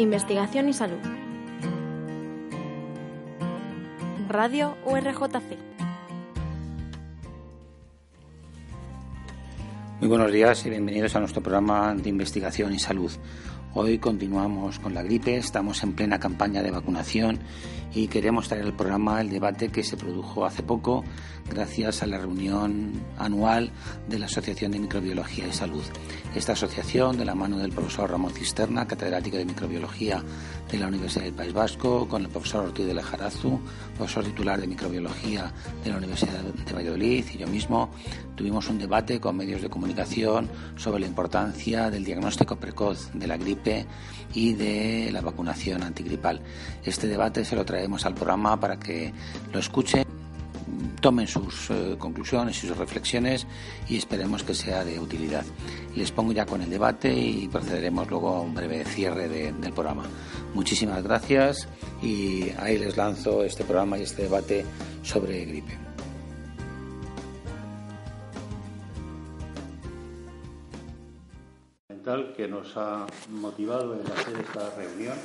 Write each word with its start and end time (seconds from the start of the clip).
Investigación 0.00 0.66
y 0.70 0.72
salud. 0.72 0.96
Radio 4.30 4.74
URJC. 4.86 5.58
Muy 10.00 10.08
buenos 10.08 10.32
días 10.32 10.64
y 10.64 10.70
bienvenidos 10.70 11.14
a 11.16 11.20
nuestro 11.20 11.42
programa 11.42 11.94
de 11.94 12.08
investigación 12.08 12.72
y 12.72 12.78
salud. 12.78 13.12
Hoy 13.72 13.98
continuamos 13.98 14.80
con 14.80 14.94
la 14.94 15.02
gripe, 15.04 15.36
estamos 15.36 15.84
en 15.84 15.92
plena 15.92 16.18
campaña 16.18 16.60
de 16.60 16.72
vacunación 16.72 17.38
y 17.94 18.08
queremos 18.08 18.48
traer 18.48 18.64
al 18.64 18.74
programa 18.74 19.20
el 19.20 19.30
debate 19.30 19.68
que 19.68 19.84
se 19.84 19.96
produjo 19.96 20.44
hace 20.44 20.64
poco 20.64 21.04
gracias 21.48 22.02
a 22.02 22.06
la 22.06 22.18
reunión 22.18 22.92
anual 23.16 23.70
de 24.08 24.18
la 24.18 24.26
Asociación 24.26 24.72
de 24.72 24.80
Microbiología 24.80 25.46
y 25.46 25.52
Salud. 25.52 25.82
Esta 26.34 26.52
asociación, 26.52 27.16
de 27.16 27.24
la 27.24 27.34
mano 27.34 27.58
del 27.58 27.72
profesor 27.72 28.10
Ramón 28.10 28.32
Cisterna, 28.32 28.86
catedrático 28.86 29.36
de 29.36 29.44
microbiología 29.44 30.22
de 30.70 30.78
la 30.78 30.88
Universidad 30.88 31.24
del 31.24 31.34
País 31.34 31.52
Vasco, 31.52 32.08
con 32.08 32.22
el 32.22 32.28
profesor 32.28 32.66
Ortiz 32.66 32.86
de 32.86 32.94
Lejarazu, 32.94 33.60
profesor 33.96 34.24
titular 34.24 34.60
de 34.60 34.66
microbiología 34.66 35.52
de 35.82 35.90
la 35.90 35.98
Universidad 35.98 36.42
de 36.42 36.72
Valladolid 36.72 37.24
y 37.34 37.38
yo 37.38 37.46
mismo, 37.48 37.90
tuvimos 38.36 38.68
un 38.68 38.78
debate 38.78 39.20
con 39.20 39.36
medios 39.36 39.62
de 39.62 39.68
comunicación 39.68 40.48
sobre 40.76 41.00
la 41.00 41.06
importancia 41.06 41.90
del 41.90 42.04
diagnóstico 42.04 42.56
precoz 42.56 43.10
de 43.14 43.26
la 43.26 43.36
gripe 43.36 43.59
y 44.34 44.54
de 44.54 45.10
la 45.12 45.20
vacunación 45.20 45.82
antigripal. 45.82 46.40
Este 46.84 47.06
debate 47.06 47.44
se 47.44 47.56
lo 47.56 47.64
traemos 47.64 48.06
al 48.06 48.14
programa 48.14 48.58
para 48.58 48.78
que 48.78 49.12
lo 49.52 49.58
escuchen 49.58 50.04
tomen 51.00 51.26
sus 51.26 51.70
eh, 51.70 51.96
conclusiones 51.98 52.62
y 52.62 52.68
sus 52.68 52.76
reflexiones 52.76 53.46
y 53.88 53.96
esperemos 53.96 54.44
que 54.44 54.54
sea 54.54 54.84
de 54.84 55.00
utilidad. 55.00 55.44
Les 55.96 56.12
pongo 56.12 56.32
ya 56.32 56.46
con 56.46 56.62
el 56.62 56.70
debate 56.70 57.12
y 57.12 57.48
procederemos 57.48 58.08
luego 58.08 58.36
a 58.36 58.40
un 58.42 58.54
breve 58.54 58.84
cierre 58.84 59.28
del 59.28 59.72
programa. 59.72 60.04
Muchísimas 60.54 61.02
gracias 61.02 61.68
y 62.02 62.50
ahí 62.58 62.78
les 62.78 62.96
lanzo 62.96 63.44
este 63.44 63.64
programa 63.64 63.98
y 63.98 64.02
este 64.02 64.22
debate 64.22 64.64
sobre 65.02 65.44
gripe. 65.44 65.89
Que 72.36 72.48
nos 72.48 72.76
ha 72.76 73.06
motivado 73.30 73.94
en 73.94 74.00
hacer 74.10 74.36
esta 74.40 74.74
reunión, 74.74 75.16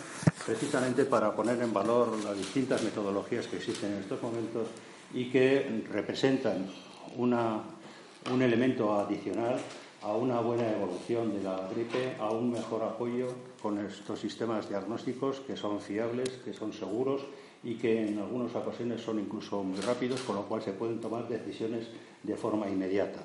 precisamente 0.46 1.06
para 1.06 1.36
poner 1.36 1.62
en 1.62 1.74
valor 1.74 2.10
las 2.24 2.38
distintas 2.38 2.84
metodologías 2.84 3.48
que 3.48 3.58
existen 3.58 3.94
en 3.94 4.00
estos 4.00 4.22
momentos 4.22 4.68
y 5.14 5.30
que 5.32 5.84
representan 5.92 6.68
un 7.18 8.42
elemento 8.42 9.00
adicional 9.00 9.58
a 10.04 10.14
una 10.14 10.40
buena 10.40 10.72
evolución 10.72 11.34
de 11.34 11.42
la 11.42 11.68
gripe, 11.74 12.16
a 12.20 12.30
un 12.30 12.52
mejor 12.52 12.84
apoyo 12.84 13.28
con 13.60 13.80
estos 13.80 14.20
sistemas 14.20 14.70
diagnósticos 14.70 15.40
que 15.40 15.58
son 15.58 15.82
fiables, 15.82 16.30
que 16.46 16.54
son 16.54 16.72
seguros 16.72 17.22
y 17.64 17.76
que 17.76 18.08
en 18.08 18.20
algunas 18.20 18.54
ocasiones 18.56 19.02
son 19.02 19.20
incluso 19.20 19.64
muy 19.64 19.82
rápidos, 19.82 20.22
con 20.22 20.36
lo 20.36 20.44
cual 20.44 20.62
se 20.62 20.74
pueden 20.74 21.02
tomar 21.02 21.28
decisiones 21.28 21.88
de 22.22 22.36
forma 22.36 22.70
inmediata. 22.70 23.22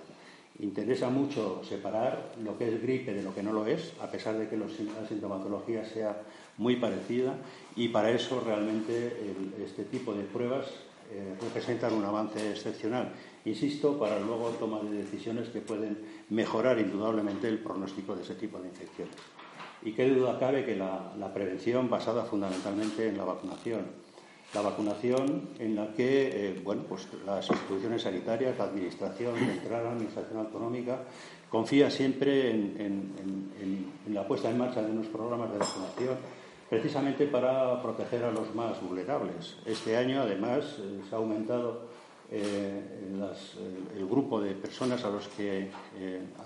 Interesa 0.60 1.08
mucho 1.08 1.62
separar 1.64 2.32
lo 2.44 2.58
que 2.58 2.68
es 2.68 2.82
gripe 2.82 3.14
de 3.14 3.22
lo 3.22 3.34
que 3.34 3.42
no 3.42 3.52
lo 3.52 3.66
es, 3.66 3.94
a 4.00 4.10
pesar 4.10 4.36
de 4.36 4.48
que 4.48 4.56
la 4.56 4.66
sintomatología 5.08 5.84
sea 5.84 6.22
muy 6.58 6.76
parecida, 6.76 7.34
y 7.76 7.88
para 7.88 8.10
eso 8.10 8.40
realmente 8.40 9.34
este 9.64 9.84
tipo 9.84 10.12
de 10.12 10.24
pruebas 10.24 10.66
eh, 11.12 11.34
representan 11.40 11.94
un 11.94 12.04
avance 12.04 12.50
excepcional, 12.50 13.10
insisto, 13.44 13.98
para 13.98 14.20
luego 14.20 14.50
tomar 14.60 14.82
decisiones 14.84 15.48
que 15.48 15.60
pueden 15.60 15.98
mejorar 16.28 16.78
indudablemente 16.78 17.48
el 17.48 17.58
pronóstico 17.58 18.14
de 18.14 18.22
ese 18.22 18.36
tipo 18.36 18.60
de 18.60 18.68
infecciones. 18.68 19.16
Y 19.82 19.92
qué 19.92 20.08
duda 20.08 20.38
cabe 20.38 20.64
que 20.64 20.76
la, 20.76 21.32
prevención 21.34 21.90
basada 21.90 22.24
fundamentalmente 22.24 23.08
en 23.08 23.16
la 23.16 23.24
vacunación. 23.24 23.86
La 24.54 24.62
vacunación 24.62 25.50
en 25.58 25.76
la 25.76 25.92
que 25.94 26.48
eh, 26.48 26.60
bueno, 26.64 26.82
pues 26.88 27.06
las 27.24 27.48
instituciones 27.48 28.02
sanitarias, 28.02 28.58
la 28.58 28.64
Administración 28.64 29.36
Central, 29.36 29.84
la 29.84 29.90
Administración 29.92 30.38
Autonómica, 30.38 31.02
confía 31.48 31.90
siempre 31.90 32.50
en 32.50 33.92
la 34.08 34.26
puesta 34.26 34.50
en 34.50 34.58
marcha 34.58 34.82
de 34.82 34.90
unos 34.90 35.06
programas 35.06 35.52
de 35.52 35.58
vacunación 35.58 36.16
precisamente 36.70 37.26
para 37.26 37.82
proteger 37.82 38.22
a 38.22 38.30
los 38.30 38.54
más 38.54 38.80
vulnerables. 38.80 39.56
Este 39.66 39.96
año, 39.96 40.22
además, 40.22 40.76
eh, 40.78 41.00
se 41.08 41.14
ha 41.14 41.18
aumentado 41.18 41.88
eh, 42.30 42.80
el 43.96 44.06
grupo 44.06 44.40
de 44.40 44.54
personas 44.54 45.04
a 45.04 45.10
los 45.10 45.26
que 45.28 45.68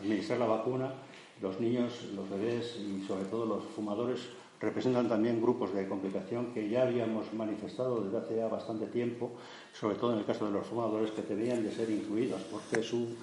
administrar 0.00 0.38
la 0.38 0.46
vacuna. 0.46 0.94
Los 1.42 1.60
niños, 1.60 2.08
los 2.16 2.30
bebés 2.30 2.76
y 2.76 3.04
sobre 3.06 3.24
todo 3.26 3.44
los 3.44 3.64
fumadores 3.64 4.20
representan 4.64 5.08
también 5.08 5.40
grupos 5.40 5.74
de 5.74 5.86
complicación 5.86 6.52
que 6.52 6.68
ya 6.68 6.82
habíamos 6.82 7.32
manifestado 7.32 8.00
desde 8.00 8.18
hace 8.18 8.36
ya 8.36 8.48
bastante 8.48 8.86
tiempo, 8.86 9.32
sobre 9.72 9.96
todo 9.96 10.12
en 10.12 10.20
el 10.20 10.24
caso 10.24 10.46
de 10.46 10.52
los 10.52 10.66
fumadores, 10.66 11.10
que 11.10 11.22
deberían 11.22 11.62
de 11.62 11.70
ser 11.70 11.90
incluidos 11.90 12.40
porque 12.50 12.82
su 12.82 13.14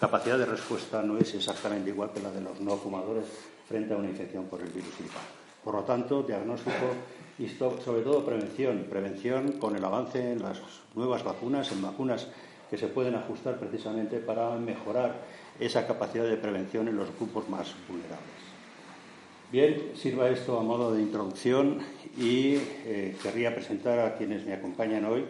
capacidad 0.00 0.38
de 0.38 0.46
respuesta 0.46 1.02
no 1.02 1.18
es 1.18 1.34
exactamente 1.34 1.90
igual 1.90 2.10
que 2.12 2.20
la 2.20 2.30
de 2.30 2.40
los 2.40 2.60
no 2.60 2.76
fumadores 2.76 3.26
frente 3.68 3.94
a 3.94 3.96
una 3.96 4.08
infección 4.08 4.44
por 4.44 4.60
el 4.60 4.68
virus 4.68 4.96
gripal. 4.98 5.22
Por 5.64 5.74
lo 5.74 5.82
tanto, 5.82 6.22
diagnóstico 6.22 6.92
y 7.38 7.48
sobre 7.48 8.02
todo 8.02 8.24
prevención. 8.24 8.86
Prevención 8.88 9.52
con 9.52 9.74
el 9.74 9.84
avance 9.84 10.32
en 10.32 10.42
las 10.42 10.60
nuevas 10.94 11.24
vacunas, 11.24 11.72
en 11.72 11.82
vacunas 11.82 12.28
que 12.68 12.76
se 12.76 12.88
pueden 12.88 13.14
ajustar 13.14 13.58
precisamente 13.58 14.18
para 14.18 14.56
mejorar 14.56 15.22
esa 15.58 15.86
capacidad 15.86 16.24
de 16.24 16.36
prevención 16.36 16.88
en 16.88 16.96
los 16.96 17.14
grupos 17.16 17.48
más 17.48 17.74
vulnerables. 17.88 18.43
Bien, 19.54 19.92
sirva 19.94 20.28
esto 20.30 20.58
a 20.58 20.64
modo 20.64 20.92
de 20.92 21.00
introducción 21.00 21.78
y 22.18 22.56
eh, 22.86 23.14
querría 23.22 23.54
presentar 23.54 24.00
a 24.00 24.16
quienes 24.16 24.44
me 24.44 24.52
acompañan 24.52 25.04
hoy 25.04 25.26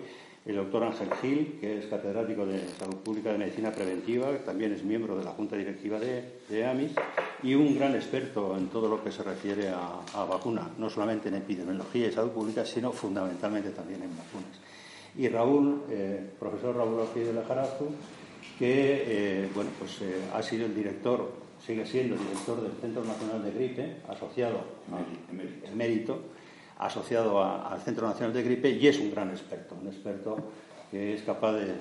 el 0.47 0.57
doctor 0.57 0.83
Ángel 0.83 1.11
Gil, 1.21 1.59
que 1.61 1.77
es 1.77 1.85
catedrático 1.89 2.47
de 2.47 2.67
Salud 2.79 2.97
Pública 3.05 3.33
de 3.33 3.37
Medicina 3.37 3.71
Preventiva, 3.71 4.33
que 4.33 4.39
también 4.39 4.73
es 4.73 4.83
miembro 4.83 5.19
de 5.19 5.25
la 5.25 5.33
Junta 5.33 5.57
Directiva 5.57 6.01
de, 6.01 6.25
de 6.49 6.65
AMIS 6.65 6.93
y 7.43 7.53
un 7.55 7.77
gran 7.77 7.95
experto 7.95 8.57
en 8.57 8.69
todo 8.69 8.89
lo 8.89 9.05
que 9.05 9.13
se 9.13 9.23
refiere 9.23 9.69
a, 9.69 10.01
a 10.15 10.25
vacuna, 10.25 10.71
no 10.79 10.89
solamente 10.89 11.29
en 11.29 11.35
epidemiología 11.35 12.09
y 12.09 12.13
salud 12.13 12.31
pública, 12.31 12.65
sino 12.65 12.93
fundamentalmente 12.93 13.73
también 13.73 14.05
en 14.05 14.17
vacunas. 14.17 14.59
Y 15.19 15.29
Raúl, 15.29 15.83
eh, 15.91 16.31
profesor 16.41 16.75
Raúl 16.75 16.99
Ortiz 16.99 17.27
de 17.27 17.35
Lajarazu, 17.35 17.91
que 18.59 19.05
eh, 19.07 19.49
bueno, 19.55 19.69
pues, 19.79 20.01
eh, 20.01 20.23
ha 20.33 20.43
sido 20.43 20.65
el 20.65 20.75
director, 20.75 21.45
sigue 21.65 21.87
siendo 21.87 22.17
director 22.17 22.61
del 22.61 22.73
Centro 22.81 23.05
Nacional 23.05 23.43
de 23.43 23.51
Gripe, 23.51 23.97
asociado, 24.09 24.59
a, 24.93 25.75
mérito. 25.75 26.21
asociado 26.79 27.43
al 27.43 27.81
Centro 27.81 28.07
Nacional 28.07 28.35
de 28.35 28.43
Gripe 28.43 28.71
y 28.71 28.87
es 28.87 28.99
un 28.99 29.11
gran 29.11 29.31
experto, 29.31 29.77
un 29.81 29.87
experto 29.87 30.37
que 30.91 31.15
es 31.15 31.23
capaz 31.23 31.53
de 31.55 31.73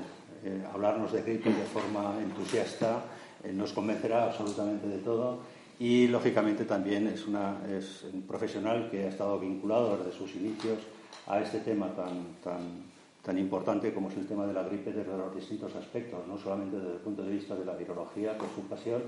eh, 0.46 0.64
hablarnos 0.74 1.12
de 1.12 1.22
gripe 1.22 1.50
de 1.50 1.64
forma 1.64 2.16
entusiasta, 2.22 3.04
eh, 3.44 3.52
nos 3.54 3.74
convencerá 3.74 4.26
absolutamente 4.26 4.88
de 4.88 4.98
todo 5.00 5.40
y 5.80 6.08
lógicamente 6.08 6.66
también 6.66 7.08
es, 7.08 7.28
una, 7.28 7.58
es 7.70 8.06
un 8.12 8.24
profesional 8.24 8.90
que 8.90 9.06
ha 9.06 9.10
estado 9.10 9.40
vinculado 9.40 9.98
desde 9.98 10.18
sus 10.18 10.36
inicios 10.36 10.80
a 11.28 11.40
este 11.40 11.60
tema 11.60 11.88
tan, 11.96 12.36
tan, 12.44 12.93
tan 13.24 13.38
importante 13.38 13.94
como 13.94 14.10
es 14.10 14.18
el 14.18 14.28
tema 14.28 14.46
de 14.46 14.54
la 14.54 14.64
gripe 14.64 14.92
desde 14.92 15.18
los 15.18 15.34
distintos 15.34 15.74
aspectos, 15.76 16.28
no 16.28 16.38
solamente 16.38 16.78
desde 16.78 16.94
el 16.96 17.00
punto 17.00 17.24
de 17.24 17.32
vista 17.32 17.56
de 17.56 17.64
la 17.64 17.74
virología, 17.74 18.34
es 18.34 18.56
su 18.56 18.62
pasión, 18.68 19.02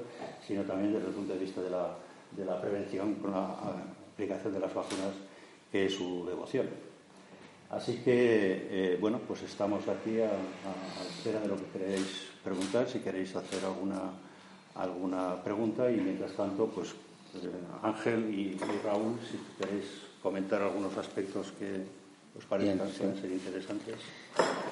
sino 0.46 0.64
también 0.64 0.94
desde 0.94 1.08
el 1.08 1.14
punto 1.14 1.34
de 1.34 1.40
vista 1.40 1.62
de 1.62 1.70
la, 1.70 1.98
de 2.32 2.46
la 2.46 2.62
prevención 2.62 3.16
con 3.16 3.32
la 3.32 3.56
aplicación 4.14 4.54
de 4.54 4.60
las 4.62 4.74
vacunas 4.74 5.14
que 5.70 5.88
es 5.88 5.94
su 5.94 6.26
devoción. 6.26 6.68
Así 7.70 7.98
que, 7.98 8.68
eh, 8.70 8.98
bueno, 9.02 9.20
pues 9.28 9.42
estamos 9.42 9.86
aquí 9.90 10.22
a, 10.22 10.32
espera 11.10 11.42
de 11.42 11.48
lo 11.50 11.58
que 11.58 11.66
queréis 11.78 12.28
preguntar, 12.42 12.88
si 12.88 13.00
queréis 13.00 13.36
hacer 13.36 13.66
alguna, 13.66 14.12
alguna 14.76 15.44
pregunta 15.44 15.92
y 15.92 15.98
mientras 15.98 16.32
tanto, 16.34 16.68
pues 16.68 16.92
eh, 16.92 17.52
Ángel 17.84 18.34
y, 18.34 18.58
Raúl, 18.82 19.20
si 19.30 19.38
queréis 19.62 19.86
comentar 20.24 20.62
algunos 20.62 20.96
aspectos 20.98 21.52
que 21.60 22.05
os 22.38 22.46
parezcan 22.46 22.90
ser 22.92 23.32
interesantes. 23.32 23.96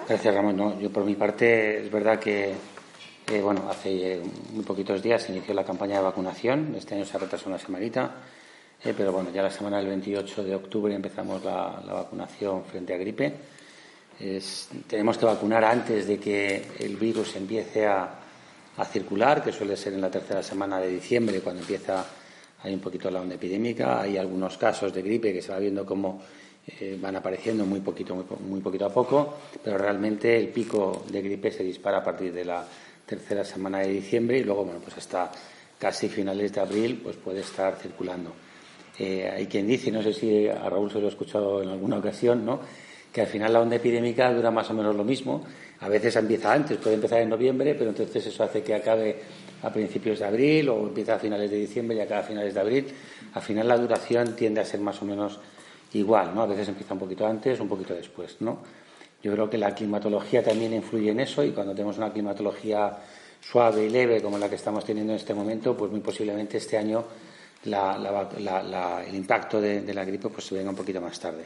Gracias, 0.08 0.36
Ramón. 0.36 0.80
yo 0.80 0.90
por 0.92 1.06
mi 1.06 1.16
parte 1.16 1.86
es 1.86 1.92
verdad 1.92 2.20
que, 2.20 2.54
bueno, 3.42 3.70
hace 3.70 4.22
muy 4.52 4.64
poquitos 4.64 5.02
días 5.02 5.24
se 5.24 5.32
inició 5.32 5.54
la 5.54 5.64
campaña 5.64 5.98
de 5.98 6.04
vacunación. 6.04 6.76
Este 6.76 6.96
año 6.96 7.06
se 7.06 7.18
ha 7.18 7.20
retrasado 7.20 7.50
una 7.50 7.60
semanita 7.60 8.12
eh, 8.86 8.94
pero 8.98 9.14
bueno, 9.14 9.30
ya 9.32 9.42
la 9.42 9.50
semana 9.50 9.78
del 9.78 9.88
28 9.88 10.44
de 10.44 10.56
octubre 10.56 10.94
empezamos 10.94 11.42
la, 11.44 11.82
vacunación 11.86 12.66
frente 12.66 12.94
a 12.94 12.98
gripe. 12.98 13.34
tenemos 14.88 15.18
que 15.18 15.26
vacunar 15.26 15.64
antes 15.64 16.06
de 16.06 16.20
que 16.20 16.66
el 16.80 16.98
virus 16.98 17.38
empiece 17.38 17.88
a, 17.88 18.20
circular, 18.92 19.42
que 19.42 19.54
suele 19.54 19.78
ser 19.78 19.94
en 19.94 20.02
la 20.02 20.12
tercera 20.12 20.44
semana 20.44 20.80
de 20.80 20.90
diciembre, 20.90 21.40
cuando 21.40 21.62
empieza 21.62 22.06
hay 22.64 22.74
un 22.74 22.80
poquito 22.80 23.10
la 23.10 23.22
onda 23.22 23.36
epidémica. 23.36 24.02
Hay 24.02 24.18
algunos 24.18 24.58
casos 24.58 24.94
de 24.94 25.02
gripe 25.02 25.32
que 25.32 25.42
se 25.42 25.52
va 25.52 25.60
viendo 25.60 25.86
cómo 25.86 26.22
eh, 26.68 26.98
van 27.02 27.16
apareciendo 27.16 27.66
muy 27.66 27.82
poquito, 27.82 28.16
muy, 28.16 28.26
muy, 28.48 28.62
poquito 28.62 28.86
a 28.86 28.94
poco, 28.94 29.38
pero 29.64 29.78
realmente 29.78 30.38
el 30.38 30.50
pico 30.50 31.04
de 31.10 31.22
gripe 31.22 31.52
se 31.52 31.64
dispara 31.64 31.98
a 31.98 32.04
partir 32.04 32.34
de 32.34 32.46
la 32.46 32.66
tercera 33.06 33.44
semana 33.44 33.80
de 33.80 33.90
diciembre 33.90 34.38
y 34.38 34.44
luego, 34.44 34.66
bueno, 34.66 34.80
pues 34.80 34.98
hasta 34.98 35.32
casi 35.78 36.08
finales 36.08 36.54
de 36.54 36.62
abril, 36.62 37.02
pues 37.04 37.18
puede 37.18 37.42
estar 37.42 37.76
circulando. 37.76 38.34
Eh, 38.98 39.30
hay 39.30 39.48
quien 39.48 39.68
dice, 39.68 39.92
no 39.92 40.02
sé 40.02 40.14
si 40.14 40.48
a 40.48 40.70
Raúl 40.70 40.92
se 40.92 41.00
lo 41.00 41.08
he 41.08 41.10
escuchado 41.10 41.62
en 41.62 41.70
alguna 41.70 41.98
ocasión, 41.98 42.46
¿no? 42.46 42.62
que 43.14 43.22
al 43.22 43.28
final 43.28 43.54
la 43.54 43.62
onda 43.62 43.76
epidémica 43.76 44.34
dura 44.34 44.50
más 44.50 44.70
o 44.72 44.74
menos 44.74 44.96
lo 44.96 45.04
mismo. 45.04 45.46
A 45.82 45.88
veces 45.88 46.16
empieza 46.16 46.52
antes, 46.52 46.78
puede 46.80 46.96
empezar 46.96 47.22
en 47.22 47.30
noviembre, 47.30 47.76
pero 47.76 47.92
entonces 47.92 48.26
eso 48.26 48.44
hace 48.44 48.64
que 48.64 48.74
acabe 48.74 49.18
a 49.62 49.72
principios 49.72 50.20
de 50.20 50.26
abril 50.26 50.70
o 50.70 50.88
empieza 50.88 51.16
a 51.16 51.20
finales 51.20 51.52
de 51.52 51.58
diciembre 51.58 51.96
y 51.96 52.00
acaba 52.00 52.22
a 52.22 52.24
finales 52.24 52.56
de 52.56 52.60
abril. 52.60 52.88
Al 53.34 53.42
final 53.42 53.68
la 53.68 53.78
duración 53.78 54.36
tiende 54.36 54.62
a 54.62 54.66
ser 54.66 54.80
más 54.80 55.00
o 55.04 55.06
menos 55.06 55.40
igual, 55.94 56.34
¿no? 56.34 56.42
A 56.42 56.48
veces 56.48 56.68
empieza 56.68 56.94
un 56.94 57.00
poquito 57.00 57.26
antes, 57.26 57.60
un 57.60 57.68
poquito 57.68 57.94
después, 57.94 58.38
¿no? 58.42 58.60
Yo 59.22 59.32
creo 59.32 59.50
que 59.50 59.58
la 59.58 59.74
climatología 59.74 60.44
también 60.44 60.74
influye 60.74 61.12
en 61.12 61.22
eso 61.22 61.44
y 61.44 61.52
cuando 61.52 61.74
tenemos 61.74 61.98
una 61.98 62.12
climatología 62.12 62.98
suave 63.40 63.86
y 63.86 63.90
leve 63.90 64.22
como 64.22 64.38
la 64.38 64.50
que 64.50 64.56
estamos 64.56 64.84
teniendo 64.84 65.14
en 65.14 65.20
este 65.20 65.34
momento, 65.34 65.76
pues 65.78 65.92
muy 65.92 66.02
posiblemente 66.02 66.58
este 66.58 66.78
año 66.78 67.04
el 67.66 69.16
impacto 69.16 69.62
de, 69.62 69.94
la 69.94 70.04
gripe 70.04 70.30
pues 70.30 70.46
se 70.46 70.56
venga 70.56 70.70
un 70.70 70.76
poquito 70.76 71.00
más 71.00 71.20
tarde. 71.20 71.46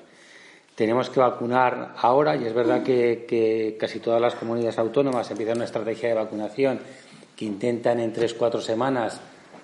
Tenemos 0.74 1.10
que 1.10 1.20
vacunar 1.20 1.94
ahora 1.98 2.36
y 2.36 2.46
es 2.46 2.54
verdad 2.54 2.84
que, 2.84 3.78
casi 3.80 4.00
todas 4.00 4.22
las 4.22 4.36
comunidades 4.36 4.78
autónomas 4.78 5.30
empiezan 5.30 5.58
una 5.58 5.66
estrategia 5.66 6.10
de 6.10 6.16
vacunación 6.16 6.80
que 7.36 7.46
intentan 7.46 8.00
en 8.00 8.14
tres 8.14 8.34
cuatro 8.34 8.62
semanas 8.62 9.20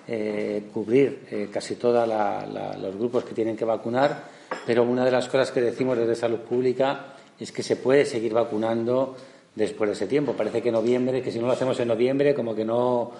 eh, 0.06 0.64
cubrir 0.72 1.26
eh, 1.30 1.48
casi 1.52 1.76
todos 1.76 2.08
los 2.08 2.96
grupos 2.96 3.24
que 3.24 3.34
tienen 3.34 3.56
que 3.56 3.64
vacunar, 3.64 4.33
pero 4.66 4.82
una 4.82 5.04
de 5.04 5.10
las 5.10 5.28
cosas 5.28 5.50
que 5.50 5.60
decimos 5.60 5.98
desde 5.98 6.14
Salud 6.14 6.40
Pública 6.40 7.14
es 7.38 7.52
que 7.52 7.62
se 7.62 7.76
puede 7.76 8.04
seguir 8.04 8.32
vacunando 8.32 9.16
después 9.54 9.88
de 9.88 9.94
ese 9.94 10.06
tiempo. 10.06 10.32
Parece 10.32 10.62
que 10.62 10.72
noviembre, 10.72 11.22
que 11.22 11.30
si 11.30 11.38
no 11.38 11.46
lo 11.46 11.52
hacemos 11.52 11.78
en 11.80 11.88
noviembre, 11.88 12.34
como 12.34 12.54
que 12.54 12.64
no. 12.64 13.12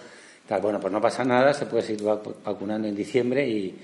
bueno, 0.62 0.80
pues 0.80 0.92
no 0.92 1.00
pasa 1.00 1.24
nada, 1.24 1.52
se 1.52 1.66
puede 1.66 1.82
seguir 1.82 2.04
vacunando 2.04 2.88
en 2.88 2.94
diciembre 2.94 3.46
y, 3.46 3.74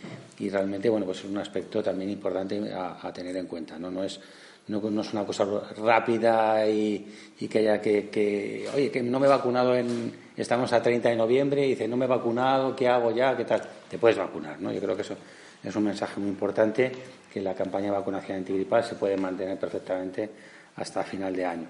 realmente, 0.51 0.89
bueno, 0.89 1.07
pues 1.07 1.19
es 1.19 1.25
un 1.25 1.39
aspecto 1.39 1.83
también 1.83 2.11
importante 2.11 2.73
a, 2.73 3.13
tener 3.13 3.37
en 3.37 3.47
cuenta, 3.47 3.79
¿no? 3.79 3.91
No 3.91 4.05
es, 4.05 4.21
no, 4.69 5.01
es 5.01 5.13
una 5.13 5.25
cosa 5.25 5.47
rápida 5.79 6.67
y, 6.69 7.07
que 7.51 7.59
haya 7.59 7.81
que, 7.81 8.69
oye, 8.75 8.91
que 8.91 9.03
no 9.03 9.21
me 9.21 9.27
he 9.27 9.31
vacunado 9.31 9.75
en. 9.75 10.31
Estamos 10.37 10.73
a 10.73 10.81
30 10.81 11.11
de 11.11 11.17
noviembre 11.17 11.67
y 11.67 11.71
dice, 11.71 11.87
no 11.87 11.99
me 11.99 12.07
he 12.07 12.09
vacunado, 12.09 12.75
¿qué 12.75 12.89
hago 12.89 13.11
ya? 13.11 13.37
¿Qué 13.37 13.45
tal? 13.45 13.61
Te 13.91 13.99
puedes 13.99 14.17
vacunar, 14.17 14.59
¿no? 14.59 14.73
Yo 14.73 14.81
creo 14.81 14.97
que 14.97 15.03
eso 15.03 15.15
es 15.63 15.77
un 15.77 15.85
mensaje 15.85 16.19
muy 16.19 16.31
importante 16.31 16.91
que 17.33 17.41
la 17.41 17.55
campaña 17.55 17.87
de 17.87 17.93
vacunación 17.93 18.39
antigripal 18.39 18.83
se 18.83 18.97
puede 18.97 19.17
mantener 19.17 19.59
perfectamente 19.59 20.29
hasta 20.77 21.03
final 21.05 21.35
de 21.35 21.45
año. 21.45 21.69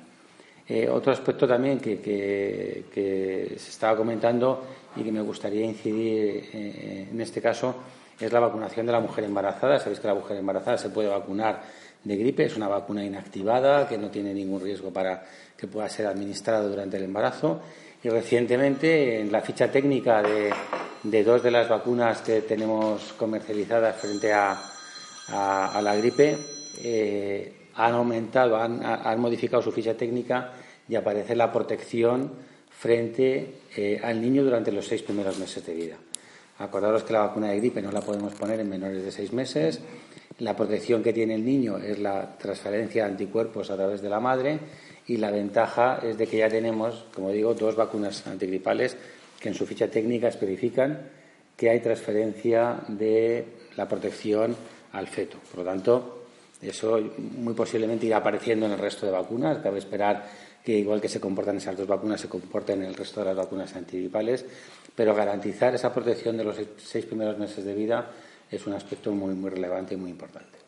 Eh, 0.69 0.89
otro 0.89 1.13
aspecto 1.13 1.49
también 1.49 1.81
que, 1.81 2.87
se 2.93 3.71
estaba 3.71 3.97
comentando 3.97 4.65
y 4.95 5.03
que 5.03 5.11
me 5.11 5.21
gustaría 5.21 5.65
incidir 5.65 6.49
eh, 6.53 7.09
en 7.11 7.21
este 7.21 7.43
caso 7.43 7.75
es 8.21 8.33
la 8.33 8.39
vacunación 8.39 8.87
de 8.87 8.93
la 8.93 9.01
mujer 9.01 9.25
embarazada. 9.25 9.81
Sabéis 9.81 9.99
que 9.99 10.07
la 10.07 10.15
mujer 10.15 10.37
embarazada 10.37 10.79
se 10.79 10.91
puede 10.91 11.09
vacunar 11.09 11.63
de 12.05 12.17
gripe, 12.17 12.45
es 12.45 12.57
una 12.57 12.69
vacuna 12.69 13.05
inactivada 13.05 13.89
que 13.89 13.99
no 13.99 14.11
tiene 14.11 14.33
ningún 14.33 14.63
riesgo 14.63 14.93
para 14.93 15.25
que 15.57 15.67
pueda 15.67 15.89
ser 15.89 16.07
administrada 16.07 16.63
durante 16.63 16.99
el 16.99 17.05
embarazo. 17.05 17.61
Y 18.03 18.09
recientemente, 18.09 19.21
en 19.21 19.33
la 19.33 19.41
ficha 19.41 19.71
técnica 19.73 20.23
de 20.23 21.25
dos 21.25 21.43
de 21.43 21.51
las 21.51 21.69
vacunas 21.69 22.23
que 22.23 22.43
tenemos 22.43 23.13
comercializadas 23.15 23.97
frente 23.97 24.33
a, 24.33 24.70
a, 25.33 25.81
la 25.83 25.97
gripe, 25.97 26.37
eh, 26.83 27.53
han 27.75 27.95
aumentado, 27.95 28.57
han, 28.57 29.21
modificado 29.21 29.63
su 29.63 29.73
ficha 29.73 29.95
técnica 29.95 30.53
y 30.89 30.97
aparece 30.97 31.37
la 31.37 31.53
protección 31.53 32.33
frente 32.71 33.61
eh, 33.77 34.01
al 34.03 34.21
niño 34.21 34.43
durante 34.43 34.73
los 34.73 34.87
seis 34.87 35.03
primeros 35.03 35.39
meses 35.39 35.65
de 35.65 35.75
vida. 35.75 35.97
Acordaros 36.59 37.05
que 37.05 37.13
la 37.13 37.21
vacuna 37.21 37.49
de 37.49 37.59
gripe 37.59 37.81
no 37.81 37.91
la 37.91 38.01
podemos 38.01 38.35
poner 38.35 38.61
en 38.61 38.69
menores 38.69 39.03
de 39.03 39.11
seis 39.11 39.33
meses. 39.33 39.81
La 40.39 40.57
protección 40.57 41.03
que 41.03 41.13
tiene 41.13 41.35
el 41.35 41.45
niño 41.45 41.79
es 41.79 41.99
la 41.99 42.37
transferencia 42.37 43.05
de 43.05 43.11
anticuerpos 43.11 43.71
a 43.71 43.77
través 43.77 44.03
de 44.03 44.09
la 44.09 44.21
madre 44.21 44.59
y 45.07 45.17
la 45.17 45.31
ventaja 45.31 46.01
es 46.03 46.19
de 46.19 46.27
que 46.27 46.39
ya 46.39 46.49
tenemos, 46.49 47.07
como 47.15 47.31
digo, 47.31 47.55
dos 47.55 47.77
vacunas 47.77 48.27
antigripales 48.27 48.97
que 49.41 49.49
en 49.49 49.55
su 49.55 49.67
ficha 49.67 49.89
técnica 49.89 50.29
especifican 50.29 51.09
que 51.57 51.71
hay 51.71 51.81
transferencia 51.81 52.81
de 52.89 53.45
la 53.77 53.89
protección 53.89 54.57
al 54.93 55.07
feto. 55.07 55.39
Por 55.51 55.61
lo 55.61 55.65
tanto, 55.65 56.25
eso 56.61 57.01
muy 57.19 57.55
posiblemente 57.55 58.07
irá 58.07 58.19
apareciendo 58.19 58.67
en 58.67 58.73
el 58.73 58.79
resto 58.79 59.07
de 59.07 59.13
vacunas. 59.13 59.59
Cabe 59.59 59.79
esperar 59.79 60.27
que, 60.65 60.79
igual 60.79 61.01
que 61.01 61.09
se 61.09 61.21
comportan 61.21 61.57
esas 61.57 61.77
dos 61.77 61.87
vacunas, 61.87 62.21
se 62.21 62.29
comporten 62.29 62.83
en 62.83 62.89
el 62.89 62.95
resto 62.95 63.21
de 63.21 63.27
las 63.27 63.37
vacunas 63.37 63.75
antigripales. 63.77 64.45
Pero 64.95 65.15
garantizar 65.15 65.75
esa 65.75 65.93
protección 65.93 66.37
de 66.37 66.45
los 66.45 66.57
seis 66.77 67.07
primeros 67.07 67.39
meses 67.39 67.65
de 67.65 67.75
vida 67.75 68.11
es 68.51 68.67
un 68.67 68.75
aspecto 68.75 69.13
muy, 69.13 69.35
muy 69.35 69.51
relevante 69.51 69.95
y 69.95 69.97
muy 69.97 70.11
importante. 70.11 70.59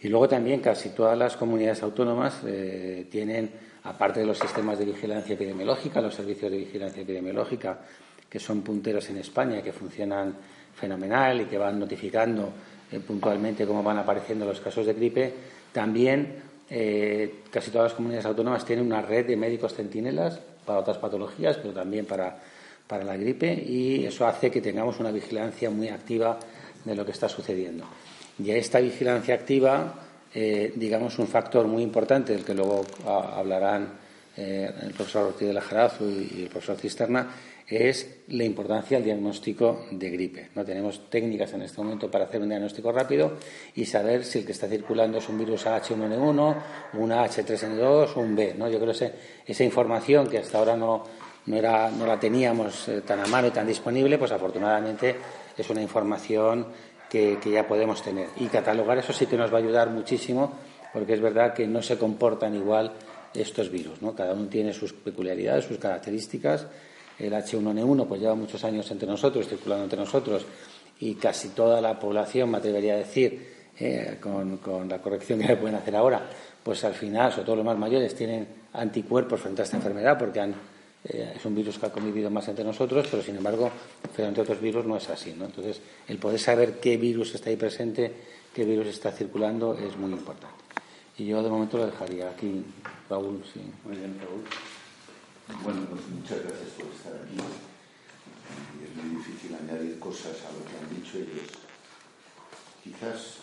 Y 0.00 0.08
luego 0.08 0.28
también 0.28 0.60
casi 0.60 0.88
todas 0.88 1.16
las 1.16 1.36
comunidades 1.36 1.82
autónomas 1.84 2.40
eh, 2.44 3.06
tienen, 3.08 3.50
aparte 3.84 4.20
de 4.20 4.26
los 4.26 4.38
sistemas 4.38 4.78
de 4.78 4.86
vigilancia 4.86 5.34
epidemiológica, 5.34 6.00
los 6.00 6.14
servicios 6.14 6.50
de 6.50 6.58
vigilancia 6.58 7.02
epidemiológica, 7.02 7.78
que 8.28 8.40
son 8.40 8.62
punteros 8.62 9.08
en 9.10 9.18
España, 9.18 9.62
que 9.62 9.72
funcionan 9.72 10.34
fenomenal 10.74 11.42
y 11.42 11.44
que 11.44 11.58
van 11.58 11.78
notificando 11.78 12.52
eh, 12.92 13.00
puntualmente 13.00 13.66
cómo 13.66 13.82
van 13.82 13.98
apareciendo 13.98 14.44
los 14.44 14.60
casos 14.60 14.84
de 14.84 14.92
gripe, 14.92 15.32
también 15.72 16.42
eh, 16.68 17.36
casi 17.50 17.70
todas 17.70 17.90
las 17.90 17.94
comunidades 17.94 18.26
autónomas 18.26 18.66
tienen 18.66 18.84
una 18.84 19.00
red 19.00 19.26
de 19.26 19.36
médicos 19.36 19.74
centinelas 19.74 20.38
para 20.66 20.80
otras 20.80 20.98
patologías, 20.98 21.56
pero 21.56 21.72
también 21.72 22.04
para, 22.04 22.36
para 22.86 23.02
la 23.02 23.16
gripe, 23.16 23.50
y 23.54 24.04
eso 24.04 24.26
hace 24.26 24.50
que 24.50 24.60
tengamos 24.60 25.00
una 25.00 25.10
vigilancia 25.10 25.70
muy 25.70 25.88
activa 25.88 26.38
de 26.84 26.94
lo 26.94 27.06
que 27.06 27.12
está 27.12 27.28
sucediendo. 27.30 27.84
Y 28.38 28.50
esta 28.50 28.78
vigilancia 28.80 29.34
activa, 29.34 29.94
eh, 30.34 30.72
digamos, 30.76 31.18
un 31.18 31.28
factor 31.28 31.66
muy 31.66 31.82
importante 31.82 32.34
del 32.34 32.44
que 32.44 32.54
luego 32.54 32.84
ah, 33.06 33.36
hablarán 33.36 34.02
el 34.34 34.94
profesor 34.94 35.26
Ortiz 35.26 35.46
de 35.46 35.52
la 35.52 35.60
Jarazo 35.60 36.08
y 36.08 36.44
el 36.44 36.48
profesor 36.48 36.78
Cisterna, 36.78 37.28
es 37.68 38.22
la 38.28 38.44
importancia 38.44 38.98
del 38.98 39.04
diagnóstico 39.04 39.86
de 39.90 40.10
gripe. 40.10 40.48
No 40.54 40.64
tenemos 40.64 41.08
técnicas 41.08 41.52
en 41.54 41.62
este 41.62 41.80
momento 41.80 42.10
para 42.10 42.24
hacer 42.24 42.40
un 42.40 42.48
diagnóstico 42.48 42.92
rápido 42.92 43.36
y 43.74 43.84
saber 43.84 44.24
si 44.24 44.40
el 44.40 44.46
que 44.46 44.52
está 44.52 44.68
circulando 44.68 45.18
es 45.18 45.28
un 45.28 45.38
virus 45.38 45.66
H1N1, 45.66 46.56
un 46.94 47.10
H3N2 47.10 48.16
o 48.16 48.20
un 48.20 48.36
B. 48.36 48.54
¿no? 48.56 48.68
Yo 48.68 48.78
creo 48.80 48.92
que 48.92 49.12
esa 49.46 49.64
información 49.64 50.28
que 50.28 50.38
hasta 50.38 50.58
ahora 50.58 50.76
no, 50.76 51.04
no, 51.46 51.56
era, 51.56 51.90
no 51.90 52.06
la 52.06 52.18
teníamos 52.18 52.88
eh, 52.88 53.02
tan 53.02 53.20
a 53.20 53.26
mano 53.26 53.48
y 53.48 53.50
tan 53.50 53.66
disponible, 53.66 54.18
pues 54.18 54.32
afortunadamente 54.32 55.16
es 55.56 55.70
una 55.70 55.82
información 55.82 56.66
que, 57.08 57.38
que 57.42 57.50
ya 57.50 57.66
podemos 57.66 58.02
tener. 58.02 58.28
Y 58.36 58.46
catalogar 58.46 58.98
eso 58.98 59.12
sí 59.12 59.26
que 59.26 59.36
nos 59.36 59.52
va 59.52 59.58
a 59.58 59.60
ayudar 59.60 59.90
muchísimo 59.90 60.52
porque 60.92 61.14
es 61.14 61.20
verdad 61.20 61.54
que 61.54 61.66
no 61.66 61.80
se 61.80 61.96
comportan 61.96 62.54
igual 62.54 62.92
estos 63.34 63.70
virus. 63.70 64.02
¿no? 64.02 64.14
Cada 64.14 64.34
uno 64.34 64.46
tiene 64.48 64.72
sus 64.72 64.92
peculiaridades, 64.92 65.64
sus 65.64 65.78
características 65.78 66.66
el 67.18 67.32
H1N1 67.32 68.06
pues 68.06 68.20
lleva 68.20 68.34
muchos 68.34 68.62
años 68.64 68.90
entre 68.90 69.08
nosotros, 69.08 69.48
circulando 69.48 69.84
entre 69.84 69.98
nosotros, 69.98 70.44
y 71.00 71.14
casi 71.14 71.48
toda 71.48 71.80
la 71.80 71.98
población, 71.98 72.50
me 72.50 72.58
atrevería 72.58 72.94
a 72.94 72.98
decir, 72.98 73.52
eh, 73.78 74.18
con, 74.20 74.88
la 74.88 74.98
corrección 74.98 75.40
que 75.40 75.46
le 75.48 75.56
pueden 75.58 75.76
hacer 75.76 75.96
ahora, 75.96 76.28
pues 76.62 76.84
al 76.84 76.94
final, 76.94 77.32
sobre 77.32 77.44
todo 77.46 77.56
los 77.56 77.64
más 77.64 77.78
mayores, 77.78 78.14
tienen 78.14 78.46
anticuerpos 78.74 79.40
frente 79.40 79.62
a 79.62 79.64
esta 79.64 79.76
enfermedad 79.76 80.18
porque 80.18 80.40
eh, 80.40 81.32
es 81.36 81.44
un 81.44 81.54
virus 81.54 81.78
que 81.78 81.86
ha 81.86 81.92
convivido 81.92 82.30
más 82.30 82.46
entre 82.48 82.64
nosotros, 82.64 83.06
pero 83.10 83.22
sin 83.22 83.36
embargo, 83.36 83.70
frente 84.14 84.40
a 84.40 84.42
otros 84.44 84.60
virus 84.60 84.84
no 84.86 84.96
es 84.96 85.08
así. 85.10 85.34
¿no? 85.36 85.46
Entonces, 85.46 85.80
el 86.06 86.18
poder 86.18 86.38
saber 86.38 86.78
qué 86.78 86.96
virus 86.96 87.34
está 87.34 87.50
ahí 87.50 87.56
presente, 87.56 88.12
qué 88.54 88.64
virus 88.64 88.86
está 88.86 89.10
circulando, 89.10 89.76
es 89.76 89.96
muy 89.96 90.12
importante. 90.12 90.62
Y 91.18 91.26
yo 91.26 91.42
de 91.42 91.50
momento 91.50 91.78
lo 91.78 91.86
dejaría 91.86 92.30
aquí, 92.30 92.64
Raúl. 93.08 93.42
Sí. 93.52 93.60
Muy 93.84 93.96
bien, 93.96 94.18
Raúl. 94.18 94.44
Bueno, 95.48 95.86
pues 95.90 96.08
muchas 96.08 96.42
gracias 96.44 96.70
por 96.70 96.86
estar 96.86 97.12
aquí. 97.14 97.36
Y 98.80 98.84
es 98.84 98.96
muy 98.96 99.16
difícil 99.16 99.54
añadir 99.54 99.98
cosas 99.98 100.36
a 100.44 100.52
lo 100.52 100.64
que 100.64 100.78
han 100.78 101.02
dicho 101.02 101.18
ellos. 101.18 101.50
Quizás 102.82 103.38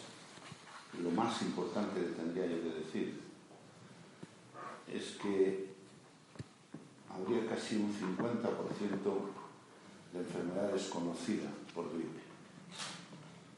lo 1.03 1.11
más 1.11 1.41
importante 1.41 1.99
que 1.99 2.07
tendría 2.07 2.45
yo 2.45 2.63
que 2.63 2.79
decir 2.79 3.21
es 4.87 5.17
que 5.21 5.69
habría 7.09 7.47
casi 7.47 7.75
un 7.75 7.93
50% 7.93 8.19
de 10.13 10.19
enfermedad 10.19 10.73
desconocida 10.73 11.49
por 11.75 11.93
gripe. 11.93 12.21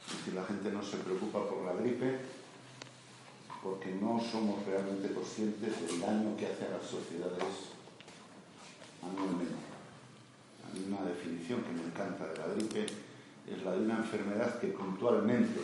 Es 0.06 0.18
decir, 0.18 0.34
la 0.34 0.44
gente 0.44 0.72
no 0.72 0.84
se 0.84 0.98
preocupa 0.98 1.48
por 1.48 1.64
la 1.64 1.74
gripe 1.74 2.20
porque 3.64 3.94
no 3.94 4.20
somos 4.20 4.66
realmente 4.66 5.14
conscientes 5.14 5.80
del 5.82 6.02
daño 6.02 6.36
que 6.36 6.48
hace 6.48 6.66
a 6.66 6.78
las 6.78 6.86
sociedades 6.86 7.71
anualmente. 9.02 9.56
una 10.88 11.02
definición 11.04 11.62
que 11.64 11.72
me 11.72 11.84
encanta 11.84 12.28
de 12.28 12.38
la 12.38 12.54
gripe 12.54 12.86
es 13.48 13.64
la 13.64 13.72
de 13.72 13.80
una 13.80 13.98
enfermedad 13.98 14.60
que 14.60 14.68
puntualmente 14.68 15.60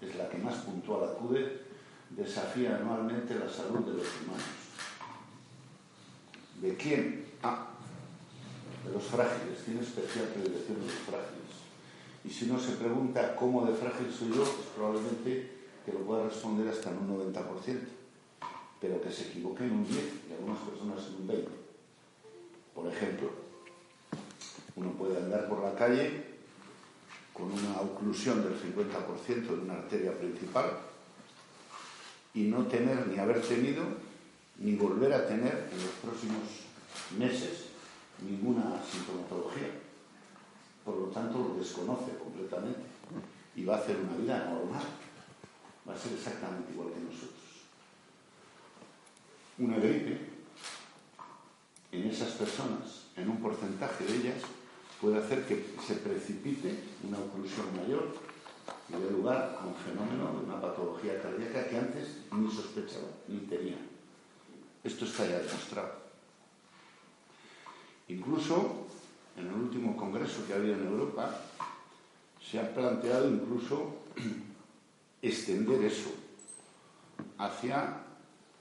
es 0.00 0.16
la 0.16 0.28
que 0.28 0.38
más 0.38 0.54
puntual 0.56 1.10
acude, 1.10 1.60
desafía 2.10 2.76
anualmente 2.76 3.34
la 3.34 3.48
salud 3.48 3.80
de 3.80 3.98
los 3.98 4.06
humanos. 4.22 4.44
¿De 6.60 6.76
quién? 6.76 7.26
Ah, 7.42 7.68
de 8.84 8.92
los 8.92 9.04
frágiles, 9.04 9.64
tiene 9.64 9.80
especial 9.80 10.26
predilección 10.26 10.80
de 10.80 10.86
los 10.86 10.94
frágiles. 10.94 11.40
Y 12.24 12.30
si 12.30 12.50
uno 12.50 12.58
se 12.58 12.72
pregunta 12.72 13.36
cómo 13.36 13.66
de 13.66 13.74
frágil 13.74 14.12
soy 14.12 14.28
yo, 14.28 14.42
pues 14.42 14.68
probablemente 14.74 15.60
que 15.84 15.92
lo 15.92 16.00
pueda 16.00 16.24
responder 16.24 16.68
hasta 16.68 16.90
en 16.90 16.98
un 16.98 17.32
90%, 17.32 17.80
pero 18.80 19.00
que 19.00 19.10
se 19.10 19.28
equivoque 19.28 19.64
en 19.64 19.72
un 19.72 19.86
10 19.86 19.98
y 20.28 20.32
algunas 20.32 20.58
personas 20.58 21.06
en 21.08 21.22
un 21.22 21.28
20%. 21.28 21.59
Por 22.80 22.90
ejemplo, 22.90 23.30
uno 24.76 24.90
puede 24.92 25.18
andar 25.18 25.46
por 25.50 25.62
la 25.62 25.74
calle 25.74 26.24
con 27.34 27.52
una 27.52 27.78
oclusión 27.82 28.42
del 28.42 28.58
50% 28.58 29.46
de 29.46 29.52
una 29.52 29.74
arteria 29.74 30.16
principal 30.16 30.78
y 32.32 32.44
no 32.44 32.64
tener 32.68 33.06
ni 33.08 33.18
haber 33.18 33.42
tenido 33.42 33.84
ni 34.60 34.76
volver 34.76 35.12
a 35.12 35.26
tener 35.26 35.68
en 35.70 35.76
los 35.76 35.92
próximos 36.02 36.42
meses 37.18 37.66
ninguna 38.26 38.80
sintomatología. 38.90 39.68
Por 40.82 40.96
lo 40.96 41.06
tanto, 41.08 41.38
lo 41.38 41.60
desconoce 41.60 42.16
completamente 42.16 42.80
y 43.56 43.64
va 43.64 43.76
a 43.76 43.78
hacer 43.80 43.96
una 43.96 44.16
vida 44.16 44.38
normal. 44.46 44.84
Va 45.86 45.94
a 45.94 45.98
ser 45.98 46.12
exactamente 46.12 46.72
igual 46.72 46.88
que 46.94 47.00
nosotros. 47.00 47.40
Una 49.58 49.76
gripe, 49.76 50.29
en 51.92 52.08
esas 52.08 52.30
personas, 52.32 53.06
en 53.16 53.28
un 53.28 53.40
porcentaje 53.40 54.04
de 54.04 54.16
ellas, 54.16 54.42
puede 55.00 55.18
hacer 55.18 55.46
que 55.46 55.74
se 55.86 55.94
precipite 55.94 56.78
una 57.02 57.18
oclusión 57.18 57.66
mayor 57.76 58.14
y 58.88 58.92
dé 58.92 59.10
lugar 59.10 59.58
a 59.60 59.66
un 59.66 59.74
fenómeno 59.74 60.32
de 60.32 60.46
una 60.46 60.60
patología 60.60 61.20
cardíaca 61.22 61.68
que 61.68 61.78
antes 61.78 62.18
ni 62.32 62.50
sospechaba 62.50 63.08
ni 63.28 63.38
tenía. 63.40 63.78
Esto 64.84 65.04
está 65.04 65.26
ya 65.26 65.38
demostrado. 65.38 65.92
Incluso 68.08 68.86
en 69.36 69.46
el 69.46 69.54
último 69.54 69.96
congreso 69.96 70.46
que 70.46 70.52
ha 70.52 70.56
habido 70.56 70.74
en 70.74 70.86
Europa 70.86 71.40
se 72.40 72.58
ha 72.58 72.74
planteado 72.74 73.28
incluso 73.28 73.96
extender 75.22 75.84
eso 75.84 76.10
hacia 77.38 78.02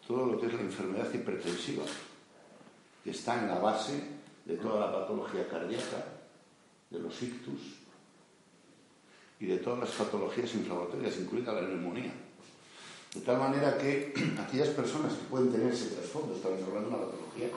todo 0.07 0.25
lo 0.25 0.39
que 0.39 0.47
es 0.47 0.53
la 0.53 0.61
enfermedad 0.61 1.13
hipertensiva, 1.13 1.83
que 3.03 3.11
está 3.11 3.39
en 3.39 3.47
la 3.47 3.59
base 3.59 4.03
de 4.45 4.55
toda 4.55 4.79
la 4.79 4.91
patología 4.91 5.47
cardíaca, 5.47 6.05
de 6.89 6.99
los 6.99 7.21
ictus 7.21 7.77
y 9.39 9.45
de 9.45 9.57
todas 9.57 9.79
las 9.79 9.89
patologías 9.91 10.53
inflamatorias, 10.55 11.17
incluida 11.17 11.53
la 11.53 11.61
neumonía. 11.61 12.11
De 13.13 13.21
tal 13.21 13.37
manera 13.37 13.77
que 13.77 14.13
aquellas 14.39 14.69
personas 14.69 15.13
que 15.13 15.25
pueden 15.25 15.51
tener 15.51 15.73
ese 15.73 15.95
trasfondo, 15.95 16.35
estamos 16.35 16.61
hablando 16.63 16.89
de 16.89 16.95
una 16.95 17.05
patología 17.05 17.47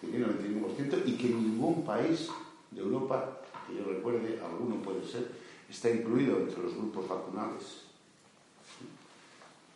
que 0.00 0.06
tiene 0.06 0.26
el 0.26 0.38
21% 0.38 1.02
y 1.06 1.16
que 1.16 1.28
ningún 1.28 1.84
país 1.84 2.28
de 2.70 2.80
Europa, 2.80 3.40
que 3.66 3.76
yo 3.76 3.84
recuerde, 3.84 4.40
alguno 4.42 4.82
puede 4.82 5.04
ser, 5.06 5.30
está 5.68 5.90
incluido 5.90 6.38
entre 6.38 6.62
los 6.62 6.74
grupos 6.74 7.08
vacunales. 7.08 7.82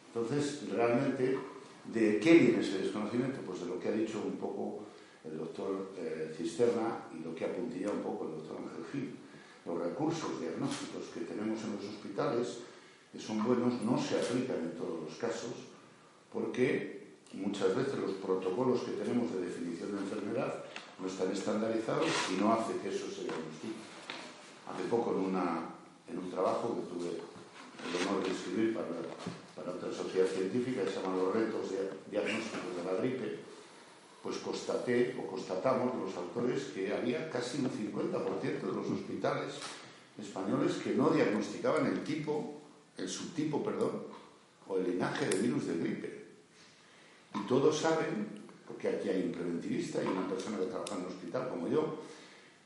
Entonces, 0.09 0.69
realmente, 0.71 1.39
¿de 1.93 2.21
qué 2.21 2.35
viene 2.35 2.61
ese 2.61 2.79
desconocimiento? 2.79 3.41
Pues 3.47 3.61
de 3.61 3.67
lo 3.67 3.81
que 3.81 3.89
ha 3.89 3.93
dicho 3.93 4.23
un 4.25 4.37
poco 4.37 4.84
el 5.25 5.39
doctor 5.39 5.93
eh, 5.97 6.35
Cisterna 6.37 7.09
y 7.13 7.25
lo 7.25 7.35
que 7.35 7.45
ha 7.45 7.53
puntillado 7.55 7.95
un 7.95 8.03
poco 8.03 8.27
el 8.27 8.37
doctor 8.37 8.59
Ángel 8.59 8.85
Gil. 8.93 9.17
Los 9.65 9.79
recursos 9.79 10.41
diagnósticos 10.41 11.05
que 11.15 11.21
tenemos 11.21 11.63
en 11.65 11.77
los 11.77 11.85
hospitales, 11.85 12.59
que 13.13 13.19
son 13.19 13.43
buenos, 13.43 13.81
no 13.83 13.97
se 13.97 14.21
aplican 14.21 14.59
en 14.59 14.77
todos 14.77 15.09
los 15.09 15.15
casos, 15.17 15.55
porque 16.31 17.17
muchas 17.33 17.75
veces 17.75 17.99
los 17.99 18.13
protocolos 18.21 18.83
que 18.83 18.93
tenemos 18.93 19.33
de 19.33 19.47
definición 19.47 19.97
de 19.97 20.03
enfermedad 20.03 20.65
no 21.01 21.07
están 21.09 21.33
estandarizados 21.33 22.07
y 22.31 22.41
no 22.41 22.53
hace 22.53 22.77
que 22.79 22.89
eso 22.89 23.07
se 23.09 23.25
diagnostique. 23.25 23.81
Hace 24.69 24.85
poco 24.91 25.13
en, 25.13 25.33
una, 25.33 25.73
en 26.09 26.19
un 26.19 26.31
trabajo 26.31 26.77
que 26.77 26.93
tuve 26.93 27.11
el 27.11 28.07
honor 28.07 28.23
de 28.25 28.31
escribir 28.31 28.75
para, 28.75 28.87
para 29.57 29.77
otra 29.77 29.93
sociedad 29.93 30.27
científica, 30.27 30.83
se 30.85 31.01
llama 31.01 31.33
retos 31.33 31.73
diagnósticos 32.11 32.77
de 32.77 32.85
la 32.85 33.01
gripe, 33.01 33.39
pues 34.23 34.34
constaté 34.45 35.17
o 35.19 35.27
constatamos 35.27 35.95
los 35.97 36.15
autores 36.17 36.65
que 36.75 36.93
había 36.93 37.31
casi 37.31 37.59
un 37.59 37.71
50% 37.71 38.61
de 38.61 38.73
los 38.73 38.91
hospitales 38.91 39.55
españoles 40.21 40.75
que 40.83 40.95
no 40.95 41.11
diagnosticaban 41.11 41.87
el 41.87 42.05
tipo, 42.05 42.61
el 42.97 43.09
subtipo, 43.09 43.65
perdón, 43.65 44.05
o 44.69 44.79
el 44.79 44.93
linaje 44.93 45.27
de 45.27 45.39
virus 45.39 45.67
de 45.67 45.79
gripe. 45.79 46.25
Y 47.35 47.41
todos 47.49 47.79
saben, 47.79 48.45
porque 48.67 48.89
aquí 48.89 49.09
hay 49.09 49.23
un 49.25 49.33
preventivista 49.33 50.03
y 50.03 50.07
una 50.07 50.29
persona 50.29 50.59
que 50.59 50.67
trabaja 50.67 50.95
en 50.95 51.01
el 51.01 51.07
hospital 51.09 51.49
como 51.49 51.69
yo, 51.69 51.99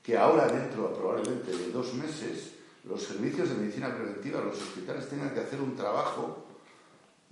que 0.02 0.16
ahora 0.16 0.48
dentro 0.48 0.92
probablemente 0.92 1.56
de 1.56 1.70
dos 1.70 1.94
meses 1.94 2.54
los 2.84 3.02
servicios 3.02 3.50
de 3.50 3.56
medicina 3.56 3.94
preventiva, 3.94 4.40
los 4.40 4.56
hospitales 4.56 5.08
tengan 5.08 5.34
que 5.34 5.40
hacer 5.40 5.60
un 5.60 5.76
trabajo 5.76 6.44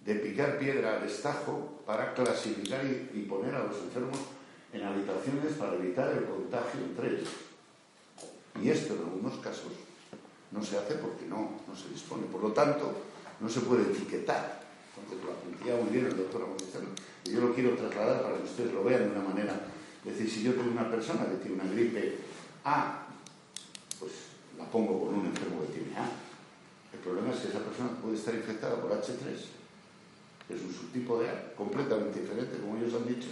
de 0.05 0.15
picar 0.17 0.59
piedra 0.59 0.97
al 0.97 1.07
estajo 1.07 1.83
para 1.87 2.15
clasificar 2.15 2.85
y, 2.85 3.23
poner 3.23 3.55
a 3.55 3.65
los 3.65 3.77
enfermos 3.79 4.19
en 4.73 4.83
habitaciones 4.83 5.53
para 5.55 5.75
evitar 5.75 6.11
el 6.11 6.25
contagio 6.25 6.81
entre 6.81 7.09
ellos. 7.09 7.29
Y 8.63 8.71
esto 8.71 8.95
en 8.95 9.01
algunos 9.01 9.39
casos 9.39 9.73
no 10.51 10.63
se 10.63 10.79
hace 10.79 10.95
porque 10.95 11.27
no, 11.27 11.61
no 11.67 11.77
se 11.77 11.89
dispone. 11.89 12.25
Por 12.27 12.43
lo 12.43 12.53
tanto, 12.53 12.93
no 13.41 13.49
se 13.49 13.61
puede 13.61 13.83
etiquetar. 13.83 14.65
Porque 14.95 15.23
lo 15.25 15.33
apuntaba 15.33 15.83
muy 15.83 15.93
bien 15.93 16.07
el 16.07 16.17
doctor 16.17 16.47
Y 17.25 17.33
yo 17.33 17.41
lo 17.41 17.55
quiero 17.55 17.77
trasladar 17.77 18.23
para 18.23 18.39
que 18.39 18.45
ustedes 18.45 18.73
lo 18.73 18.85
vean 18.85 19.05
de 19.05 19.11
una 19.11 19.29
manera. 19.29 19.61
Es 20.05 20.17
decir, 20.17 20.31
si 20.31 20.43
yo 20.43 20.55
tengo 20.55 20.71
una 20.71 20.91
persona 20.91 21.27
que 21.27 21.37
tiene 21.37 21.61
una 21.61 21.71
gripe 21.71 22.19
A, 22.65 23.07
pues 23.99 24.13
la 24.57 24.65
pongo 24.67 25.05
con 25.05 25.15
un 25.17 25.27
enfermo 25.27 25.63
que 25.63 25.79
tiene 25.79 25.97
A. 25.99 26.09
El 26.93 27.01
problema 27.01 27.33
es 27.35 27.41
que 27.41 27.49
esa 27.49 27.59
persona 27.59 27.91
puede 28.01 28.17
estar 28.17 28.35
infectada 28.35 28.81
por 28.81 28.91
H3 28.91 29.57
es 30.49 30.63
un 30.63 30.73
subtipo 30.73 31.19
de 31.19 31.29
A 31.29 31.55
completamente 31.57 32.21
diferente, 32.21 32.59
como 32.59 32.77
ellos 32.77 32.95
han 32.95 33.09
dicho, 33.09 33.29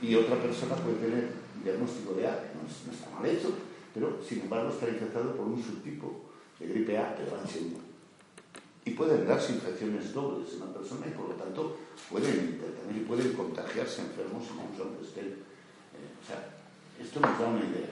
y 0.00 0.14
otra 0.14 0.40
persona 0.40 0.74
puede 0.76 0.96
tener 0.96 1.30
diagnóstico 1.62 2.14
de 2.14 2.26
A, 2.26 2.52
no, 2.54 2.92
está 2.92 3.10
mal 3.10 3.26
hecho, 3.26 3.52
pero 3.92 4.18
sin 4.26 4.40
embargo 4.40 4.70
está 4.70 4.88
infectado 4.88 5.34
por 5.34 5.46
un 5.46 5.62
subtipo 5.62 6.30
de 6.58 6.66
gripe 6.66 6.98
A, 6.98 7.14
de 7.14 7.24
H1. 7.24 7.76
Y 8.84 8.90
pueden 8.92 9.26
darse 9.26 9.52
infecciones 9.52 10.12
dobles 10.14 10.54
en 10.54 10.62
una 10.62 10.72
persona 10.72 11.06
y 11.06 11.10
por 11.10 11.28
lo 11.28 11.34
tanto 11.34 11.76
pueden 12.10 12.34
intercambiar 12.34 12.96
y 12.96 13.04
pueden 13.04 13.32
contagiarse 13.32 14.02
enfermos 14.02 14.44
incluso 14.44 14.84
aunque 14.84 15.04
estén. 15.04 15.26
Eh, 15.26 16.14
o 16.22 16.26
sea, 16.26 16.56
esto 16.98 17.20
nos 17.20 17.38
da 17.38 17.48
una 17.48 17.60
idea. 17.60 17.90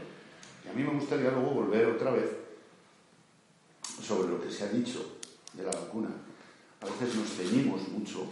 Y 0.65 0.69
a 0.69 0.73
mí 0.73 0.83
me 0.83 0.99
gustaría 0.99 1.31
luego 1.31 1.51
volver 1.51 1.87
otra 1.87 2.13
vez 2.13 2.31
sobre 4.03 4.31
lo 4.31 4.41
que 4.41 4.51
se 4.51 4.65
ha 4.65 4.69
dicho 4.69 5.19
de 5.53 5.65
la 5.65 5.71
vacuna 5.71 6.11
a 6.81 6.87
veces 6.87 7.17
nos 7.17 7.29
ceñimos 7.31 7.89
mucho 7.89 8.27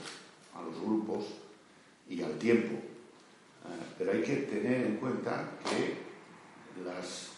a 0.54 0.62
los 0.62 0.80
grupos 0.80 1.24
y 2.08 2.22
al 2.22 2.38
tiempo, 2.38 2.78
pero 3.98 4.12
hay 4.12 4.22
que 4.22 4.36
tener 4.36 4.86
en 4.86 4.96
cuenta 4.96 5.50
que 5.64 5.96
las, 6.84 7.30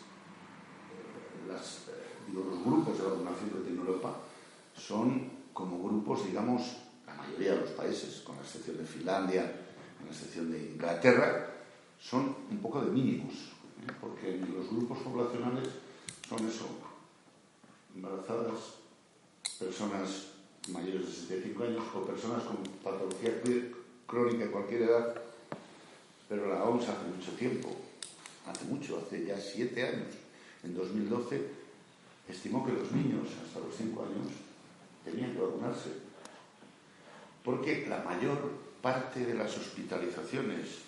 eh, 1.49 2.33
los 2.33 2.65
grupos 2.65 2.99
de 2.99 3.05
vacunación 3.05 3.51
que 3.51 3.59
tiene 3.61 3.81
Europa 3.81 4.17
son 4.75 5.31
como 5.53 5.83
grupos, 5.83 6.27
digamos, 6.27 6.79
la 7.07 7.15
mayoría 7.15 7.53
de 7.53 7.61
los 7.61 7.71
países, 7.71 8.23
con 8.25 8.37
la 8.37 8.43
excepción 8.43 8.77
de 8.79 8.85
Finlandia, 8.85 9.43
con 9.97 10.07
la 10.07 10.13
excepción 10.13 10.51
de 10.51 10.59
Inglaterra, 10.73 11.51
son 12.01 12.37
un 12.51 12.59
poco 12.59 12.83
de 12.83 12.91
mínimos, 12.91 13.33
¿eh? 13.35 13.93
porque 14.01 14.39
los 14.39 14.69
grupos 14.71 14.99
poblacionales 14.99 15.69
son 16.29 16.47
eso, 16.47 16.67
embarazadas, 17.95 18.77
personas 19.59 20.27
mayores 20.69 21.07
de 21.07 21.13
65 21.13 21.65
años 21.65 21.85
o 21.95 22.05
personas 22.05 22.43
con 22.43 22.57
patología 22.83 23.41
crónica 24.07 24.45
de 24.45 24.51
cualquier 24.51 24.83
edad, 24.83 25.23
pero 26.29 26.49
la 26.49 26.65
OMS 26.65 26.89
hace 26.89 27.09
mucho 27.15 27.33
tiempo, 27.33 27.77
hace 28.47 28.65
mucho, 28.65 28.99
hace 28.99 29.25
ya 29.25 29.39
siete 29.39 29.87
años, 29.87 30.15
en 30.65 30.75
2012, 30.75 31.41
estimó 32.29 32.65
que 32.65 32.73
los 32.73 32.91
niños 32.93 33.29
hasta 33.45 33.61
los 33.61 33.75
5 33.77 34.03
años 34.03 34.33
tenían 35.05 35.33
que 35.33 35.41
vacunarse, 35.41 35.91
porque 37.45 37.87
la 37.89 38.03
mayor 38.03 38.51
parte 38.83 39.25
de 39.25 39.35
las 39.35 39.57
hospitalizaciones 39.57 40.83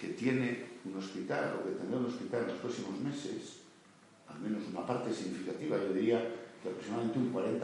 que 0.00 0.08
tiene 0.08 0.64
un 0.84 0.96
hospital 0.96 1.60
o 1.60 1.64
que 1.64 1.76
tendrá 1.76 1.98
un 1.98 2.06
hospital 2.06 2.42
en 2.42 2.48
los 2.48 2.58
próximos 2.58 3.00
meses, 3.00 3.60
al 4.28 4.40
menos 4.40 4.62
una 4.68 4.86
parte 4.86 5.12
significativa, 5.12 5.76
yo 5.76 5.92
diría 5.92 6.20
que 6.62 6.68
aproximadamente 6.68 7.18
un 7.18 7.32
40%, 7.32 7.60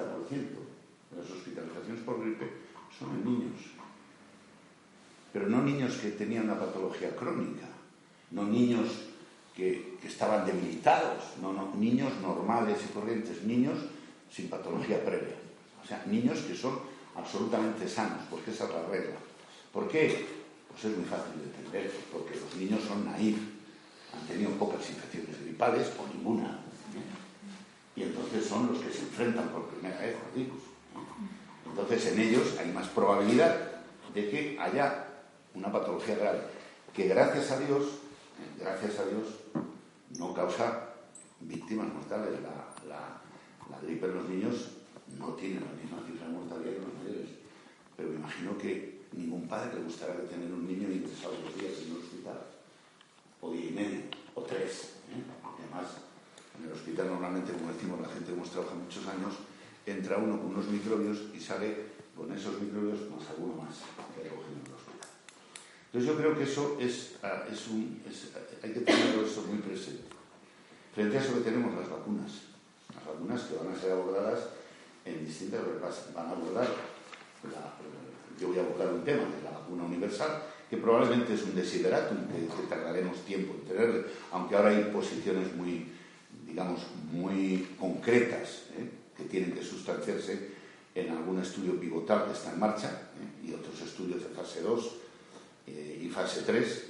las 1.16 1.30
hospitalizaciones 1.30 2.02
por 2.04 2.20
gripe 2.20 2.50
son 2.99 3.11
en 3.16 3.25
niños. 3.25 3.81
Pero 5.32 5.48
no 5.48 5.62
niños 5.62 5.96
que 5.96 6.10
tenían 6.10 6.44
una 6.44 6.58
patología 6.58 7.14
crónica, 7.16 7.66
no 8.30 8.44
niños 8.44 8.88
que, 9.54 9.92
estaban 10.02 10.44
debilitados, 10.44 11.22
no, 11.40 11.52
no, 11.52 11.72
niños 11.76 12.12
normales 12.20 12.78
y 12.84 12.92
corrientes, 12.92 13.42
niños 13.44 13.78
sin 14.30 14.48
patología 14.48 15.04
previa. 15.04 15.36
O 15.82 15.86
sea, 15.86 16.04
niños 16.06 16.40
que 16.40 16.54
son 16.54 16.80
absolutamente 17.14 17.88
sanos, 17.88 18.20
porque 18.28 18.50
esa 18.50 18.64
es 18.64 18.70
la 18.70 18.86
regla. 18.86 19.16
¿Por 19.72 19.88
qué? 19.88 20.26
Pues 20.68 20.84
es 20.84 20.96
muy 20.96 21.06
fácil 21.06 21.38
de 21.38 21.44
entender, 21.44 21.92
porque 22.12 22.34
los 22.34 22.56
niños 22.56 22.80
son 22.86 23.04
naif, 23.04 23.38
han 24.12 24.26
tenido 24.26 24.50
pocas 24.52 24.88
infecciones 24.90 25.40
gripales 25.44 25.92
o 25.98 26.06
ninguna. 26.14 26.58
Y 27.94 28.02
entonces 28.02 28.22
entonces 28.32 28.48
son 28.48 28.72
los 28.72 28.78
que 28.82 28.92
se 28.92 29.02
enfrentan 29.02 29.48
por 29.48 29.66
primera 29.66 29.98
vez 29.98 30.16
al 30.16 30.38
virus. 30.38 30.62
Entonces 31.66 32.12
en 32.12 32.20
ellos 32.20 32.56
hay 32.58 32.72
más 32.72 32.88
probabilidad 32.88 33.56
de 34.14 34.30
que 34.30 34.58
haya 34.58 35.12
una 35.54 35.71
patología 35.71 36.16
grave, 36.16 36.40
que 36.92 37.09
gracias 37.09 37.50
a 37.50 37.59
Dios, 37.61 37.85
gracias 38.59 38.99
a 38.99 39.06
Dios, 39.06 39.28
no 40.18 40.35
causa 40.35 40.92
víctimas 41.40 41.92
mortales. 41.92 42.40
La, 42.42 43.21
la, 43.71 43.80
gripe 43.80 44.06
en 44.06 44.14
los 44.14 44.28
niños 44.28 44.68
no 45.18 45.28
tiene 45.35 45.61
la 45.61 45.73
misma 45.73 45.99
cifra 46.06 46.26
de 46.26 46.32
mortalidad 46.32 46.73
que 46.73 46.80
los 46.80 46.94
mayores. 46.94 47.30
Pero 47.97 48.09
me 48.11 48.16
imagino 48.16 48.59
que 48.59 49.02
ningún 49.12 49.49
padre 49.49 49.75
le 49.75 49.85
gustará 49.85 50.14
tener 50.28 50.52
un 50.52 50.66
niño 50.66 50.90
ingresado 50.90 51.35
dos 51.44 51.54
días 51.59 51.73
en 51.82 51.92
un 51.92 52.02
hospital, 52.02 52.40
o 53.40 53.50
día 53.50 53.71
y 53.71 53.73
medio, 53.73 54.00
o 54.35 54.42
tres. 54.42 55.00
¿eh? 55.11 55.23
Además, 55.42 55.97
en 56.59 56.66
el 56.66 56.73
hospital 56.73 57.09
normalmente, 57.09 57.52
como 57.52 57.73
decimos, 57.73 58.00
la 58.00 58.09
gente 58.09 58.32
hemos 58.32 58.50
trabajado 58.50 58.80
muchos 58.80 59.06
años, 59.06 59.35
entra 59.87 60.18
uno 60.18 60.38
con 60.38 60.50
unos 60.54 60.66
microbios 60.68 61.18
y 61.35 61.40
sale 61.40 61.92
con 62.16 62.30
esos 62.32 62.61
microbios 62.61 63.11
más 63.11 63.28
alguno 63.30 63.62
más 63.62 63.80
recogen 64.16 64.52
en 64.52 64.66
el 64.66 64.75
hospital. 64.75 65.11
Entonces 65.92 66.11
yo 66.11 66.16
creo 66.16 66.38
que 66.38 66.44
eso 66.44 66.78
es, 66.80 67.16
ah, 67.22 67.44
un, 67.70 68.00
hay 68.62 68.72
que 68.72 68.80
tenerlo 68.80 69.26
eso 69.26 69.42
muy 69.42 69.58
presente. 69.58 70.04
Frente 70.94 71.18
a 71.18 71.20
eso 71.20 71.34
que 71.34 71.50
tenemos 71.50 71.75
las 71.75 71.90
vacunas, 71.90 72.32
las 72.94 73.04
vacunas 73.04 73.42
que 73.42 73.56
van 73.56 73.75
a 73.75 73.78
ser 73.78 73.92
abordadas 73.92 74.40
en 75.04 75.26
distintas, 75.26 75.61
van 76.14 76.26
a 76.26 76.30
abordar, 76.30 76.66
yo 78.40 78.49
voy 78.49 78.58
a 78.58 78.62
abordar 78.62 78.94
un 78.94 79.04
tema 79.04 79.25
de 79.25 79.42
la 79.44 79.50
vacuna 79.50 79.84
universal, 79.84 80.42
que 80.70 80.78
probablemente 80.78 81.34
es 81.34 81.42
un 81.42 81.54
desideratum, 81.54 82.26
que, 82.26 82.66
tardaremos 82.70 83.18
tiempo 83.26 83.52
en 83.52 83.68
tenerlo, 83.68 84.04
aunque 84.30 84.56
ahora 84.56 84.70
hay 84.70 84.84
posiciones 84.84 85.54
muy, 85.54 85.92
digamos, 86.46 86.80
muy 87.12 87.68
concretas, 87.78 88.62
¿eh? 88.78 88.88
que 89.14 89.25
tienen 89.25 89.52
que 89.52 89.62
sustanciarse 89.62 90.52
en 90.94 91.11
algún 91.11 91.38
estudio 91.42 91.78
pivotal 91.78 92.25
que 92.25 92.32
está 92.32 92.50
en 92.54 92.61
marcha 92.61 93.11
¿eh? 93.20 93.46
y 93.46 93.52
otros 93.52 93.78
estudios 93.82 94.22
de 94.22 94.30
fase 94.30 94.62
2 94.62 95.01
eh, 95.66 96.02
y 96.04 96.09
fase 96.09 96.42
3. 96.42 96.85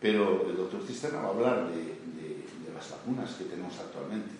Pero 0.00 0.48
el 0.48 0.56
doctor 0.56 0.82
Cisterna 0.86 1.20
va 1.20 1.28
a 1.28 1.30
hablar 1.30 1.68
de, 1.70 1.76
de, 1.76 2.28
de, 2.64 2.74
las 2.74 2.90
vacunas 2.90 3.34
que 3.34 3.44
tenemos 3.44 3.76
actualmente. 3.78 4.30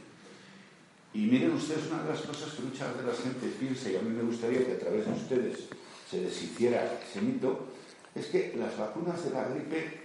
Y 1.15 1.27
miren 1.27 1.53
ustedes, 1.53 1.91
una 1.91 2.03
de 2.05 2.11
las 2.11 2.21
cosas 2.21 2.53
que 2.53 2.63
muchas 2.63 2.97
de 2.97 3.03
la 3.03 3.13
gente 3.13 3.49
piensa, 3.59 3.91
y 3.91 3.97
a 3.97 4.03
mí 4.03 4.11
me 4.11 4.23
gustaría 4.23 4.65
que 4.65 4.73
a 4.73 4.79
través 4.79 5.07
de 5.07 5.13
ustedes 5.13 5.65
se 6.09 6.21
deshiciera 6.21 7.01
ese 7.03 7.21
mito, 7.23 7.67
es 8.15 8.27
que 8.27 8.55
las 8.57 8.79
vacunas 8.79 9.25
de 9.25 9.31
la 9.31 9.49
gripe 9.49 10.01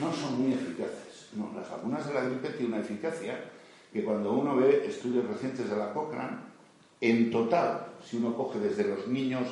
no 0.00 0.12
son 0.12 0.42
muy 0.42 0.52
eficaces. 0.52 1.28
No, 1.34 1.52
las 1.54 1.70
vacunas 1.70 2.06
de 2.06 2.14
la 2.14 2.24
gripe 2.24 2.50
tienen 2.50 2.74
una 2.74 2.82
eficacia 2.82 3.40
que 3.92 4.04
cuando 4.04 4.32
uno 4.32 4.56
ve 4.56 4.86
estudios 4.86 5.26
recientes 5.26 5.70
de 5.70 5.76
la 5.76 5.92
Cochrane, 5.92 6.36
en 7.00 7.30
total, 7.30 7.86
si 8.04 8.16
uno 8.16 8.34
coge 8.36 8.58
desde 8.58 8.84
los 8.84 9.06
niños 9.08 9.48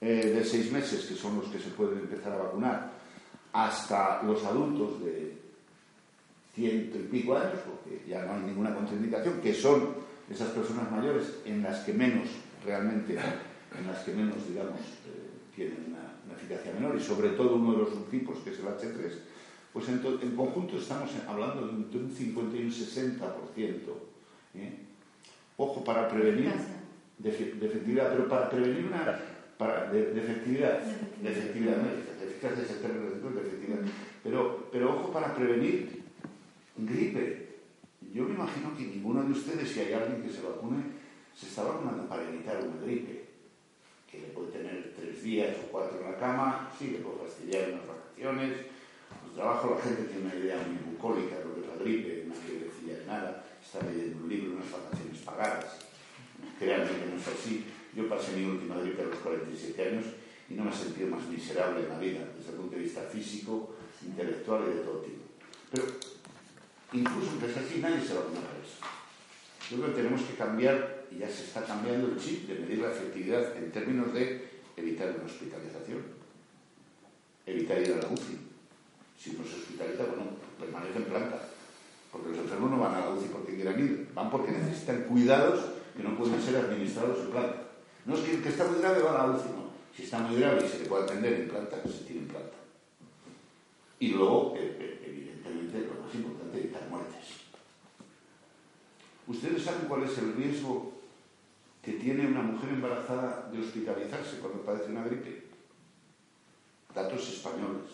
eh, 0.00 0.32
de 0.34 0.44
seis 0.44 0.70
meses, 0.70 1.06
que 1.06 1.14
son 1.14 1.38
los 1.38 1.48
que 1.48 1.58
se 1.58 1.70
pueden 1.70 1.98
empezar 1.98 2.32
a 2.32 2.44
vacunar, 2.44 2.92
hasta 3.52 4.22
los 4.22 4.44
adultos 4.44 5.04
de 5.04 5.36
ciento 6.54 6.98
y 6.98 7.02
pico 7.02 7.36
años, 7.36 7.60
porque 7.66 8.02
ya 8.08 8.24
no 8.24 8.34
hay 8.34 8.40
ninguna 8.42 8.74
contraindicación, 8.74 9.40
que 9.40 9.54
son 9.54 9.94
esas 10.30 10.50
personas 10.50 10.90
mayores 10.90 11.38
en 11.44 11.62
las 11.62 11.84
que 11.84 11.92
menos 11.92 12.28
realmente, 12.64 13.14
en 13.14 13.86
las 13.86 13.98
que 14.04 14.12
menos, 14.12 14.36
digamos, 14.48 14.80
eh, 14.80 15.28
tienen 15.54 15.86
una, 15.88 16.14
una, 16.26 16.34
eficacia 16.34 16.72
menor, 16.72 16.96
y 16.96 17.02
sobre 17.02 17.30
todo 17.30 17.56
uno 17.56 17.72
de 17.72 17.78
los 17.78 17.90
subtipos, 17.90 18.38
que 18.38 18.50
es 18.50 18.58
el 18.58 18.66
H3, 18.66 19.12
pues 19.72 19.88
en, 19.88 20.02
en 20.22 20.36
conjunto 20.36 20.78
estamos 20.78 21.10
hablando 21.26 21.66
de 21.66 21.72
un, 21.72 21.90
de 21.90 21.98
un 21.98 22.10
50 22.10 22.56
y 22.56 22.62
un 22.64 22.70
60%. 22.70 23.18
¿eh? 24.54 24.78
Ojo, 25.56 25.84
para 25.84 26.08
prevenir, 26.08 26.52
de, 27.18 27.30
de, 27.30 27.66
efectividad, 27.66 28.10
pero 28.12 28.28
para 28.28 28.48
prevenir 28.50 28.86
una... 28.86 29.20
Para, 29.58 29.90
de, 29.90 30.14
de, 30.14 30.20
efectividad, 30.20 30.78
de 30.80 31.30
efectividad, 31.30 31.76
de 31.76 32.26
eficacia 32.26 32.62
es 32.62 32.70
el 32.70 33.34
de 33.34 33.40
efectividad. 33.40 33.80
Pero, 34.22 34.68
pero 34.70 34.94
ojo 34.94 35.12
para 35.12 35.34
prevenir 35.34 36.04
gripe. 36.76 37.48
Yo 38.14 38.24
me 38.24 38.34
imagino 38.34 38.76
que 38.76 38.84
ninguno 38.84 39.24
de 39.24 39.32
ustedes, 39.32 39.68
si 39.68 39.80
hay 39.80 39.92
alguien 39.92 40.22
que 40.22 40.32
se 40.32 40.42
vacune, 40.42 40.82
se 41.34 41.46
está 41.46 41.64
vacunando 41.64 42.08
para 42.08 42.28
evitar 42.28 42.56
una 42.64 42.80
gripe, 42.82 43.26
que 44.10 44.20
le 44.20 44.28
puede 44.28 44.52
tener 44.52 44.94
tres 44.96 45.22
días 45.22 45.56
o 45.64 45.72
cuatro 45.72 45.98
en 46.00 46.12
la 46.12 46.18
cama, 46.18 46.70
sí, 46.78 46.90
le 46.90 46.98
puede 46.98 47.28
fastidiar 47.28 47.70
unas 47.70 47.86
vacaciones, 47.86 48.52
los 49.26 49.34
trabajo, 49.34 49.76
la 49.76 49.82
gente 49.82 50.04
tiene 50.04 50.26
una 50.26 50.34
idea 50.34 50.56
muy 50.66 50.92
bucólica 50.92 51.38
de 51.38 51.44
lo 51.44 51.54
que 51.54 51.60
es 51.60 51.66
la 51.66 51.82
gripe, 51.82 52.24
no 52.26 52.34
quiere 52.34 52.64
decir 52.64 53.04
nada, 53.06 53.44
está 53.62 53.84
leyendo 53.84 54.24
un 54.24 54.28
libro, 54.28 54.56
unas 54.56 54.70
vacaciones 54.70 55.18
pagadas. 55.20 55.78
Créanme 56.58 56.86
que 56.86 57.06
no 57.10 57.16
es 57.20 57.28
así. 57.28 57.64
Yo 57.94 58.08
pasé 58.08 58.32
mi 58.36 58.44
última 58.44 58.78
gripe 58.80 59.02
a 59.02 59.06
los 59.06 59.18
47 59.18 59.88
años 59.88 60.04
y 60.50 60.54
no 60.54 60.64
me 60.64 60.70
he 60.70 60.74
sentido 60.74 61.08
más 61.08 61.26
miserable 61.28 61.80
en 61.80 61.88
la 61.88 61.98
vida, 61.98 62.20
desde 62.36 62.50
el 62.50 62.56
punto 62.56 62.76
de 62.76 62.82
vista 62.82 63.02
físico, 63.02 63.74
intelectual 64.04 64.62
y 64.66 64.76
de 64.76 64.80
todo 64.80 65.00
tipo. 65.00 65.22
Pero 65.70 65.84
incluso 66.92 67.30
aunque 67.30 67.52
sea 67.52 67.62
así, 67.62 67.80
nadie 67.80 68.00
se 68.00 68.14
va 68.14 68.20
a 68.20 68.24
poner 68.24 68.42
a 68.42 68.64
eso. 68.64 68.78
Yo 69.70 69.76
creo 69.76 69.94
que 69.94 70.02
tenemos 70.02 70.22
que 70.22 70.34
cambiar, 70.34 71.04
y 71.10 71.18
ya 71.18 71.28
se 71.28 71.44
está 71.44 71.64
cambiando 71.64 72.08
el 72.08 72.18
chip, 72.18 72.48
de 72.48 72.60
medir 72.60 72.78
la 72.78 72.90
efectividad 72.90 73.56
en 73.56 73.70
términos 73.70 74.14
de 74.14 74.48
evitar 74.76 75.14
una 75.14 75.24
hospitalización, 75.24 76.02
evitar 77.44 77.82
ir 77.82 77.92
a 77.92 77.96
la 77.96 78.08
UCI. 78.08 78.38
Si 79.18 79.32
no 79.32 79.44
se 79.44 79.56
hospitaliza, 79.56 80.04
bueno, 80.04 80.30
permanece 80.58 80.98
en 80.98 81.04
planta. 81.04 81.48
Porque 82.10 82.30
los 82.30 82.38
enfermos 82.38 82.70
no 82.70 82.78
van 82.78 82.94
a 82.94 83.00
la 83.00 83.10
UCI 83.10 83.28
porque 83.28 83.54
quieran 83.54 83.78
ir, 83.78 84.08
van 84.14 84.30
porque 84.30 84.52
necesitan 84.52 85.02
cuidados 85.02 85.60
que 85.94 86.02
no 86.02 86.16
pueden 86.16 86.40
ser 86.40 86.56
administrados 86.56 87.18
en 87.20 87.30
planta. 87.30 87.67
No 88.08 88.14
es 88.14 88.20
que 88.22 88.36
el 88.36 88.42
que 88.42 88.48
está 88.48 88.64
muy 88.64 88.80
grave 88.80 89.02
va 89.02 89.22
a 89.22 89.26
la 89.26 89.36
UCI. 89.36 89.48
Si 89.94 90.04
está 90.04 90.18
muy 90.20 90.40
grave 90.40 90.64
y 90.64 90.68
se 90.68 90.78
le 90.78 90.86
puede 90.86 91.04
atender 91.04 91.40
en 91.40 91.48
planta, 91.50 91.76
se 91.82 92.04
tiene 92.04 92.22
en 92.22 92.28
planta. 92.28 92.56
Y 94.00 94.08
luego, 94.08 94.54
evidentemente, 94.56 95.80
lo 95.80 96.02
más 96.02 96.14
importante, 96.14 96.58
evitar 96.58 96.88
muertes. 96.88 97.26
¿Ustedes 99.26 99.62
saben 99.62 99.86
cuál 99.86 100.04
es 100.04 100.16
el 100.16 100.32
riesgo 100.32 100.94
que 101.82 101.92
tiene 101.92 102.26
una 102.26 102.40
mujer 102.40 102.70
embarazada 102.70 103.50
de 103.52 103.60
hospitalizarse 103.60 104.38
cuando 104.38 104.62
padece 104.62 104.90
una 104.90 105.04
gripe? 105.04 105.48
Datos 106.94 107.28
españoles. 107.28 107.90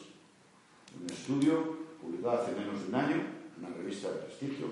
Un 1.00 1.10
estudio 1.10 1.76
publicado 2.00 2.40
hace 2.40 2.52
menos 2.52 2.80
de 2.82 2.88
un 2.88 2.94
año, 2.94 3.16
en 3.16 3.64
una 3.64 3.76
revista 3.76 4.12
de 4.12 4.18
prestigio, 4.18 4.66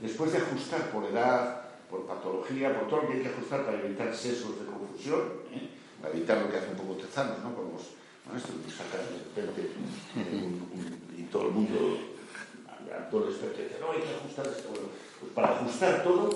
después 0.00 0.32
de 0.32 0.38
ajustar 0.38 0.90
por 0.90 1.04
edad, 1.04 1.65
por 1.90 2.06
patología, 2.06 2.78
por 2.78 2.88
todo 2.88 3.02
lo 3.02 3.08
que 3.08 3.14
hay 3.14 3.22
que 3.22 3.28
ajustar 3.28 3.64
para 3.64 3.80
evitar 3.80 4.14
sesos 4.14 4.58
de 4.58 4.66
confusión, 4.66 5.20
¿eh? 5.52 5.68
para 6.00 6.14
evitar 6.14 6.42
lo 6.42 6.50
que 6.50 6.56
hace 6.56 6.70
un 6.70 6.76
poco 6.76 6.94
Tezano, 6.94 7.38
¿no? 7.42 7.54
Con 7.54 7.72
los 7.72 7.96
que 8.42 8.70
sacan 8.70 9.06
de 9.34 9.42
repente 9.42 9.72
un, 10.16 11.14
y 11.16 11.22
todo 11.24 11.48
el 11.48 11.52
mundo, 11.52 11.98
todo 13.10 13.24
el 13.24 13.30
experto 13.30 13.62
dice, 13.62 13.76
no, 13.80 13.92
hay 13.92 14.00
que 14.00 14.14
ajustar 14.14 14.46
esto. 14.46 14.68
Bueno, 14.70 14.88
pues 15.20 15.32
para 15.32 15.56
ajustar 15.56 16.02
todo, 16.02 16.30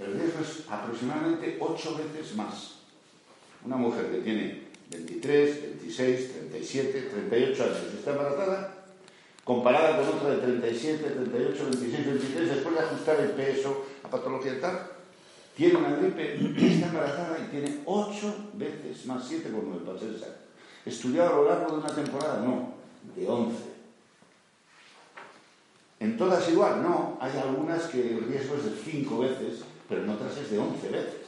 el 0.00 0.12
riesgo 0.14 0.40
es 0.40 0.64
aproximadamente 0.70 1.58
ocho 1.60 1.98
veces 1.98 2.34
más. 2.36 2.78
Una 3.64 3.76
mujer 3.76 4.10
que 4.10 4.18
tiene 4.18 4.68
23, 4.90 5.62
26, 5.80 6.32
37, 6.32 7.00
38 7.10 7.62
años 7.62 7.78
y 7.92 7.98
está 7.98 8.12
embarazada, 8.12 8.77
comparada 9.48 9.96
con 9.96 10.18
otra 10.18 10.28
de 10.28 10.42
37, 10.42 11.08
38, 11.08 11.64
26, 11.70 12.06
23, 12.06 12.48
después 12.50 12.74
de 12.74 12.80
ajustar 12.82 13.18
el 13.18 13.30
peso, 13.30 13.86
la 14.02 14.10
patología 14.10 14.52
y 14.52 14.60
tal, 14.60 14.78
tiene 15.56 15.78
una 15.78 15.96
gripe, 15.96 16.34
está 16.34 16.88
embarazada 16.88 17.38
y 17.38 17.50
tiene 17.50 17.80
8 17.86 18.34
veces 18.52 19.06
más, 19.06 19.26
7 19.26 19.48
por 19.48 19.64
9, 19.64 19.84
para 19.86 19.98
ser 19.98 20.10
exacto. 20.10 20.40
¿Estudiado 20.84 21.30
a 21.30 21.36
lo 21.36 21.48
largo 21.48 21.72
de 21.72 21.78
una 21.78 21.94
temporada? 21.94 22.42
No, 22.44 22.74
de 23.16 23.26
11. 23.26 23.56
¿En 26.00 26.18
todas 26.18 26.46
igual? 26.50 26.82
No, 26.82 27.16
hay 27.18 27.32
algunas 27.38 27.84
que 27.84 28.18
el 28.18 28.24
riesgo 28.24 28.54
es 28.54 28.64
de 28.64 28.72
5 28.76 29.18
veces, 29.18 29.62
pero 29.88 30.02
en 30.02 30.10
otras 30.10 30.36
es 30.36 30.50
de 30.50 30.58
11 30.58 30.88
veces. 30.90 31.26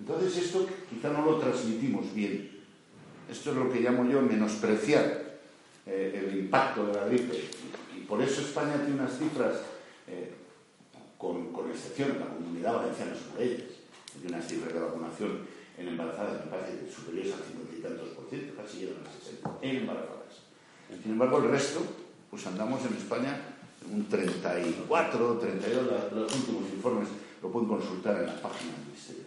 Entonces 0.00 0.36
esto 0.38 0.66
quizá 0.90 1.10
no 1.10 1.24
lo 1.24 1.38
transmitimos 1.38 2.12
bien. 2.12 2.50
Esto 3.30 3.52
es 3.52 3.56
lo 3.58 3.72
que 3.72 3.78
llamo 3.78 4.10
yo 4.10 4.20
menospreciar 4.20 5.23
eh, 5.86 6.24
el 6.26 6.38
impacto 6.38 6.86
de 6.86 6.94
la 6.94 7.06
gripe. 7.06 7.44
Y 7.96 8.00
por 8.00 8.20
eso 8.22 8.40
España 8.40 8.74
tiene 8.76 9.00
unas 9.00 9.18
cifras, 9.18 9.56
eh, 10.06 10.32
con, 11.18 11.52
con, 11.52 11.70
excepción, 11.70 12.18
la 12.18 12.26
comunidad 12.26 12.76
valenciana 12.76 13.12
es 13.12 13.38
de 13.38 13.44
ellas, 13.44 13.68
tiene 14.12 14.36
unas 14.36 14.48
cifras 14.48 14.74
de 14.74 14.80
vacunación 14.80 15.38
en 15.76 15.88
embarazadas, 15.88 16.44
me 16.44 16.50
parece, 16.50 16.90
superiores 16.90 17.32
al 17.32 17.42
50 17.42 17.76
y 17.76 17.80
tantos 17.82 18.08
por 18.10 18.28
ciento, 18.28 18.54
casi 18.54 18.78
llegan 18.78 18.98
al 19.04 19.12
60, 19.12 19.50
en 19.62 19.76
embarazadas. 19.76 20.44
Sin 21.02 21.12
embargo, 21.12 21.38
el 21.38 21.50
resto, 21.50 21.80
pues 22.30 22.46
andamos 22.46 22.84
en 22.86 22.96
España 22.96 23.40
un 23.90 24.08
34, 24.08 25.38
32, 25.38 26.12
los 26.12 26.34
últimos 26.34 26.62
informes 26.72 27.08
lo 27.42 27.50
pueden 27.50 27.68
consultar 27.68 28.16
en 28.20 28.26
la 28.26 28.40
página 28.40 28.72
del 28.72 28.86
Ministerio. 28.86 29.24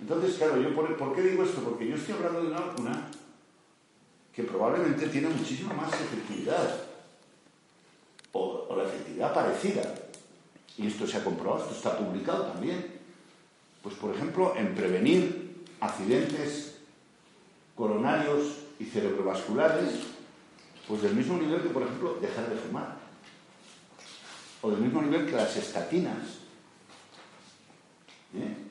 Entonces, 0.00 0.34
claro, 0.36 0.60
yo 0.60 0.74
por, 0.74 0.96
¿por, 0.96 1.14
qué 1.14 1.22
digo 1.22 1.44
esto? 1.44 1.62
Porque 1.62 1.88
yo 1.88 1.94
estoy 1.94 2.14
hablando 2.14 2.42
de 2.42 2.48
una 2.48 2.60
vacuna 2.60 3.10
que 4.34 4.42
probablemente 4.42 5.06
tiene 5.08 5.28
muchísima 5.28 5.72
más 5.74 5.92
efectividad, 5.92 6.82
o, 8.32 8.74
la 8.76 8.84
efectividad 8.84 9.32
parecida 9.32 9.94
y 10.76 10.88
esto 10.88 11.06
se 11.06 11.18
ha 11.18 11.24
comprobado, 11.24 11.62
esto 11.62 11.74
está 11.76 11.96
publicado 11.96 12.46
también, 12.46 12.84
pues 13.82 13.94
por 13.94 14.14
ejemplo 14.14 14.54
en 14.56 14.74
prevenir 14.74 15.64
accidentes 15.80 16.78
coronarios 17.76 18.58
y 18.80 18.84
cerebrovasculares, 18.84 20.00
pues 20.88 21.02
del 21.02 21.14
mismo 21.14 21.38
nivel 21.38 21.62
que 21.62 21.68
por 21.68 21.82
ejemplo 21.82 22.18
dejar 22.20 22.48
de 22.50 22.56
fumar, 22.56 22.96
o 24.62 24.70
del 24.70 24.80
mismo 24.80 25.00
nivel 25.00 25.26
que 25.26 25.32
las 25.32 25.56
estatinas. 25.56 26.18
¿Eh? 28.36 28.64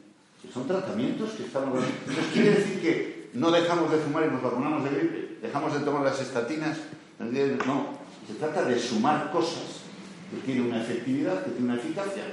son 0.51 0.67
tratamientos 0.67 1.31
que 1.31 1.43
estamos. 1.43 1.83
Entonces 1.83 2.25
quiere 2.33 2.51
decir 2.51 2.81
que 2.81 3.29
no 3.33 3.51
dejamos 3.51 3.91
de 3.91 3.97
fumar 3.97 4.25
y 4.25 4.31
nos 4.31 4.43
vacunamos 4.43 4.83
de 4.83 4.89
gripe, 4.89 5.22
dejamos 5.43 5.73
de 5.73 5.81
tomar 5.81 6.03
las 6.03 6.19
estatinas. 6.19 6.77
No, 7.19 7.99
se 8.27 8.33
trata 8.35 8.63
de 8.63 8.79
sumar 8.79 9.31
cosas 9.31 9.83
que 10.31 10.37
tienen 10.45 10.67
una 10.67 10.81
efectividad, 10.81 11.43
que 11.43 11.51
tienen 11.51 11.71
una 11.71 11.75
eficacia, 11.75 12.23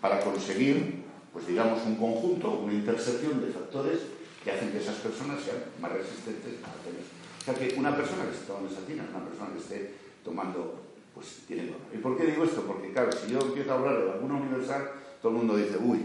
para 0.00 0.20
conseguir, 0.20 1.02
pues 1.32 1.46
digamos, 1.46 1.80
un 1.86 1.96
conjunto, 1.96 2.50
una 2.50 2.72
intersección 2.72 3.40
de 3.40 3.52
factores 3.52 4.00
que 4.44 4.52
hacen 4.52 4.70
que 4.70 4.78
esas 4.78 4.96
personas 4.96 5.40
sean 5.42 5.56
más 5.80 5.92
resistentes 5.92 6.54
a 6.62 6.72
tener. 6.84 7.02
O 7.40 7.44
sea 7.44 7.54
que 7.54 7.74
una 7.78 7.96
persona 7.96 8.24
que 8.24 8.30
esté 8.30 8.46
tomando 8.46 8.68
estatinas, 8.68 9.06
una 9.10 9.24
persona 9.24 9.50
que 9.52 9.58
esté 9.58 9.94
tomando, 10.24 10.80
pues 11.14 11.40
tiene 11.46 11.64
dolor. 11.64 11.80
¿Y 11.92 11.98
por 11.98 12.16
qué 12.16 12.26
digo 12.26 12.44
esto? 12.44 12.62
Porque 12.62 12.92
claro, 12.92 13.10
si 13.12 13.32
yo 13.32 13.40
empiezo 13.40 13.72
a 13.72 13.74
hablar 13.74 13.98
de 13.98 14.04
vacuna 14.04 14.34
universal, 14.34 14.90
todo 15.20 15.32
el 15.32 15.38
mundo 15.38 15.56
dice, 15.56 15.76
uy, 15.78 15.98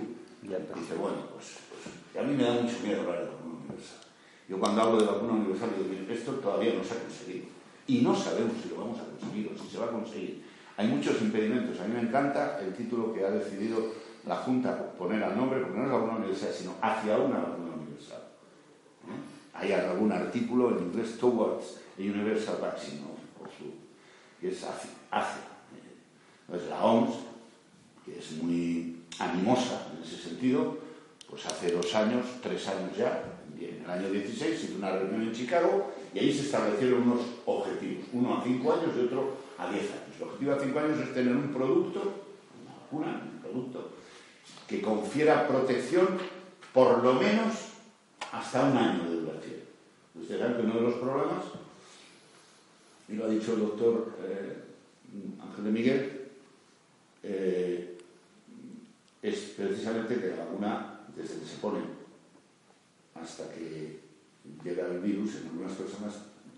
ya 0.43 0.57
dice, 0.59 0.95
bueno, 0.97 1.17
pues, 1.33 1.59
pues 1.69 2.23
a 2.23 2.27
mí 2.27 2.35
me 2.35 2.43
da 2.43 2.53
mucho 2.53 2.79
miedo 2.83 3.01
hablar 3.01 3.19
de 3.19 3.25
vacuna 3.25 3.55
universal. 3.59 4.04
Yo 4.47 4.59
cuando 4.59 4.81
hablo 4.81 4.99
de 4.99 5.05
vacuna 5.05 5.33
universal 5.33 5.71
digo, 5.77 6.11
esto 6.11 6.33
todavía 6.33 6.73
no 6.73 6.83
se 6.83 6.93
ha 6.93 7.01
conseguido. 7.01 7.45
Y 7.87 8.01
no 8.01 8.15
sabemos 8.15 8.53
si 8.61 8.69
lo 8.69 8.77
vamos 8.77 8.99
a 8.99 9.05
conseguir 9.05 9.51
o 9.53 9.57
si 9.57 9.69
se 9.69 9.77
va 9.77 9.85
a 9.85 9.91
conseguir. 9.91 10.43
Hay 10.77 10.87
muchos 10.87 11.21
impedimentos. 11.21 11.79
A 11.79 11.87
mí 11.87 11.93
me 11.93 12.01
encanta 12.01 12.59
el 12.59 12.73
título 12.73 13.13
que 13.13 13.25
ha 13.25 13.31
decidido 13.31 13.91
la 14.25 14.37
Junta 14.37 14.91
poner 14.97 15.23
al 15.23 15.37
nombre, 15.37 15.61
porque 15.61 15.77
no 15.77 15.85
es 15.85 15.91
vacuna 15.91 16.17
universal, 16.17 16.53
sino 16.53 16.75
hacia 16.81 17.17
una 17.17 17.39
vacuna 17.39 17.75
universal. 17.75 18.23
Hay 19.53 19.71
algún 19.71 20.11
artículo 20.11 20.77
en 20.77 20.85
inglés, 20.85 21.17
Towards 21.17 21.81
a 21.97 22.01
Universal 22.01 22.57
Vaccine, 22.61 23.01
que 24.41 24.49
es 24.49 24.63
hacia. 24.63 24.91
hacia. 25.11 25.41
Entonces 26.47 26.69
la 26.69 26.83
OMS, 26.83 27.15
que 28.03 28.19
es 28.19 28.31
muy 28.43 29.03
animosa 29.17 29.87
en 29.95 30.03
ese 30.03 30.17
sentido, 30.17 30.77
pues 31.29 31.45
hace 31.45 31.71
dos 31.71 31.93
años, 31.95 32.25
tres 32.41 32.67
años 32.67 32.95
ya, 32.97 33.23
en 33.59 33.83
el 33.83 33.89
año 33.89 34.09
16, 34.09 34.63
hizo 34.63 34.77
una 34.77 34.91
reunión 34.91 35.23
en 35.23 35.33
Chicago 35.33 35.91
y 36.13 36.19
ahí 36.19 36.33
se 36.33 36.41
establecieron 36.41 37.03
unos 37.03 37.21
objetivos, 37.45 38.05
uno 38.13 38.37
a 38.37 38.43
cinco 38.43 38.73
años 38.73 38.89
y 38.95 39.05
otro 39.05 39.37
a 39.57 39.69
diez 39.69 39.83
años. 39.83 40.15
El 40.17 40.23
objetivo 40.23 40.51
a 40.53 40.59
cinco 40.59 40.79
años 40.79 40.99
es 40.99 41.13
tener 41.13 41.35
un 41.35 41.53
producto, 41.53 42.13
una 42.61 42.73
vacuna, 42.75 43.31
un 43.33 43.41
producto, 43.41 43.91
que 44.67 44.81
confiera 44.81 45.47
protección 45.47 46.07
por 46.73 47.03
lo 47.03 47.13
menos 47.13 47.53
hasta 48.31 48.65
un 48.65 48.77
año 48.77 49.09
de 49.09 49.15
duración. 49.15 49.55
Ustedes 50.19 50.41
saben 50.41 50.57
que 50.57 50.63
uno 50.63 50.75
de 50.75 50.81
los 50.81 50.95
problemas, 50.95 51.43
y 53.07 53.13
lo 53.13 53.25
ha 53.25 53.29
dicho 53.29 53.53
el 53.53 53.59
doctor 53.59 54.13
eh, 54.23 54.57
Ángel 55.41 55.63
de 55.63 55.71
Miguel, 55.71 56.21
eh, 57.23 57.97
es 59.21 59.35
precisamente 59.57 60.15
que 60.19 60.27
la 60.27 60.45
vacuna, 60.45 60.99
desde 61.15 61.39
que 61.39 61.45
se 61.45 61.57
pone 61.57 61.79
hasta 63.15 63.49
que 63.49 63.99
llega 64.63 64.87
el 64.87 64.99
virus, 64.99 65.35
en 65.35 65.47
algunas 65.47 65.73
personas 65.73 66.13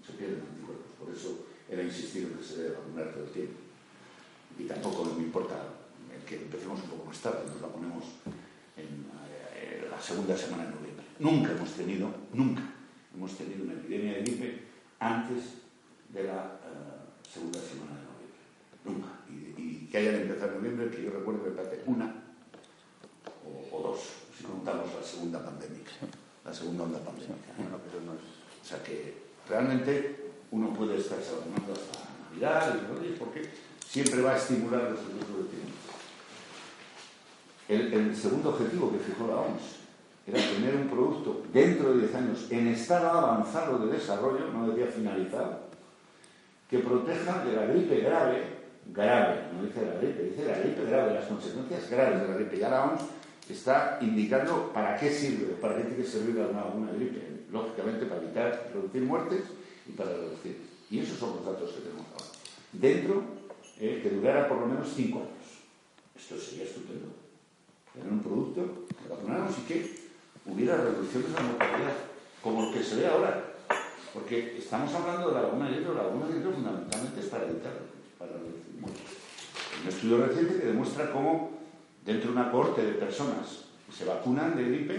se 0.06 0.14
pierden 0.14 0.42
anticuerpos. 0.42 0.92
Por 1.00 1.14
eso 1.14 1.46
era 1.70 1.84
insistir 1.84 2.24
en 2.24 2.34
que 2.38 2.44
se 2.44 2.64
debe 2.64 2.76
vacunar 2.76 3.14
todo 3.14 3.24
el 3.24 3.32
tiempo. 3.32 3.60
Y 4.60 4.64
tampoco 4.64 5.06
me 5.06 5.24
importa 5.24 5.56
que 6.28 6.36
empecemos 6.36 6.82
un 6.84 6.90
poco 6.90 7.06
más 7.06 7.20
tarde, 7.20 7.46
nos 7.48 7.62
la 7.62 7.68
ponemos 7.70 8.04
en 8.76 9.06
eh, 9.56 9.88
la 9.90 10.00
segunda 10.02 10.36
semana 10.36 10.66
de 10.66 10.72
noviembre. 10.72 11.06
Nunca 11.20 11.52
hemos 11.52 11.72
tenido, 11.72 12.10
nunca 12.34 12.64
hemos 13.16 13.38
tenido 13.38 13.64
una 13.64 13.74
epidemia 13.74 14.14
de 14.16 14.22
gripe 14.22 14.64
antes 15.00 15.44
de 16.14 16.24
la 16.24 16.60
uh, 16.60 17.30
segunda 17.32 17.60
semana 17.60 17.96
de 17.96 18.06
noviembre. 18.06 18.42
Nunca. 18.84 19.08
Y, 19.30 19.62
y, 19.62 19.88
que 19.90 19.98
hayan 19.98 20.16
empezado 20.16 20.52
en 20.52 20.58
noviembre, 20.58 20.90
que 20.90 21.04
yo 21.04 21.12
recuerdo 21.12 21.46
que 21.46 21.52
parece 21.52 21.84
una 21.86 22.24
o, 23.72 23.82
dos, 23.82 24.00
si 24.38 24.44
contamos 24.44 24.88
la 24.94 25.04
segunda 25.04 25.44
pandémica, 25.44 25.92
la 26.48 26.54
segunda 26.54 26.84
onda 26.86 27.00
pandémica. 27.00 27.52
O 27.60 28.66
sea 28.66 28.82
que 28.82 29.14
realmente 29.50 30.32
uno 30.52 30.74
puede 30.74 30.98
estarse 30.98 31.36
vacunando 31.36 31.74
hasta 31.74 32.08
Navidad, 32.30 32.76
y, 33.04 33.18
porque 33.20 33.50
siempre 33.86 34.22
va 34.22 34.34
a 34.34 34.38
estimular 34.38 34.84
los 34.84 35.00
efectos 35.00 35.28
de 35.28 35.44
tiempo. 35.52 35.78
El, 37.68 37.94
el, 37.94 38.16
segundo 38.16 38.50
objetivo 38.50 38.92
que 38.94 39.00
fijó 39.00 39.28
la 39.28 39.36
OMS 39.36 39.76
era 40.26 40.40
tener 40.40 40.76
un 40.76 40.88
producto 40.88 41.44
dentro 41.52 41.94
de 41.94 42.08
10 42.08 42.16
años 42.16 42.48
en 42.50 42.68
estado 42.68 43.10
avanzado 43.10 43.86
de 43.86 43.98
desarrollo, 43.98 44.48
no 44.54 44.70
decía 44.70 44.88
finalizado, 44.88 45.68
que 46.70 46.80
proteja 46.80 47.44
de 47.44 47.54
la 47.54 47.66
gripe 47.66 48.00
grave, 48.00 48.44
grave, 48.94 49.42
no 49.54 49.64
dice 49.64 49.86
la 49.86 50.00
gripe, 50.00 50.24
dice 50.24 50.46
la 50.46 50.60
gripe 50.60 50.86
grave, 50.86 51.14
las 51.14 51.26
consecuencias 51.26 51.90
graves 51.90 52.22
de 52.22 52.28
la 52.28 52.36
gripe. 52.36 52.58
Ya 52.58 52.70
la 52.70 52.86
OMS 52.86 53.02
está 53.54 53.98
indicando 54.02 54.72
para 54.74 54.98
qué 54.98 55.12
sirve, 55.12 55.54
para 55.62 55.78
qué 55.78 55.84
tiene 55.84 56.04
que 56.04 56.10
servir 56.10 56.36
una, 56.38 56.66
una 56.66 56.92
gripe. 56.92 57.22
Lógicamente 57.52 58.06
para 58.06 58.22
evitar, 58.22 58.72
reducir 58.74 59.02
muertes 59.04 59.44
y 59.88 59.92
para 59.94 60.12
reducir. 60.12 60.58
Y 60.90 61.00
esos 61.00 61.18
son 61.18 61.38
los 61.38 61.46
datos 61.46 61.72
que 61.72 61.82
tenemos 61.82 62.06
ahora. 62.12 62.26
Dentro, 62.74 63.24
eh, 63.80 64.00
que 64.04 64.10
durara 64.10 64.48
por 64.48 64.60
lo 64.60 64.68
menos 64.68 64.88
5 64.96 65.18
años. 65.18 65.30
Esto 66.16 66.38
sería 66.38 66.66
estupendo 66.66 67.08
tener 67.94 68.12
un 68.12 68.22
producto 68.22 68.86
que 68.88 69.10
vacunáramos 69.10 69.56
y 69.60 69.62
que 69.62 69.96
hubiera 70.46 70.78
reducciones 70.78 71.30
de 71.30 71.36
la 71.36 71.42
mortalidad, 71.42 71.94
como 72.42 72.68
el 72.68 72.74
que 72.74 72.84
se 72.84 72.96
ve 72.96 73.08
ahora. 73.08 73.54
Porque 74.14 74.58
estamos 74.58 74.94
hablando 74.94 75.30
de 75.30 75.34
la 75.36 75.42
vacuna 75.42 75.70
de 75.70 75.82
la 75.82 76.04
vacuna 76.04 76.28
de 76.28 76.34
hierro 76.34 76.54
fundamentalmente 76.54 77.20
es 77.20 77.28
para 77.28 77.46
evitar, 77.46 77.74
para 78.18 78.32
reducir 78.32 78.82
muertes. 78.82 79.04
Un 79.84 79.90
estudio 79.90 80.26
reciente 80.26 80.60
que 80.60 80.66
demuestra 80.66 81.12
cómo 81.12 81.57
dentro 82.08 82.32
de 82.32 82.40
una 82.40 82.50
cohorte 82.50 82.82
de 82.84 82.94
personas 82.94 83.66
que 83.86 83.92
se 83.92 84.06
vacunan 84.06 84.56
de 84.56 84.64
gripe, 84.64 84.96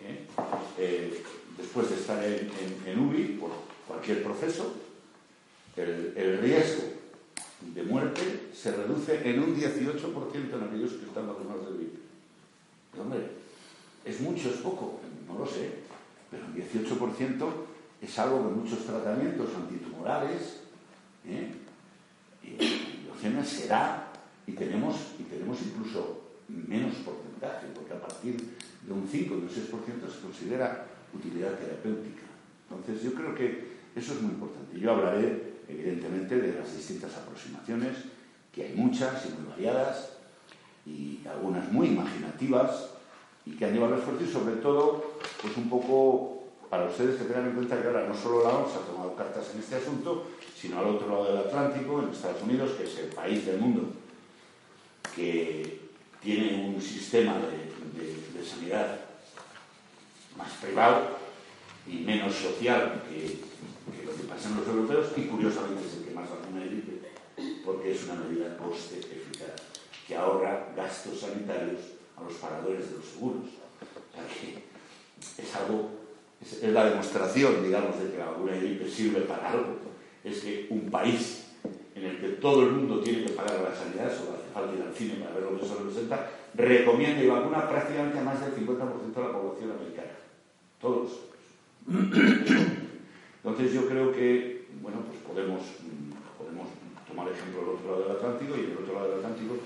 ¿eh? 0.00 0.26
Eh, 0.78 1.22
después 1.58 1.90
de 1.90 1.96
estar 1.96 2.24
en, 2.24 2.50
en, 2.58 2.82
en, 2.86 2.98
UBI 2.98 3.38
por 3.38 3.50
cualquier 3.86 4.22
proceso, 4.22 4.74
el, 5.76 6.14
el 6.16 6.38
riesgo 6.38 6.84
de 7.74 7.82
muerte 7.82 8.48
se 8.54 8.72
reduce 8.72 9.28
en 9.28 9.42
un 9.42 9.54
18% 9.54 10.54
en 10.54 10.64
aquellos 10.64 10.92
que 10.92 11.04
están 11.04 11.28
vacunados 11.28 11.66
de 11.66 11.76
gripe. 11.76 11.98
Pero, 12.92 13.02
hombre, 13.02 13.20
¿es 14.06 14.20
mucho, 14.20 14.48
es 14.48 14.56
poco? 14.56 15.00
No 15.28 15.38
lo 15.38 15.46
sé, 15.46 15.70
pero 16.30 16.46
un 16.46 16.54
18% 16.54 17.46
es 18.00 18.18
algo 18.18 18.48
que 18.48 18.54
muchos 18.54 18.86
tratamientos 18.86 19.50
antitumorales 19.54 20.60
¿eh? 21.26 21.52
y 22.42 23.10
opciones 23.10 23.46
será 23.46 24.09
y 24.50 24.52
tenemos, 24.52 24.96
y 25.18 25.22
tenemos 25.22 25.58
incluso 25.62 26.22
menos 26.48 26.96
porcentaje, 27.06 27.68
porque 27.72 27.94
a 27.94 28.00
partir 28.00 28.36
de 28.82 28.92
un 28.92 29.06
5 29.06 29.34
o 29.34 29.36
un 29.36 29.48
6% 29.48 29.52
se 29.52 30.20
considera 30.20 30.86
utilidad 31.14 31.54
terapéutica. 31.54 32.26
Entonces 32.68 33.02
yo 33.04 33.14
creo 33.14 33.34
que 33.34 33.78
eso 33.94 34.14
es 34.14 34.22
muy 34.22 34.32
importante. 34.32 34.78
Yo 34.78 34.90
hablaré 34.90 35.60
evidentemente 35.68 36.40
de 36.40 36.58
las 36.58 36.76
distintas 36.76 37.16
aproximaciones, 37.16 37.96
que 38.52 38.64
hay 38.64 38.74
muchas 38.74 39.24
y 39.26 39.40
muy 39.40 39.50
variadas, 39.50 40.16
y 40.84 41.20
algunas 41.28 41.70
muy 41.70 41.88
imaginativas, 41.88 42.90
y 43.46 43.52
que 43.52 43.66
han 43.66 43.72
llevado 43.72 43.94
al 43.94 44.00
esfuerzo 44.00 44.24
y 44.24 44.32
sobre 44.32 44.56
todo, 44.56 45.18
pues 45.40 45.56
un 45.56 45.70
poco 45.70 46.42
para 46.68 46.86
ustedes 46.86 47.20
que 47.20 47.24
tengan 47.24 47.46
en 47.46 47.54
cuenta 47.54 47.80
que 47.80 47.86
ahora 47.86 48.08
no 48.08 48.14
solo 48.14 48.42
la 48.42 48.50
OMS 48.50 48.74
ha 48.74 48.86
tomado 48.86 49.14
cartas 49.14 49.50
en 49.54 49.60
este 49.60 49.76
asunto, 49.76 50.26
sino 50.56 50.80
al 50.80 50.86
otro 50.86 51.08
lado 51.08 51.24
del 51.26 51.38
Atlántico, 51.38 52.02
en 52.02 52.10
Estados 52.10 52.42
Unidos, 52.42 52.72
que 52.72 52.84
es 52.84 52.98
el 52.98 53.06
país 53.06 53.46
del 53.46 53.60
mundo 53.60 53.92
que 55.14 55.80
tiene 56.22 56.66
un 56.66 56.80
sistema 56.80 57.34
de, 57.34 58.00
de, 58.00 58.38
de 58.38 58.46
sanidad 58.46 59.00
más 60.36 60.50
privado 60.62 61.18
y 61.86 61.96
menos 61.98 62.34
social 62.34 63.02
que, 63.08 63.40
que, 63.96 64.04
lo 64.04 64.14
que 64.14 64.22
pasa 64.24 64.48
en 64.48 64.56
los 64.56 64.68
europeos 64.68 65.08
y 65.16 65.22
curiosamente 65.22 65.86
es 65.86 65.94
el 65.98 66.04
que 66.04 66.14
más 66.14 66.28
vacuna 66.30 66.64
gripe 66.64 67.00
porque 67.64 67.92
es 67.92 68.04
una 68.04 68.14
medida 68.14 68.56
coste 68.56 68.98
eficaz 68.98 69.62
que 70.06 70.16
ahorra 70.16 70.72
gastos 70.76 71.20
sanitarios 71.20 71.80
a 72.16 72.22
los 72.22 72.34
pagadores 72.34 72.90
de 72.90 72.96
los 72.96 73.06
seguros. 73.06 73.44
O 73.44 74.14
sea 74.14 74.26
que 74.26 75.42
es 75.42 75.54
algo 75.56 75.90
es, 76.40 76.62
es 76.62 76.72
la 76.72 76.90
demostración, 76.90 77.62
digamos, 77.62 78.00
de 78.00 78.10
que 78.10 78.18
la 78.18 78.26
vacuna 78.26 78.52
de 78.52 78.60
gripe 78.60 78.88
sirve 78.88 79.20
para 79.22 79.50
algo. 79.52 79.76
Es 80.24 80.40
que 80.40 80.66
un 80.70 80.90
país 80.90 81.44
en 81.94 82.04
el 82.04 82.20
que 82.20 82.28
todo 82.30 82.62
el 82.62 82.72
mundo 82.72 83.00
tiene 83.00 83.24
que 83.24 83.32
pagar 83.32 83.60
la 83.60 83.74
sanidad, 83.74 84.10
solo 84.16 84.39
falta 84.60 84.76
ir 84.76 84.82
al 84.82 84.94
cine 84.94 85.14
para 85.14 85.34
ver 85.34 85.44
lo 85.44 85.58
que 85.58 85.64
eso 85.64 85.76
representa, 85.78 86.30
recomienda 86.54 87.22
y 87.22 87.28
vacuna 87.28 87.68
prácticamente 87.68 88.18
a 88.18 88.22
más 88.22 88.40
del 88.40 88.54
50% 88.54 89.14
de 89.14 89.22
la 89.22 89.32
población 89.32 89.72
americana. 89.72 90.12
Todos. 90.80 91.20
Entonces 91.88 93.72
yo 93.72 93.88
creo 93.88 94.12
que, 94.12 94.66
bueno, 94.82 94.98
pues 95.06 95.18
podemos, 95.20 95.60
podemos 96.36 96.68
tomar 97.08 97.28
ejemplo 97.28 97.60
del 97.60 97.70
otro 97.70 97.90
lado 97.90 98.02
del 98.04 98.16
Atlántico 98.16 98.56
y 98.56 98.64
en 98.64 98.70
el 98.72 98.78
otro 98.78 98.94
lado 98.94 99.08
del 99.08 99.18
Atlántico 99.18 99.56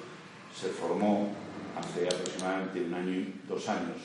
se 0.54 0.68
formó 0.68 1.32
hace 1.76 2.06
aproximadamente 2.06 2.84
un 2.84 2.94
año 2.94 3.10
y 3.10 3.34
dos 3.48 3.68
años 3.68 3.98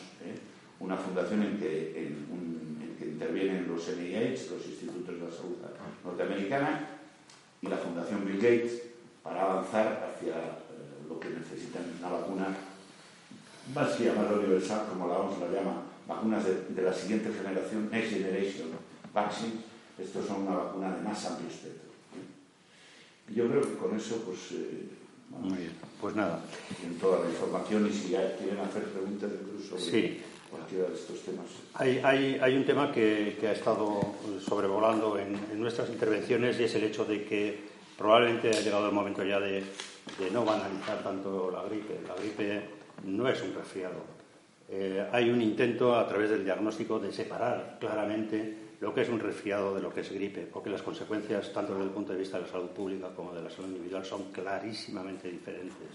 una 0.79 0.95
fundación 0.95 1.43
en 1.43 1.59
que, 1.59 2.07
en, 2.07 2.95
que 2.97 3.05
intervienen 3.05 3.67
los 3.67 3.87
NIH, 3.87 4.49
los 4.51 4.65
Institutos 4.65 5.19
de 5.19 5.25
la 5.25 5.31
Salud 5.31 5.57
Norteamericana, 6.05 6.99
y 7.61 7.67
la 7.67 7.77
Fundación 7.77 8.25
Bill 8.25 8.37
Gates 8.37 8.81
para 9.23 9.43
avanzar 9.43 10.13
hacia 10.15 10.33
eh, 10.33 10.68
lo 11.09 11.19
que 11.19 11.29
necesitan 11.29 11.83
una 11.99 12.09
vacuna, 12.09 12.55
más 13.73 13.95
que 13.95 14.05
llamarlo 14.05 14.39
universal, 14.39 14.85
como 14.89 15.07
la 15.07 15.15
OMS 15.15 15.39
la 15.39 15.47
llama, 15.47 15.81
vacunas 16.07 16.45
de, 16.45 16.81
la 16.81 16.93
siguiente 16.93 17.31
generación, 17.33 17.89
Next 17.91 18.11
Generation 18.11 18.69
Vaccines, 19.13 19.65
estos 19.97 20.25
son 20.27 20.43
una 20.43 20.55
vacuna 20.55 20.95
de 20.95 21.01
más 21.01 21.25
amplio 21.25 21.49
espectro. 21.49 21.89
Yo 23.35 23.47
creo 23.47 23.61
que 23.61 23.75
con 23.75 23.95
eso, 23.95 24.23
pues, 24.25 24.53
eh, 24.53 24.89
Muy 25.29 25.57
bien. 25.57 25.71
pues 26.01 26.15
nada. 26.15 26.41
En 26.83 26.97
toda 26.97 27.23
la 27.23 27.29
información 27.29 27.87
y 27.87 27.93
si 27.93 28.07
quieren 28.07 28.59
hacer 28.59 28.85
preguntas 28.85 29.29
incluso 29.39 29.77
sobre 29.77 30.21
cualquiera 30.49 30.89
de 30.89 30.95
estos 30.95 31.21
temas. 31.21 31.45
Hay, 31.75 31.99
hay, 32.03 32.39
hay 32.41 32.55
un 32.55 32.65
tema 32.65 32.91
que, 32.91 33.37
que, 33.39 33.47
ha 33.47 33.51
estado 33.51 34.01
sobrevolando 34.43 35.19
en, 35.19 35.35
en 35.35 35.59
nuestras 35.59 35.89
intervenciones 35.89 36.59
y 36.59 36.63
es 36.63 36.73
el 36.73 36.85
hecho 36.85 37.05
de 37.05 37.23
que 37.23 37.59
probablemente 37.95 38.49
ha 38.49 38.61
llegado 38.61 38.87
el 38.87 38.95
momento 38.95 39.23
ya 39.23 39.39
de, 39.39 39.63
no 40.31 40.45
banalizar 40.45 41.03
tanto 41.03 41.51
la 41.51 41.63
gripe. 41.63 41.99
La 42.07 42.15
gripe 42.15 42.61
no 43.05 43.27
es 43.27 43.41
un 43.41 43.53
resfriado. 43.53 44.19
Eh, 44.69 45.07
hay 45.11 45.29
un 45.29 45.41
intento 45.41 45.95
a 45.95 46.07
través 46.07 46.29
del 46.29 46.43
diagnóstico 46.43 46.99
de 46.99 47.11
separar 47.11 47.77
claramente 47.79 48.69
lo 48.81 48.93
que 48.93 49.01
es 49.01 49.09
un 49.09 49.19
resfriado 49.19 49.75
de 49.75 49.81
lo 49.81 49.93
que 49.93 50.01
es 50.01 50.11
gripe, 50.11 50.47
porque 50.51 50.69
las 50.69 50.81
consecuencias, 50.81 51.51
tanto 51.51 51.73
desde 51.73 51.87
el 51.87 51.91
punto 51.91 52.13
de 52.13 52.19
vista 52.19 52.37
de 52.37 52.45
la 52.45 52.51
salud 52.51 52.69
pública 52.69 53.09
como 53.15 53.33
de 53.33 53.41
la 53.41 53.49
salud 53.49 53.69
individual, 53.69 54.05
son 54.05 54.31
clarísimamente 54.31 55.29
diferentes. 55.29 55.89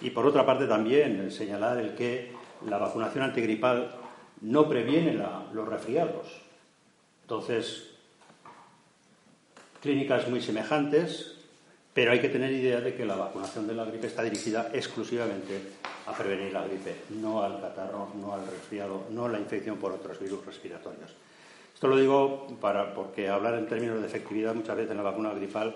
Y 0.00 0.10
por 0.10 0.26
otra 0.26 0.44
parte 0.44 0.66
también 0.66 1.30
señalar 1.30 1.78
el 1.78 1.94
que 1.94 2.32
la 2.68 2.78
vacunación 2.78 3.24
antigripal 3.24 3.94
no 4.40 4.68
previene 4.68 5.14
los 5.52 5.68
resfriados. 5.68 6.26
Entonces, 7.22 7.94
clínicas 9.80 10.28
muy 10.28 10.42
semejantes, 10.42 11.33
pero 11.94 12.10
hay 12.10 12.20
que 12.20 12.28
tener 12.28 12.50
idea 12.50 12.80
de 12.80 12.94
que 12.94 13.06
la 13.06 13.14
vacunación 13.14 13.68
de 13.68 13.74
la 13.74 13.84
gripe 13.84 14.08
está 14.08 14.24
dirigida 14.24 14.70
exclusivamente 14.74 15.60
a 16.06 16.12
prevenir 16.12 16.52
la 16.52 16.66
gripe, 16.66 16.96
no 17.10 17.40
al 17.40 17.60
catarro, 17.60 18.08
no 18.20 18.34
al 18.34 18.44
resfriado, 18.48 19.04
no 19.10 19.26
a 19.26 19.28
la 19.28 19.38
infección 19.38 19.78
por 19.78 19.92
otros 19.92 20.18
virus 20.18 20.44
respiratorios. 20.44 21.14
Esto 21.72 21.86
lo 21.86 21.96
digo 21.96 22.48
porque 22.60 23.28
hablar 23.28 23.54
en 23.54 23.68
términos 23.68 24.00
de 24.00 24.08
efectividad 24.08 24.54
muchas 24.54 24.76
veces 24.76 24.90
en 24.90 24.96
la 24.96 25.04
vacuna 25.04 25.32
gripal, 25.34 25.74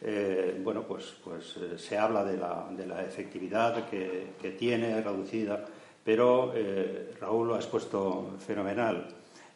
eh, 0.00 0.58
bueno, 0.62 0.84
pues, 0.84 1.16
pues 1.22 1.56
eh, 1.58 1.78
se 1.78 1.98
habla 1.98 2.24
de 2.24 2.36
la, 2.38 3.04
efectividad 3.06 3.88
que, 3.90 4.56
tiene 4.58 5.02
reducida, 5.02 5.64
pero 6.02 6.52
eh, 6.54 7.14
Raúl 7.20 7.48
lo 7.48 7.54
ha 7.56 7.58
expuesto 7.58 8.36
fenomenal 8.38 9.06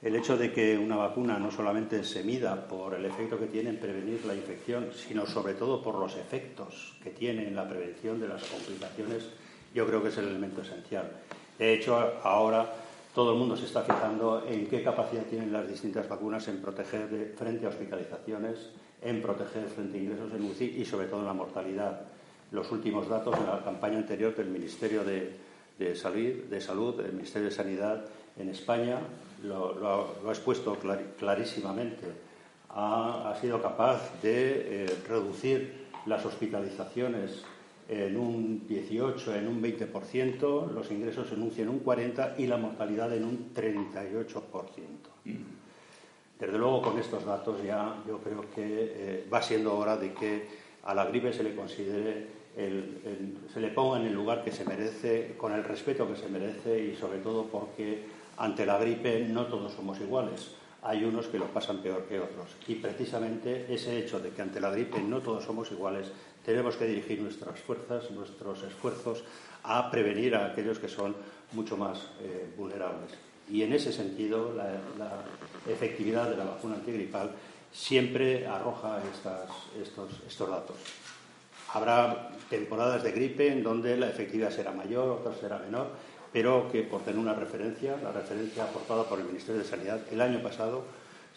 el 0.02 0.16
hecho 0.16 0.36
de 0.36 0.52
que 0.52 0.76
una 0.76 0.96
vacuna 0.96 1.38
no 1.38 1.50
solamente 1.50 2.02
se 2.02 2.24
mida 2.24 2.66
por 2.66 2.94
el 2.94 3.04
efecto 3.04 3.38
que 3.38 3.46
tiene 3.46 3.70
en 3.70 3.78
prevenir 3.78 4.24
la 4.24 4.34
infección, 4.34 4.88
sino 4.92 5.26
sobre 5.26 5.54
todo 5.54 5.80
por 5.80 5.94
los 5.94 6.16
efectos 6.16 6.96
que 7.02 7.10
tiene 7.10 7.46
en 7.46 7.54
la 7.54 7.68
prevención 7.68 8.20
de 8.20 8.26
las 8.26 8.42
complicaciones, 8.42 9.28
yo 9.72 9.86
creo 9.86 10.02
que 10.02 10.08
es 10.08 10.18
el 10.18 10.28
elemento 10.28 10.62
esencial. 10.62 11.08
De 11.56 11.72
hecho, 11.72 11.96
ahora 12.24 12.68
todo 13.14 13.32
el 13.32 13.38
mundo 13.38 13.56
se 13.56 13.66
está 13.66 13.82
fijando 13.82 14.44
en 14.48 14.66
qué 14.66 14.82
capacidad 14.82 15.22
tienen 15.24 15.52
las 15.52 15.68
distintas 15.68 16.08
vacunas 16.08 16.48
en 16.48 16.60
proteger 16.60 17.34
frente 17.36 17.66
a 17.66 17.68
hospitalizaciones, 17.68 18.70
en 19.02 19.22
proteger 19.22 19.66
frente 19.68 19.98
a 19.98 20.02
ingresos 20.02 20.32
en 20.32 20.44
UCI 20.44 20.80
y 20.80 20.84
sobre 20.84 21.06
todo 21.06 21.20
en 21.20 21.26
la 21.26 21.32
mortalidad. 21.32 22.00
Los 22.50 22.72
últimos 22.72 23.08
datos 23.08 23.38
de 23.38 23.46
la 23.46 23.62
campaña 23.62 23.98
anterior 23.98 24.34
del 24.34 24.48
Ministerio 24.48 25.04
de, 25.04 25.36
Salud, 25.94 26.44
de 26.50 26.60
Salud, 26.60 27.00
del 27.00 27.12
Ministerio 27.12 27.48
de 27.48 27.54
Sanidad 27.54 28.04
en 28.36 28.48
España, 28.48 28.98
lo, 29.42 30.14
ha 30.26 30.30
expuesto 30.30 30.76
clarísimamente, 31.18 32.06
ha, 32.70 33.36
sido 33.40 33.60
capaz 33.60 34.20
de 34.22 34.84
eh, 34.84 34.96
reducir 35.08 35.86
las 36.06 36.24
hospitalizaciones 36.24 37.44
en 37.88 38.16
un 38.16 38.66
18, 38.66 39.34
en 39.34 39.48
un 39.48 39.62
20%, 39.62 40.70
los 40.70 40.90
ingresos 40.90 41.30
en 41.32 41.42
un 41.42 41.50
100, 41.50 41.68
un 41.68 41.84
40% 41.84 42.34
y 42.38 42.46
la 42.46 42.56
mortalidad 42.56 43.12
en 43.12 43.24
un 43.24 43.52
38%. 43.54 44.32
Desde 46.38 46.58
luego, 46.58 46.82
con 46.82 46.98
estos 46.98 47.24
datos 47.24 47.62
ya 47.62 48.02
yo 48.06 48.18
creo 48.18 48.42
que 48.54 48.64
eh, 48.64 49.28
va 49.32 49.42
siendo 49.42 49.76
hora 49.76 49.96
de 49.96 50.12
que 50.12 50.48
a 50.84 50.94
la 50.94 51.04
gripe 51.04 51.32
se 51.32 51.42
le 51.42 51.54
considere 51.54 52.42
se 52.54 53.60
le 53.60 53.68
ponga 53.68 53.98
en 53.98 54.06
el 54.06 54.12
lugar 54.12 54.44
que 54.44 54.52
se 54.52 54.64
merece, 54.64 55.34
con 55.38 55.52
el 55.52 55.64
respeto 55.64 56.06
que 56.06 56.16
se 56.16 56.28
merece 56.28 56.84
y 56.84 56.96
sobre 56.96 57.18
todo 57.18 57.46
porque 57.46 58.04
ante 58.36 58.66
la 58.66 58.78
gripe 58.78 59.24
no 59.28 59.46
todos 59.46 59.72
somos 59.72 60.00
iguales. 60.00 60.52
Hay 60.82 61.04
unos 61.04 61.26
que 61.26 61.38
lo 61.38 61.46
pasan 61.46 61.78
peor 61.78 62.04
que 62.06 62.18
otros. 62.18 62.48
Y 62.66 62.74
precisamente 62.76 63.72
ese 63.72 63.98
hecho 63.98 64.18
de 64.18 64.30
que 64.30 64.42
ante 64.42 64.60
la 64.60 64.70
gripe 64.70 65.00
no 65.00 65.20
todos 65.20 65.44
somos 65.44 65.70
iguales, 65.70 66.10
tenemos 66.44 66.76
que 66.76 66.86
dirigir 66.86 67.20
nuestras 67.20 67.58
fuerzas, 67.60 68.10
nuestros 68.10 68.62
esfuerzos 68.64 69.22
a 69.62 69.90
prevenir 69.90 70.34
a 70.34 70.46
aquellos 70.46 70.78
que 70.78 70.88
son 70.88 71.14
mucho 71.52 71.76
más 71.76 71.98
eh, 72.20 72.52
vulnerables. 72.56 73.12
Y 73.48 73.62
en 73.62 73.72
ese 73.72 73.92
sentido, 73.92 74.52
la, 74.54 75.24
efectividad 75.70 76.28
de 76.28 76.36
la 76.36 76.44
vacuna 76.44 76.74
antigripal 76.74 77.30
siempre 77.72 78.46
arroja 78.46 79.00
estos, 79.80 80.10
estos 80.26 80.48
datos. 80.48 80.76
Habrá 81.72 82.30
temporadas 82.50 83.02
de 83.02 83.12
gripe 83.12 83.48
en 83.48 83.62
donde 83.62 83.96
la 83.96 84.08
efectividad 84.08 84.50
será 84.50 84.72
mayor, 84.72 85.08
otras 85.08 85.38
será 85.38 85.58
menor, 85.58 85.90
pero 86.32 86.68
que 86.70 86.82
por 86.82 87.02
tener 87.02 87.18
una 87.18 87.34
referencia, 87.34 87.96
la 88.02 88.12
referencia 88.12 88.64
aportada 88.64 89.04
por 89.04 89.20
el 89.20 89.26
Ministerio 89.26 89.60
de 89.60 89.68
Sanidad 89.68 90.00
el 90.10 90.20
año 90.20 90.42
pasado, 90.42 90.84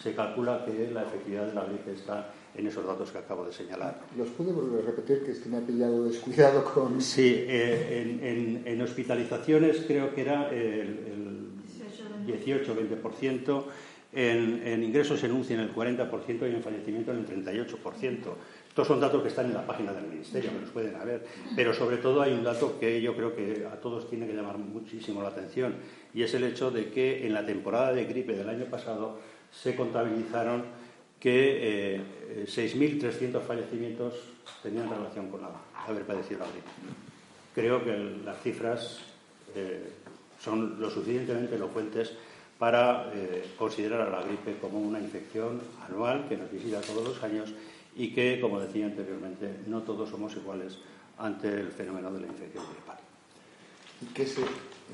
se 0.02 0.14
calcula 0.14 0.64
que 0.66 0.90
la 0.92 1.04
efectividad 1.04 1.48
de 1.48 1.54
la 1.54 1.66
gripe 1.66 1.94
está 1.94 2.30
en 2.56 2.68
esos 2.68 2.86
datos 2.86 3.12
que 3.12 3.18
acabo 3.18 3.46
de 3.46 3.54
señalar. 3.54 4.00
¿Los 4.18 4.30
puede 4.30 4.52
volver 4.52 4.84
a 4.84 4.86
repetir? 4.86 5.24
Que 5.24 5.32
es 5.32 5.40
que 5.40 5.50
me 5.50 5.58
ha 5.58 5.62
pillado 5.62 6.06
descuidado 6.06 6.64
con... 6.64 7.02
Sí, 7.16 7.46
eh, 7.48 8.64
en, 8.66 8.82
hospitalizaciones 8.82 9.84
creo 9.86 10.14
que 10.14 10.22
era 10.22 10.50
el, 10.50 11.46
18-20%, 12.28 13.64
en, 14.14 14.62
en, 14.66 14.84
ingresos 14.84 15.24
en 15.24 15.32
UCI 15.34 15.54
en 15.56 15.60
el 15.62 15.74
40% 15.74 16.50
y 16.50 16.56
en 16.56 16.64
fallecimiento 16.64 17.12
en 17.12 17.18
el 17.20 17.28
38%. 17.28 18.18
Estos 18.76 18.90
son 18.90 19.00
datos 19.00 19.22
que 19.24 19.30
están 19.30 19.46
en 19.46 19.54
la 19.54 19.66
página 19.66 19.94
del 19.94 20.04
Ministerio, 20.04 20.52
que 20.52 20.60
los 20.60 20.70
pueden 20.72 20.94
haber, 20.98 21.26
pero 21.56 21.74
sobre 21.74 21.96
todo 21.96 22.22
hay 22.22 22.34
un 22.34 22.44
dato 22.44 22.78
que 22.78 23.02
yo 23.02 23.16
creo 23.16 23.34
que 23.34 23.66
a 23.66 23.80
todos 23.80 24.10
tiene 24.10 24.28
que 24.28 24.34
llamar 24.34 24.58
muchísimo 24.58 25.24
la 25.24 25.30
atención 25.30 25.76
y 26.14 26.24
es 26.24 26.34
el 26.34 26.44
hecho 26.44 26.72
de 26.72 26.90
que 26.90 27.26
en 27.26 27.34
la 27.34 27.46
temporada 27.46 27.94
de 27.94 28.04
gripe 28.04 28.34
del 28.34 28.50
año 28.50 28.66
pasado 28.66 29.18
se 29.50 29.78
contabilizaron 29.78 30.66
que 31.22 32.02
6.300 32.46 33.06
eh, 33.06 33.40
fallecimientos 33.48 34.16
tenían 34.62 34.90
relación 34.90 35.32
con 35.32 35.40
haber 35.88 36.04
padecido 36.04 36.42
la 36.42 36.48
gripe. 36.48 36.68
Creo 37.56 37.82
que 37.82 37.96
las 38.26 38.42
cifras 38.42 39.00
eh, 39.56 39.90
son 40.38 40.82
lo 40.82 40.90
suficientemente 40.90 41.56
elocuentes 41.56 42.12
para 42.60 43.10
eh, 43.14 43.54
considerar 43.58 44.02
a 44.02 44.10
la 44.10 44.22
gripe 44.22 44.58
como 44.60 44.80
una 44.80 45.00
infección 45.00 45.62
anual 45.88 46.28
que 46.28 46.36
nos 46.36 46.52
visita 46.52 46.82
todos 46.82 47.08
los 47.08 47.24
años 47.24 47.54
y 47.96 48.14
que, 48.14 48.40
como 48.42 48.60
decía 48.60 48.86
anteriormente, 48.86 49.60
no 49.68 49.82
todos 49.82 50.10
somos 50.10 50.36
iguales 50.36 50.78
ante 51.18 51.48
el 51.48 51.70
fenómeno 51.70 52.12
de 52.12 52.22
la 52.22 52.28
infección 52.28 52.66
gripal. 52.72 52.98
¿Y 54.02 54.14
qué 54.14 54.26
se, 54.26 54.42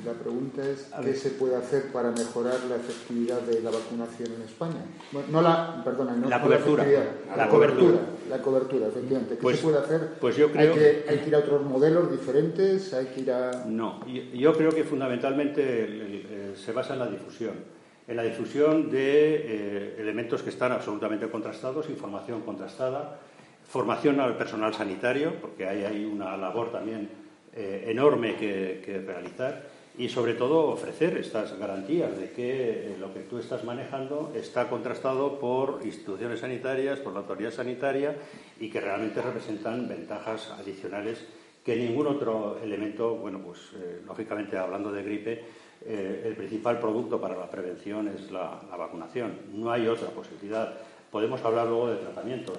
la 0.05 0.13
pregunta 0.13 0.61
es, 0.63 0.91
¿qué 1.03 1.15
se 1.15 1.31
puede 1.31 1.55
hacer 1.55 1.91
para 1.91 2.11
mejorar 2.11 2.59
la 2.69 2.75
efectividad 2.75 3.41
de 3.41 3.61
la 3.61 3.71
vacunación 3.71 4.33
en 4.33 4.43
España? 4.43 4.85
no 5.31 5.41
la, 5.41 5.81
perdona, 5.83 6.15
no 6.15 6.29
la 6.29 6.39
cobertura. 6.39 6.85
La, 6.85 7.35
la, 7.35 7.49
cobertura. 7.49 7.99
La 8.29 8.41
cobertura, 8.41 8.87
efectivamente. 8.87 9.35
¿Qué 9.35 9.41
pues, 9.41 9.57
se 9.57 9.63
puede 9.63 9.79
hacer? 9.79 10.13
Pues 10.21 10.35
yo 10.37 10.51
creo... 10.51 10.73
¿Hay 10.73 10.79
que, 10.79 11.05
¿Hay 11.09 11.17
que 11.17 11.27
ir 11.29 11.35
a 11.35 11.39
otros 11.39 11.63
modelos 11.63 12.11
diferentes? 12.11 12.93
¿Hay 12.93 13.07
que 13.07 13.21
ir 13.21 13.31
a...? 13.31 13.65
No, 13.65 14.05
yo, 14.05 14.53
creo 14.53 14.69
que 14.69 14.83
fundamentalmente 14.83 16.53
se 16.55 16.71
basa 16.71 16.93
en 16.93 16.99
la 16.99 17.07
difusión 17.07 17.80
en 18.11 18.17
la 18.17 18.23
difusión 18.23 18.91
de 18.91 19.35
eh, 19.35 19.95
elementos 19.97 20.43
que 20.43 20.49
están 20.49 20.73
absolutamente 20.73 21.29
contrastados, 21.29 21.89
información 21.89 22.41
contrastada, 22.41 23.17
formación 23.65 24.19
al 24.19 24.35
personal 24.35 24.73
sanitario, 24.73 25.35
porque 25.39 25.65
ahí 25.65 25.85
hay 25.85 26.03
una 26.03 26.35
labor 26.35 26.73
también 26.73 27.07
eh, 27.55 27.85
enorme 27.87 28.35
que, 28.35 29.01
realizar, 29.07 29.63
y 29.97 30.09
sobre 30.09 30.33
todo 30.33 30.67
ofrecer 30.67 31.17
estas 31.17 31.57
garantías 31.57 32.17
de 32.17 32.31
que 32.31 32.51
eh, 32.51 32.97
lo 32.99 33.13
que 33.13 33.21
tú 33.21 33.37
estás 33.37 33.63
manejando 33.63 34.33
está 34.35 34.67
contrastado 34.67 35.39
por 35.39 35.79
instituciones 35.85 36.41
sanitarias, 36.41 36.99
por 36.99 37.13
la 37.13 37.19
autoridad 37.19 37.51
sanitaria, 37.51 38.17
y 38.59 38.69
que 38.69 38.81
realmente 38.81 39.21
representan 39.21 39.87
ventajas 39.87 40.53
adicionales 40.59 41.25
que 41.63 41.77
ningún 41.77 42.07
otro 42.07 42.59
elemento, 42.61 43.15
bueno, 43.15 43.39
pues 43.39 43.59
lógicamente 44.05 44.57
hablando 44.57 44.91
de 44.91 45.03
gripe, 45.03 45.43
eh, 45.85 46.23
el 46.25 46.35
principal 46.35 46.79
producto 46.79 47.19
para 47.19 47.35
la 47.35 47.49
prevención 47.49 48.07
es 48.07 48.31
la, 48.31 48.61
vacunación. 48.77 49.33
No 49.53 49.71
hay 49.71 49.87
otra 49.87 50.09
posibilidad. 50.09 50.73
Podemos 51.11 51.43
hablar 51.43 51.67
luego 51.67 51.89
de 51.89 51.97
tratamientos 51.97 52.57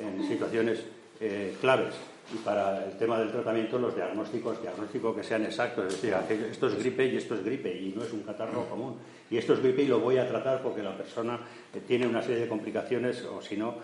en 0.00 0.26
situaciones 0.28 0.84
eh, 1.20 1.56
claves, 1.60 1.94
y 2.32 2.36
para 2.38 2.84
el 2.84 2.98
tema 2.98 3.18
del 3.18 3.32
tratamiento 3.32 3.78
los 3.78 3.96
diagnósticos, 3.96 4.60
diagnósticos 4.60 5.16
que 5.16 5.24
sean 5.24 5.46
exactos, 5.46 5.86
es 5.86 6.02
decir, 6.02 6.14
esto 6.50 6.66
es 6.66 6.78
gripe 6.78 7.06
y 7.06 7.16
esto 7.16 7.34
es 7.34 7.42
gripe 7.42 7.74
y 7.74 7.94
no 7.96 8.04
es 8.04 8.12
un 8.12 8.20
catarro 8.20 8.68
común. 8.68 8.96
Y 9.30 9.38
esto 9.38 9.54
es 9.54 9.62
gripe 9.62 9.82
y 9.82 9.86
lo 9.86 10.00
voy 10.00 10.18
a 10.18 10.28
tratar 10.28 10.62
porque 10.62 10.82
la 10.82 10.96
persona 10.96 11.40
eh, 11.74 11.80
tiene 11.86 12.06
una 12.06 12.22
serie 12.22 12.40
de 12.40 12.48
complicaciones 12.48 13.24
o 13.24 13.40
si 13.40 13.56
no 13.56 13.76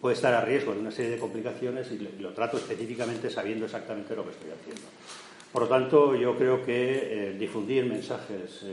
puede 0.00 0.16
estar 0.16 0.34
a 0.34 0.40
riesgo 0.40 0.74
de 0.74 0.80
una 0.80 0.90
serie 0.90 1.12
de 1.12 1.18
complicaciones 1.18 1.90
y 1.92 1.98
lo 2.20 2.32
trato 2.32 2.56
específicamente 2.56 3.30
sabiendo 3.30 3.66
exactamente 3.66 4.16
lo 4.16 4.24
que 4.24 4.30
estoy 4.30 4.50
haciendo. 4.50 4.82
Por 5.52 5.62
lo 5.62 5.68
tanto, 5.68 6.14
yo 6.14 6.36
creo 6.36 6.64
que 6.64 7.30
eh, 7.30 7.36
difundir 7.38 7.84
mensajes 7.84 8.64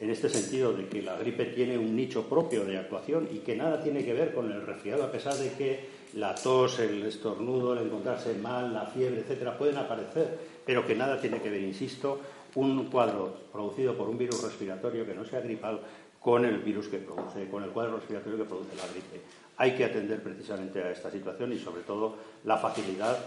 en 0.00 0.10
este 0.10 0.28
sentido 0.28 0.72
de 0.72 0.86
que 0.86 1.02
la 1.02 1.16
gripe 1.16 1.46
tiene 1.46 1.76
un 1.76 1.94
nicho 1.94 2.28
propio 2.28 2.64
de 2.64 2.78
actuación 2.78 3.28
y 3.30 3.38
que 3.38 3.56
nada 3.56 3.82
tiene 3.82 4.04
que 4.04 4.14
ver 4.14 4.32
con 4.32 4.50
el 4.50 4.64
resfriado, 4.64 5.04
a 5.04 5.12
pesar 5.12 5.34
de 5.34 5.52
que 5.52 5.80
la 6.14 6.34
tos, 6.34 6.78
el 6.78 7.04
estornudo, 7.04 7.74
el 7.74 7.86
encontrarse 7.86 8.34
mal, 8.34 8.72
la 8.72 8.86
fiebre, 8.86 9.20
etcétera, 9.20 9.56
pueden 9.56 9.76
aparecer, 9.76 10.38
pero 10.64 10.86
que 10.86 10.94
nada 10.94 11.20
tiene 11.20 11.40
que 11.40 11.50
ver, 11.50 11.62
insisto, 11.62 12.20
un 12.54 12.86
cuadro 12.86 13.34
producido 13.52 13.96
por 13.96 14.08
un 14.08 14.18
virus 14.18 14.42
respiratorio 14.42 15.06
que 15.06 15.14
no 15.14 15.24
sea 15.24 15.40
gripal 15.40 15.80
con 16.20 16.44
el 16.44 16.58
virus 16.58 16.88
que 16.88 16.98
produce, 16.98 17.48
con 17.48 17.64
el 17.64 17.70
cuadro 17.70 17.96
respiratorio 17.96 18.38
que 18.38 18.44
produce 18.44 18.76
la 18.76 18.86
gripe. 18.92 19.20
Hay 19.56 19.72
que 19.74 19.84
atender 19.84 20.22
precisamente 20.22 20.82
a 20.82 20.90
esta 20.90 21.10
situación 21.10 21.52
y, 21.52 21.58
sobre 21.58 21.82
todo, 21.82 22.16
la 22.44 22.58
facilidad 22.58 23.18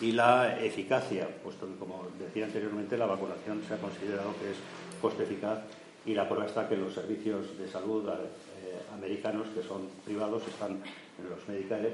y 0.00 0.12
la 0.12 0.60
eficacia, 0.60 1.28
puesto 1.42 1.66
que, 1.66 1.76
como 1.76 2.06
decía 2.18 2.44
anteriormente, 2.44 2.96
la 2.96 3.06
vacunación 3.06 3.62
se 3.66 3.74
ha 3.74 3.78
considerado 3.78 4.34
que 4.40 4.50
es 4.50 4.56
coste 5.00 5.24
eficaz 5.24 5.60
y 6.04 6.14
la 6.14 6.28
prueba 6.28 6.46
está 6.46 6.68
que 6.68 6.76
los 6.76 6.94
servicios 6.94 7.58
de 7.58 7.68
salud 7.68 8.08
eh, 8.08 8.82
americanos, 8.94 9.48
que 9.54 9.62
son 9.62 9.88
privados, 10.04 10.42
están 10.46 10.72
en 10.72 11.30
los 11.30 11.48
medicales, 11.48 11.92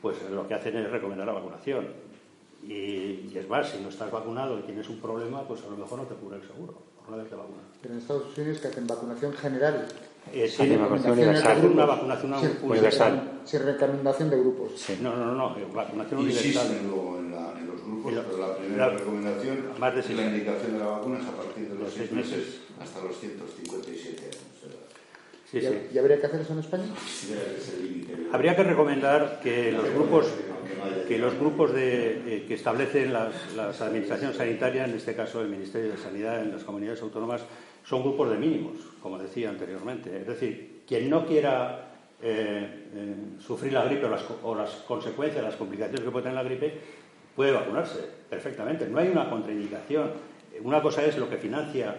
pues 0.00 0.16
lo 0.30 0.46
que 0.46 0.54
hacen 0.54 0.76
es 0.76 0.90
recomendar 0.90 1.26
la 1.26 1.34
vacunación. 1.34 1.88
Y, 2.62 3.36
es 3.36 3.48
más, 3.48 3.70
si 3.70 3.80
no 3.80 3.88
estás 3.88 4.10
vacunado 4.10 4.58
y 4.58 4.62
tienes 4.62 4.88
un 4.88 5.00
problema, 5.00 5.42
pues 5.46 5.62
a 5.64 5.70
lo 5.70 5.76
mejor 5.76 5.98
no 5.98 6.04
te 6.04 6.14
cubre 6.14 6.36
el 6.36 6.46
seguro 6.46 6.90
por 7.06 7.16
no 7.16 7.24
Pero 7.82 7.94
en 7.94 8.00
Estados 8.00 8.38
Unidos 8.38 8.58
que 8.60 8.68
hacen 8.68 8.86
vacunación 8.86 9.32
general. 9.32 9.86
Eh, 10.32 10.48
sí, 10.48 10.76
vacunación 10.76 11.12
universal. 11.12 11.66
Una 11.66 11.86
vacunación 11.86 12.34
universal. 12.62 13.40
Sin, 13.44 13.62
recomendación 13.62 14.30
de 14.30 14.38
grupos. 14.38 14.70
No, 15.00 15.16
no, 15.16 15.34
no, 15.34 15.56
vacunación 15.74 16.20
universal. 16.20 16.68
luego 16.84 17.19
la, 18.12 18.56
primera 18.56 18.90
recomendación 18.90 19.64
más 19.78 19.94
de 19.94 20.14
la 20.14 20.22
indicación 20.22 20.72
de 20.72 20.78
la 20.78 20.86
vacuna 20.86 21.18
es 21.18 21.26
a 21.26 21.32
partir 21.32 21.68
de 21.68 21.78
los, 21.78 21.92
seis 21.92 22.12
meses 22.12 22.60
hasta 22.80 23.02
los 23.02 23.18
157 23.18 24.22
años. 24.22 24.50
¿Y, 25.92 25.98
habría 25.98 26.20
que 26.20 26.26
hacer 26.26 26.40
eso 26.40 26.52
en 26.52 26.60
España? 26.60 26.84
Habría 28.32 28.54
que 28.54 28.62
recomendar 28.62 29.40
que 29.42 29.72
los 29.72 29.90
grupos 29.90 30.26
que 31.06 31.18
los 31.18 31.34
grupos 31.38 31.72
de, 31.72 32.36
eh, 32.36 32.44
que 32.46 32.54
establecen 32.54 33.12
las, 33.12 33.80
administraciones 33.80 34.36
sanitarias, 34.36 34.88
en 34.88 34.96
este 34.96 35.14
caso 35.14 35.42
el 35.42 35.48
Ministerio 35.48 35.90
de 35.90 35.98
Sanidad 35.98 36.42
en 36.42 36.52
las 36.52 36.64
comunidades 36.64 37.02
autónomas, 37.02 37.42
son 37.84 38.02
grupos 38.02 38.30
de 38.30 38.36
mínimos, 38.36 38.76
como 39.02 39.18
decía 39.18 39.50
anteriormente. 39.50 40.20
Es 40.20 40.26
decir, 40.26 40.82
quien 40.86 41.10
no 41.10 41.26
quiera 41.26 41.90
eh, 42.22 42.86
eh, 42.94 43.14
sufrir 43.40 43.72
la 43.72 43.84
gripe 43.84 44.06
o 44.06 44.10
las, 44.10 44.22
o 44.42 44.54
las, 44.54 44.70
consecuencias, 44.86 45.42
las 45.42 45.56
complicaciones 45.56 46.02
que 46.02 46.10
puede 46.10 46.24
tener 46.24 46.36
la 46.36 46.44
gripe, 46.44 46.78
puede 47.34 47.52
vacunarse 47.52 48.00
perfectamente. 48.28 48.88
No 48.88 48.98
hay 48.98 49.08
una 49.08 49.28
contraindicación. 49.28 50.12
Una 50.62 50.82
cosa 50.82 51.04
es 51.04 51.16
lo 51.16 51.28
que 51.28 51.36
financia 51.36 51.96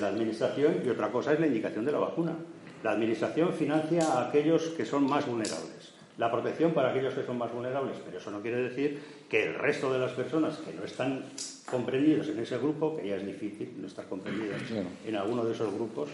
la 0.00 0.08
Administración 0.08 0.82
y 0.84 0.88
otra 0.88 1.10
cosa 1.10 1.32
es 1.32 1.40
la 1.40 1.46
indicación 1.46 1.84
de 1.84 1.92
la 1.92 1.98
vacuna. 1.98 2.34
La 2.82 2.92
Administración 2.92 3.52
financia 3.52 4.02
a 4.04 4.28
aquellos 4.28 4.64
que 4.70 4.84
son 4.84 5.08
más 5.08 5.26
vulnerables. 5.26 5.94
La 6.18 6.30
protección 6.30 6.72
para 6.72 6.90
aquellos 6.90 7.14
que 7.14 7.24
son 7.24 7.38
más 7.38 7.52
vulnerables, 7.52 7.96
pero 8.04 8.18
eso 8.18 8.30
no 8.30 8.42
quiere 8.42 8.58
decir 8.62 9.00
que 9.28 9.46
el 9.46 9.54
resto 9.54 9.90
de 9.92 9.98
las 9.98 10.12
personas 10.12 10.58
que 10.58 10.74
no 10.74 10.84
están 10.84 11.24
comprendidos 11.70 12.28
en 12.28 12.40
ese 12.40 12.58
grupo, 12.58 12.96
que 12.96 13.08
ya 13.08 13.16
es 13.16 13.24
difícil 13.24 13.74
no 13.78 13.86
estar 13.86 14.06
comprendidos 14.06 14.60
en 15.06 15.16
alguno 15.16 15.44
de 15.44 15.52
esos 15.52 15.72
grupos, 15.72 16.10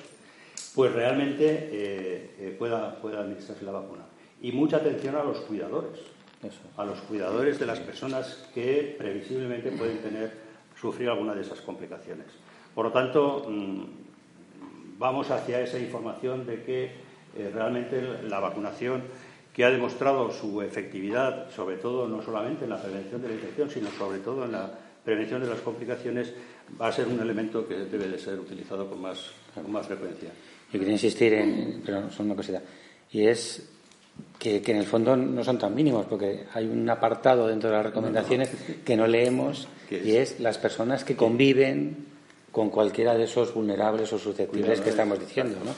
pues 0.75 0.93
realmente 0.93 1.71
eh, 1.73 2.31
eh, 2.39 2.57
pueda, 2.57 3.01
pueda 3.01 3.21
administrarse 3.21 3.65
la 3.65 3.73
vacuna. 3.73 4.03
Y 4.43 4.53
mucha 4.53 4.77
atención 4.77 5.17
a 5.17 5.25
los 5.25 5.39
cuidadores, 5.41 5.99
a 6.77 6.85
los 6.85 7.01
cuidadores 7.03 7.59
de 7.59 7.67
las 7.67 7.81
personas 7.81 8.49
que 8.55 8.95
previsiblemente 8.99 9.71
pueden 9.73 9.99
tener, 9.99 10.33
sufrir 10.81 11.09
alguna 11.09 11.35
de 11.35 11.43
esas 11.43 11.61
complicaciones. 11.61 12.27
Por 12.75 12.87
lo 12.87 12.93
tanto, 12.93 13.47
mm, 13.49 13.85
vamos 14.99 15.31
hacia 15.31 15.61
esa 15.61 15.79
información 15.79 16.47
de 16.47 16.63
que 16.63 16.85
eh, 16.85 17.51
realmente 17.53 18.01
la 18.25 18.41
vacunación 18.41 19.03
que 19.53 19.65
ha 19.65 19.71
demostrado 19.71 20.31
su 20.31 20.61
efectividad, 20.61 21.51
sobre 21.51 21.77
todo 21.77 22.07
no 22.07 22.23
solamente 22.23 22.65
en 22.65 22.71
la 22.71 22.83
prevención 22.83 23.23
de 23.23 23.29
la 23.29 23.35
infección, 23.35 23.71
sino 23.71 23.91
sobre 23.91 24.19
todo 24.19 24.45
en 24.45 24.53
la 24.53 24.71
prevención 25.03 25.41
de 25.41 25.49
las 25.49 25.61
complicaciones, 25.61 26.35
va 26.81 26.89
a 26.89 26.93
ser 26.93 27.07
un 27.07 27.21
elemento 27.21 27.67
que 27.67 27.75
debe 27.75 28.09
de 28.09 28.19
ser 28.19 28.39
utilizado 28.39 28.89
con 28.89 29.01
más, 29.01 29.31
con 29.55 29.71
más 29.73 29.87
frecuencia. 29.87 30.31
Yo 30.73 30.79
quería 30.79 30.93
insistir 30.93 31.33
en, 31.33 31.83
pero 31.85 32.11
son 32.11 32.27
una 32.27 32.37
cosita, 32.37 32.61
y 33.11 33.27
es 33.27 33.76
que, 34.39 34.63
en 34.65 34.77
el 34.77 34.87
fondo 34.87 35.17
no 35.17 35.43
son 35.43 35.59
tan 35.59 35.75
mínimos, 35.75 36.07
porque 36.07 36.45
hay 36.53 36.67
un 36.67 36.89
apartado 36.89 37.47
dentro 37.47 37.71
de 37.71 37.77
las 37.77 37.87
recomendaciones 37.87 38.51
que 38.85 38.97
no 38.97 39.07
leemos, 39.07 39.69
y 39.91 40.17
es 40.17 40.41
las 40.41 40.59
personas 40.59 41.05
que 41.05 41.17
conviven 41.17 42.07
con 42.53 42.71
cualquiera 42.71 43.15
de 43.15 43.25
esos 43.25 43.53
vulnerables 43.53 44.13
o 44.13 44.19
susceptibles 44.19 44.81
que 44.81 44.91
estamos 44.91 45.21
diciendo, 45.21 45.59
¿no? 45.65 45.73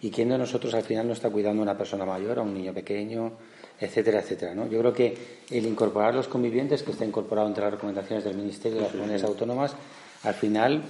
Y 0.00 0.10
quién 0.10 0.30
de 0.30 0.38
nosotros 0.38 0.74
al 0.74 0.82
final 0.82 1.06
no 1.06 1.12
está 1.12 1.30
cuidando 1.30 1.62
a 1.62 1.64
una 1.64 1.78
persona 1.78 2.04
mayor, 2.04 2.38
a 2.38 2.42
un 2.42 2.54
niño 2.54 2.72
pequeño, 2.72 3.32
etcétera, 3.78 4.20
etcétera, 4.20 4.54
¿no? 4.54 4.68
Yo 4.68 4.80
creo 4.80 4.92
que 4.92 5.16
el 5.50 5.66
incorporar 5.66 6.14
los 6.14 6.28
convivientes, 6.28 6.82
que 6.82 6.92
está 6.92 7.04
incorporado 7.04 7.48
entre 7.48 7.64
las 7.64 7.74
recomendaciones 7.74 8.24
del 8.24 8.36
Ministerio 8.36 8.78
de 8.78 8.84
las 8.84 8.92
Comunidades 8.92 9.24
Autónomas, 9.24 9.76
al 10.24 10.34
final 10.34 10.82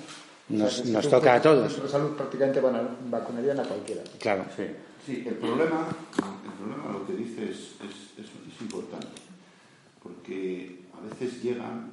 nos, 0.49 0.85
nos 0.87 1.09
toca 1.09 1.35
a 1.35 1.43
todos. 1.43 1.79
Los 1.79 1.91
salud 1.91 2.17
prácticamente 2.17 2.61
vacunarían 2.61 3.61
a 3.61 3.65
cualquiera. 3.65 4.03
Claro. 4.19 4.45
Sí, 4.57 4.65
sí 5.05 5.25
el, 5.27 5.35
problema, 5.35 5.89
el 5.89 6.53
problema, 6.53 6.93
lo 6.93 7.07
que 7.07 7.15
dices, 7.15 7.75
es, 7.83 8.61
importante, 8.61 9.21
porque 10.03 10.85
a 10.97 11.01
veces 11.01 11.43
llegan 11.43 11.91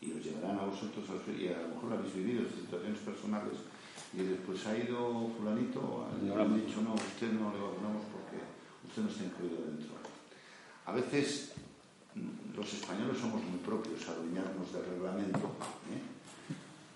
y 0.00 0.12
os 0.12 0.24
llevarán 0.24 0.58
a 0.58 0.64
vosotros 0.64 1.04
y 1.38 1.48
a 1.48 1.60
lo 1.60 1.68
mejor 1.74 1.92
habéis 1.92 2.14
vivido 2.14 2.48
situaciones 2.48 2.98
personales 3.00 3.60
y 4.14 4.22
después 4.22 4.64
ha 4.66 4.78
ido 4.78 5.28
fulanito 5.36 6.08
le 6.22 6.32
han 6.32 6.54
dicho 6.56 6.80
no, 6.80 6.94
usted 6.94 7.28
no 7.32 7.52
le 7.52 7.60
vacunamos 7.60 8.08
porque 8.08 8.40
usted 8.88 9.02
no 9.02 9.10
está 9.10 9.24
incluido 9.24 9.68
dentro 9.68 9.98
a 10.86 10.92
veces 10.92 11.52
mm, 12.14 12.56
los 12.56 12.72
españoles 12.72 13.18
somos 13.18 13.42
muy 13.44 13.58
propios 13.60 14.00
a 14.08 14.12
adueñarnos 14.12 14.72
del 14.72 14.86
reglamento 14.96 15.52
¿eh? 15.92 16.00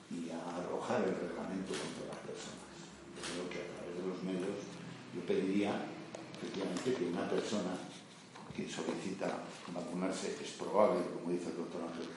y 0.08 0.30
a 0.32 0.40
arrojar 0.56 1.04
el 1.04 1.12
reglamento 1.12 1.76
contra 1.76 2.16
las 2.16 2.20
personas 2.24 2.64
creo 3.20 3.44
que 3.52 3.60
a 3.60 3.68
través 3.76 3.92
de 3.98 4.08
los 4.08 4.18
medios 4.24 4.71
yo 5.14 5.20
pediría 5.26 5.72
efectivamente 6.36 6.94
que 6.94 7.04
una 7.06 7.28
persona 7.28 7.76
que 8.54 8.68
solicita 8.68 9.44
vacunarse 9.72 10.36
es 10.42 10.50
probable, 10.58 11.00
como 11.14 11.32
dice 11.32 11.50
el 11.50 11.56
doctor 11.56 11.82
Ángel 11.82 12.08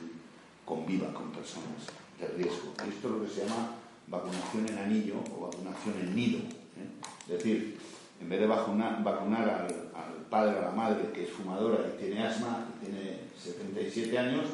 conviva 0.66 1.14
con 1.14 1.32
personas 1.32 1.88
de 2.20 2.28
riesgo. 2.28 2.74
Esto 2.74 3.08
es 3.08 3.14
lo 3.14 3.24
que 3.24 3.30
se 3.30 3.46
llama 3.46 3.76
vacunación 4.08 4.68
en 4.68 4.78
anillo 4.78 5.16
o 5.32 5.48
vacunación 5.48 5.96
en 6.02 6.16
nido. 6.16 6.40
¿eh? 6.40 6.90
Es 7.28 7.38
decir, 7.38 7.78
en 8.20 8.30
vez 8.30 8.40
de 8.40 8.48
vacunar, 8.48 9.04
vacunar 9.04 9.50
al, 9.50 10.26
padre 10.30 10.56
o 10.56 10.60
a 10.60 10.66
la 10.66 10.72
madre 10.72 11.12
que 11.14 11.24
es 11.24 11.30
fumadora 11.30 11.86
y 11.88 12.04
tiene 12.04 12.26
asma 12.26 12.68
y 12.82 12.86
tiene 12.86 13.20
77 13.38 14.18
años, 14.18 14.46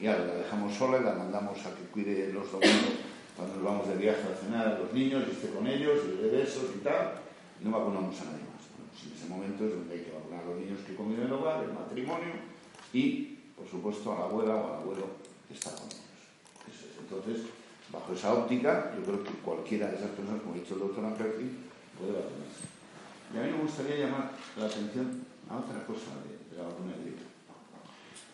y 0.00 0.06
ahora 0.06 0.24
la 0.24 0.34
dejamos 0.34 0.72
sola 0.74 0.98
y 0.98 1.04
la 1.04 1.14
mandamos 1.14 1.58
a 1.66 1.74
que 1.74 1.82
cuide 1.92 2.32
los 2.32 2.50
domingos 2.52 2.94
cuando 3.36 3.56
nos 3.56 3.64
vamos 3.64 3.88
de 3.88 3.96
viaje 3.96 4.22
a 4.22 4.36
cenar 4.36 4.68
a 4.68 4.78
los 4.78 4.92
niños 4.92 5.24
y 5.26 5.32
esté 5.32 5.50
con 5.50 5.66
ellos 5.66 6.00
y 6.06 6.22
de 6.22 6.30
besos 6.30 6.70
y 6.74 6.78
tal, 6.78 7.20
no 7.66 7.78
vacunamos 7.78 8.20
a 8.20 8.24
nadie 8.24 8.46
más. 8.46 8.64
Pues 8.90 9.06
en 9.06 9.12
ese 9.18 9.28
momento 9.28 9.64
es 9.66 9.72
donde 9.72 9.94
hay 9.94 10.02
que 10.04 10.12
vacunar 10.12 10.42
a 10.42 10.46
los 10.46 10.60
niños 10.60 10.80
que 10.86 10.94
conviven 10.94 11.26
en 11.26 11.32
el 11.32 11.32
hogar, 11.34 11.64
el 11.64 11.72
matrimonio 11.72 12.34
y, 12.92 13.38
por 13.56 13.68
supuesto, 13.68 14.12
a 14.12 14.18
la 14.20 14.24
abuela 14.26 14.54
o 14.54 14.66
al 14.66 14.80
abuelo 14.82 15.06
está 15.50 15.70
con 15.74 15.86
ellos. 15.86 16.06
Entonces, 16.98 17.46
bajo 17.92 18.12
esa 18.12 18.34
óptica, 18.34 18.94
yo 18.96 19.02
creo 19.02 19.22
que 19.22 19.30
cualquiera 19.44 19.88
de 19.88 19.96
esas 19.96 20.10
personas, 20.10 20.42
como 20.42 20.54
ha 20.54 20.58
dicho 20.58 20.74
el 20.74 20.80
doctor 20.80 21.04
Amperti, 21.04 21.50
puede 21.98 22.12
vacunarse. 22.12 22.66
Y 23.34 23.38
a 23.38 23.42
mí 23.42 23.50
me 23.50 23.62
gustaría 23.62 24.06
llamar 24.06 24.32
la 24.56 24.66
atención 24.66 25.26
a 25.50 25.58
otra 25.58 25.84
cosa 25.86 26.10
de, 26.22 26.56
la 26.56 26.64
vacuna 26.64 26.92
de 26.92 27.02
gripe. 27.04 27.22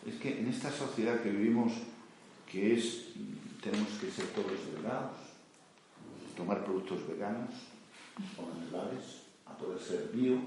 Es 0.05 0.15
que 0.15 0.39
en 0.39 0.47
esta 0.47 0.71
sociedad 0.71 1.21
que 1.21 1.29
vivimos, 1.29 1.73
que 2.49 2.75
es, 2.75 3.09
tenemos 3.61 3.89
que 3.99 4.11
ser 4.11 4.27
todos 4.27 4.51
delgados, 4.73 5.17
tomar 6.35 6.63
productos 6.63 7.07
veganos 7.07 7.51
o 8.37 8.59
naturales, 8.59 9.22
a 9.45 9.57
poder 9.57 9.79
ser 9.79 10.09
bio 10.13 10.37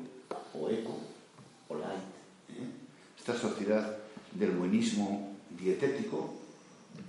o 0.55 0.71
eco 0.71 0.99
o 1.69 1.75
light. 1.75 2.03
¿eh? 2.51 2.67
Esta 3.19 3.35
sociedad 3.35 3.99
del 4.33 4.53
buenismo 4.53 5.37
dietético 5.51 6.35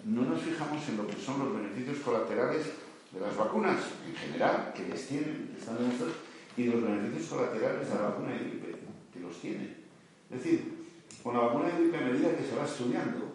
no 0.06 0.24
nos 0.24 0.42
fijamos 0.42 0.88
en 0.90 0.98
lo 0.98 1.08
que 1.08 1.16
son 1.16 1.40
los 1.40 1.54
beneficios 1.54 2.00
colaterales 2.00 2.66
de 3.12 3.20
las 3.20 3.36
vacunas 3.36 3.80
en 4.06 4.16
general, 4.16 4.74
que 4.76 4.88
les 4.88 5.08
tienen, 5.08 5.52
que 5.54 5.60
están 5.60 5.78
demostrados, 5.78 6.16
y 6.58 6.64
los 6.66 6.84
beneficios 6.84 7.28
colaterales 7.30 7.88
de 7.88 7.96
la 7.96 8.02
vacuna 8.02 8.32
de 8.34 8.40
gripe, 8.40 8.76
que 9.14 9.20
los 9.20 9.40
tiene. 9.40 9.76
Es 10.30 10.44
decir, 10.44 10.88
con 11.24 11.36
la 11.36 11.42
vacuna 11.42 11.70
de 11.70 11.80
gripe, 11.80 11.98
a 11.98 12.02
medida 12.02 12.36
que 12.36 12.44
se 12.44 12.56
va 12.56 12.66
estudiando, 12.66 13.34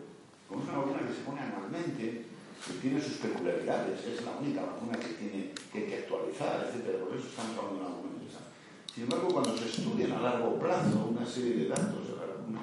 como 0.49 0.63
una 0.63 0.79
vacuna 0.79 1.07
que 1.07 1.15
se 1.15 1.21
pone 1.21 1.41
anualmente, 1.41 2.27
que 2.67 2.75
tiene 2.75 3.01
sus 3.01 3.19
peculiaridades, 3.19 4.07
es 4.07 4.25
la 4.25 4.39
única 4.39 4.63
vacuna 4.63 4.99
que 4.99 5.15
tiene 5.15 5.51
que, 5.73 5.97
actualizar, 5.97 6.71
etc. 6.71 7.03
Por 7.03 7.19
eso 7.19 7.27
estamos 7.27 7.59
hablando 7.59 7.75
de 7.75 7.81
una 7.81 7.89
vacuna. 7.91 8.13
Sin 8.95 9.05
embargo, 9.05 9.29
cuando 9.33 9.57
se 9.57 9.67
estudian 9.67 10.13
a 10.13 10.21
largo 10.21 10.59
plazo 10.59 11.09
una 11.11 11.25
serie 11.25 11.65
de 11.65 11.69
datos 11.69 12.09
de 12.09 12.17
la 12.17 12.27
vacuna, 12.29 12.61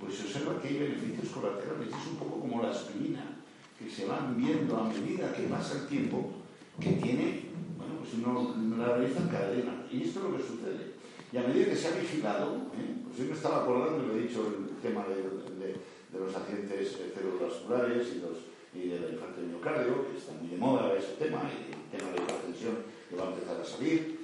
pues 0.00 0.16
se 0.16 0.24
observa 0.24 0.60
que 0.60 0.68
hay 0.68 0.78
beneficios 0.78 1.28
colaterales. 1.28 1.88
Es 1.88 2.06
un 2.08 2.16
poco 2.16 2.40
como 2.40 2.62
la 2.62 2.70
aspirina, 2.70 3.36
que 3.78 3.90
se 3.90 4.06
van 4.06 4.36
viendo 4.36 4.74
a 4.74 4.88
medida 4.88 5.34
que 5.34 5.42
pasa 5.42 5.82
el 5.82 5.86
tiempo, 5.86 6.32
que 6.80 6.92
tiene, 6.92 7.50
bueno, 7.76 8.00
pues 8.00 8.14
uno 8.14 8.56
la 8.78 8.96
realiza 8.96 9.20
en 9.20 9.28
cadena. 9.28 9.86
Y 9.92 10.04
esto 10.04 10.20
es 10.20 10.24
lo 10.24 10.36
que 10.36 10.42
sucede. 10.42 10.96
Y 11.30 11.36
a 11.36 11.42
medida 11.42 11.66
que 11.66 11.76
se 11.76 11.88
ha 11.88 12.00
vigilado, 12.00 12.56
¿eh? 12.72 13.04
pues 13.04 13.28
yo 13.28 13.34
estaba 13.34 13.62
acordando, 13.62 14.06
lo 14.06 14.16
he 14.16 14.22
dicho, 14.22 14.46
el 14.48 14.80
tema 14.80 15.04
de, 15.04 15.16
de, 15.60 15.72
de 15.76 16.18
los 16.18 16.34
accidentes 16.34 16.96
cerebrovasculares 17.12 18.08
y 18.16 18.20
los 18.20 18.55
y 18.76 18.88
de 18.88 19.00
la 19.00 19.08
infarto 19.10 19.40
de 19.40 19.46
miocardio, 19.46 20.10
que 20.10 20.18
está 20.18 20.32
muy 20.32 20.48
de 20.50 20.56
moda 20.56 20.92
ese 20.94 21.12
tema, 21.18 21.42
y 21.48 21.72
el 21.72 21.98
tema 21.98 22.10
de 22.12 22.18
la 22.18 22.22
hipertensión 22.22 22.76
que 23.08 23.16
va 23.16 23.24
a 23.24 23.32
empezar 23.32 23.60
a 23.60 23.64
salir, 23.64 24.20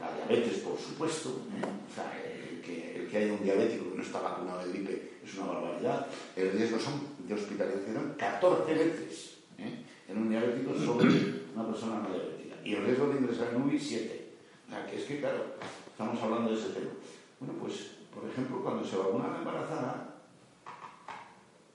la 0.00 0.14
diabetes, 0.14 0.58
por 0.58 0.78
supuesto, 0.78 1.28
¿eh? 1.28 1.64
o 1.64 1.94
sea, 1.94 2.08
el 2.24 2.60
que, 2.62 2.96
el 2.96 3.08
que 3.08 3.16
haya 3.18 3.32
un 3.32 3.42
diabético 3.42 3.90
que 3.90 3.96
no 3.98 4.02
está 4.02 4.20
vacunado 4.20 4.64
de 4.64 4.72
gripe 4.72 5.12
es 5.22 5.34
una 5.34 5.52
barbaridad, 5.52 6.06
el 6.36 6.52
riesgo 6.52 6.78
son 6.78 7.00
de 7.18 7.34
hospitalización 7.34 8.14
14 8.16 8.74
veces 8.74 9.38
¿eh? 9.58 9.84
en 10.08 10.18
un 10.18 10.30
diabético 10.30 10.74
sobre 10.74 11.08
una 11.54 11.66
persona 11.66 12.00
no 12.00 12.14
diabética, 12.14 12.56
y 12.64 12.74
el 12.74 12.84
riesgo 12.84 13.08
de 13.08 13.20
ingresar 13.20 13.48
en 13.54 13.62
UBI 13.62 13.78
7. 13.78 14.30
O 14.66 14.70
sea, 14.70 14.86
que 14.86 14.96
es 14.96 15.04
que, 15.04 15.18
claro, 15.20 15.56
estamos 15.90 16.22
hablando 16.22 16.50
de 16.50 16.56
ese 16.56 16.70
tema. 16.70 16.90
Bueno, 17.40 17.54
pues, 17.60 17.90
por 18.14 18.28
ejemplo, 18.28 18.62
cuando 18.62 18.84
se 18.84 18.96
vacuna 18.96 19.28
la 19.28 19.38
embarazada, 19.38 20.09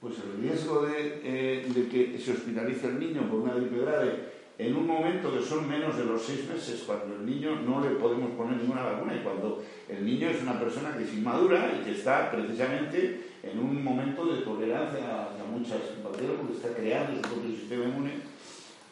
pues 0.06 0.20
el 0.20 0.40
riesgo 0.40 0.86
eh, 0.88 1.66
de, 1.66 1.88
que 1.90 2.20
se 2.20 2.34
hospitalice 2.34 2.86
el 2.86 3.00
niño 3.00 3.28
por 3.28 3.40
una 3.40 3.56
gripe 3.56 3.82
grave 3.82 4.36
en 4.56 4.76
un 4.76 4.86
momento 4.86 5.34
que 5.34 5.42
son 5.42 5.68
menos 5.68 5.98
de 5.98 6.06
los 6.06 6.22
seis 6.22 6.48
meses, 6.48 6.84
cuando 6.86 7.16
el 7.16 7.26
niño 7.26 7.60
no 7.62 7.82
le 7.82 7.96
podemos 7.96 8.30
poner 8.38 8.58
ninguna 8.62 8.84
vacuna 8.84 9.16
y 9.16 9.24
cuando 9.24 9.66
el 9.90 10.06
niño 10.06 10.30
es 10.30 10.44
una 10.44 10.60
persona 10.60 10.96
que 10.96 11.06
es 11.06 11.14
inmadura 11.16 11.74
y 11.74 11.84
que 11.84 11.98
está 11.98 12.30
precisamente 12.30 13.32
en 13.42 13.58
un 13.58 13.84
momento 13.84 14.28
de 14.28 14.44
tolerancia 14.44 15.26
a 15.26 15.46
muchas 15.50 15.82
bacterias 16.04 16.38
porque 16.38 16.54
está 16.54 16.70
creando 16.70 17.16
su 17.16 17.22
propio 17.22 17.50
sistema 17.50 17.86
inmune, 17.86 18.12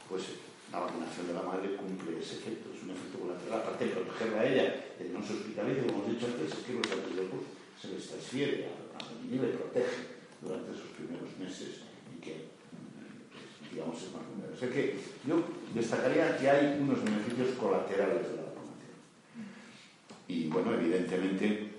pues 0.10 0.24
la 0.72 0.80
vacunación 0.80 1.28
de 1.28 1.34
la 1.34 1.44
madre 1.44 1.76
cumple 1.76 2.18
ese 2.18 2.42
efecto, 2.42 2.74
es 2.74 2.82
un 2.82 2.90
efecto 2.90 3.20
colateral, 3.20 3.62
aparte 3.62 3.86
de 3.86 3.92
protegerla 3.92 4.42
a 4.42 4.50
ella, 4.50 4.66
de 4.98 5.10
no 5.14 5.22
se 5.22 5.34
hospitalice, 5.34 5.86
como 5.86 6.02
hemos 6.02 6.10
dicho 6.10 6.26
antes, 6.26 6.58
es 6.58 6.66
que 6.66 6.74
los 6.74 6.90
anticuerpos 6.90 7.46
se 7.80 7.88
les 7.94 8.08
transfiere 8.08 8.66
a 8.66 8.98
la 8.98 9.22
niña 9.22 9.36
y 9.38 9.46
le 9.46 9.54
protege 9.54 10.13
durante 10.44 10.74
sus 10.74 10.92
primeros 10.98 11.38
meses 11.40 11.82
y 12.16 12.22
que, 12.22 12.50
digamos, 13.72 13.98
es 14.02 14.12
más 14.14 14.28
vulnerable. 14.28 14.68
O 14.68 14.72
que 14.72 15.00
yo 15.28 15.44
destacaría 15.74 16.38
que 16.38 16.50
hay 16.50 16.80
unos 16.80 17.04
beneficios 17.04 17.56
colaterales 17.58 18.30
de 18.30 18.36
la 18.38 18.44
vacunación. 18.44 18.94
Y 20.28 20.48
bueno, 20.48 20.74
evidentemente 20.74 21.72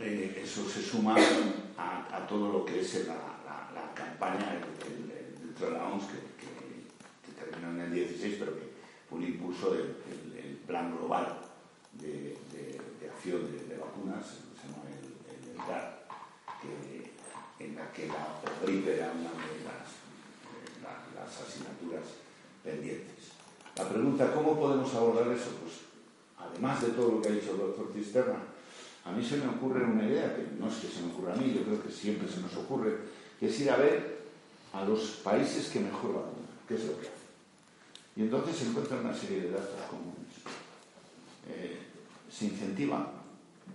eh, 0.00 0.42
eso 0.42 0.68
se 0.68 0.82
suma 0.82 1.16
a, 1.76 2.26
todo 2.28 2.52
lo 2.52 2.64
que 2.64 2.80
es 2.80 3.06
la, 3.06 3.30
campaña 3.94 4.58
dentro 5.42 5.66
de 5.66 5.72
la 5.72 5.86
OMS 5.88 6.04
que, 6.06 7.32
terminó 7.38 7.72
en 7.72 7.80
el 7.80 7.92
16, 7.92 8.36
pero 8.38 8.54
que 8.54 8.72
fue 9.08 9.18
un 9.18 9.24
impulso 9.24 9.70
del 9.74 9.96
el, 10.36 10.56
plan 10.66 10.96
global 10.96 11.38
de, 11.92 12.38
de, 12.52 12.80
de 13.00 13.10
acción 13.10 13.42
de, 13.68 13.76
vacunas, 13.76 14.24
se 14.26 14.68
llama 14.68 14.84
el, 14.88 15.04
el, 15.28 15.50
el 15.50 15.66
GAR, 15.66 16.06
que 16.62 17.01
en 17.64 17.76
la 17.76 17.92
que 17.92 18.06
la 18.08 18.40
una 18.62 18.72
de 18.82 18.96
las, 18.98 19.86
las 21.14 21.40
asignaturas 21.40 22.04
pendientes. 22.64 23.32
La 23.76 23.88
pregunta, 23.88 24.34
¿cómo 24.34 24.58
podemos 24.58 24.92
abordar 24.94 25.32
eso? 25.32 25.50
Pues, 25.62 25.74
además 26.38 26.82
de 26.82 26.88
todo 26.88 27.12
lo 27.12 27.22
que 27.22 27.28
ha 27.28 27.32
dicho 27.32 27.52
el 27.52 27.58
doctor 27.58 27.90
Cisterna, 27.94 28.38
a 29.04 29.12
mí 29.12 29.24
se 29.24 29.38
me 29.38 29.48
ocurre 29.48 29.84
una 29.84 30.06
idea, 30.06 30.36
que 30.36 30.46
no 30.58 30.68
es 30.68 30.76
que 30.76 30.88
se 30.88 31.02
me 31.02 31.12
ocurra 31.12 31.34
a 31.34 31.36
mí, 31.36 31.52
yo 31.54 31.62
creo 31.64 31.82
que 31.82 31.90
siempre 31.90 32.28
se 32.28 32.40
nos 32.40 32.54
ocurre, 32.56 32.98
que 33.38 33.48
es 33.48 33.60
ir 33.60 33.70
a 33.70 33.76
ver 33.76 34.22
a 34.72 34.84
los 34.84 35.20
países 35.24 35.68
que 35.68 35.80
mejor 35.80 36.14
vacunan, 36.14 36.46
qué 36.68 36.74
es 36.74 36.84
lo 36.84 36.94
que 36.94 37.06
hacen. 37.06 37.22
Y 38.14 38.22
entonces 38.22 38.56
se 38.56 38.66
encuentra 38.66 39.00
una 39.00 39.14
serie 39.14 39.40
de 39.40 39.50
datos 39.50 39.80
comunes. 39.88 40.32
Eh, 41.48 41.78
se 42.30 42.44
incentiva 42.46 43.10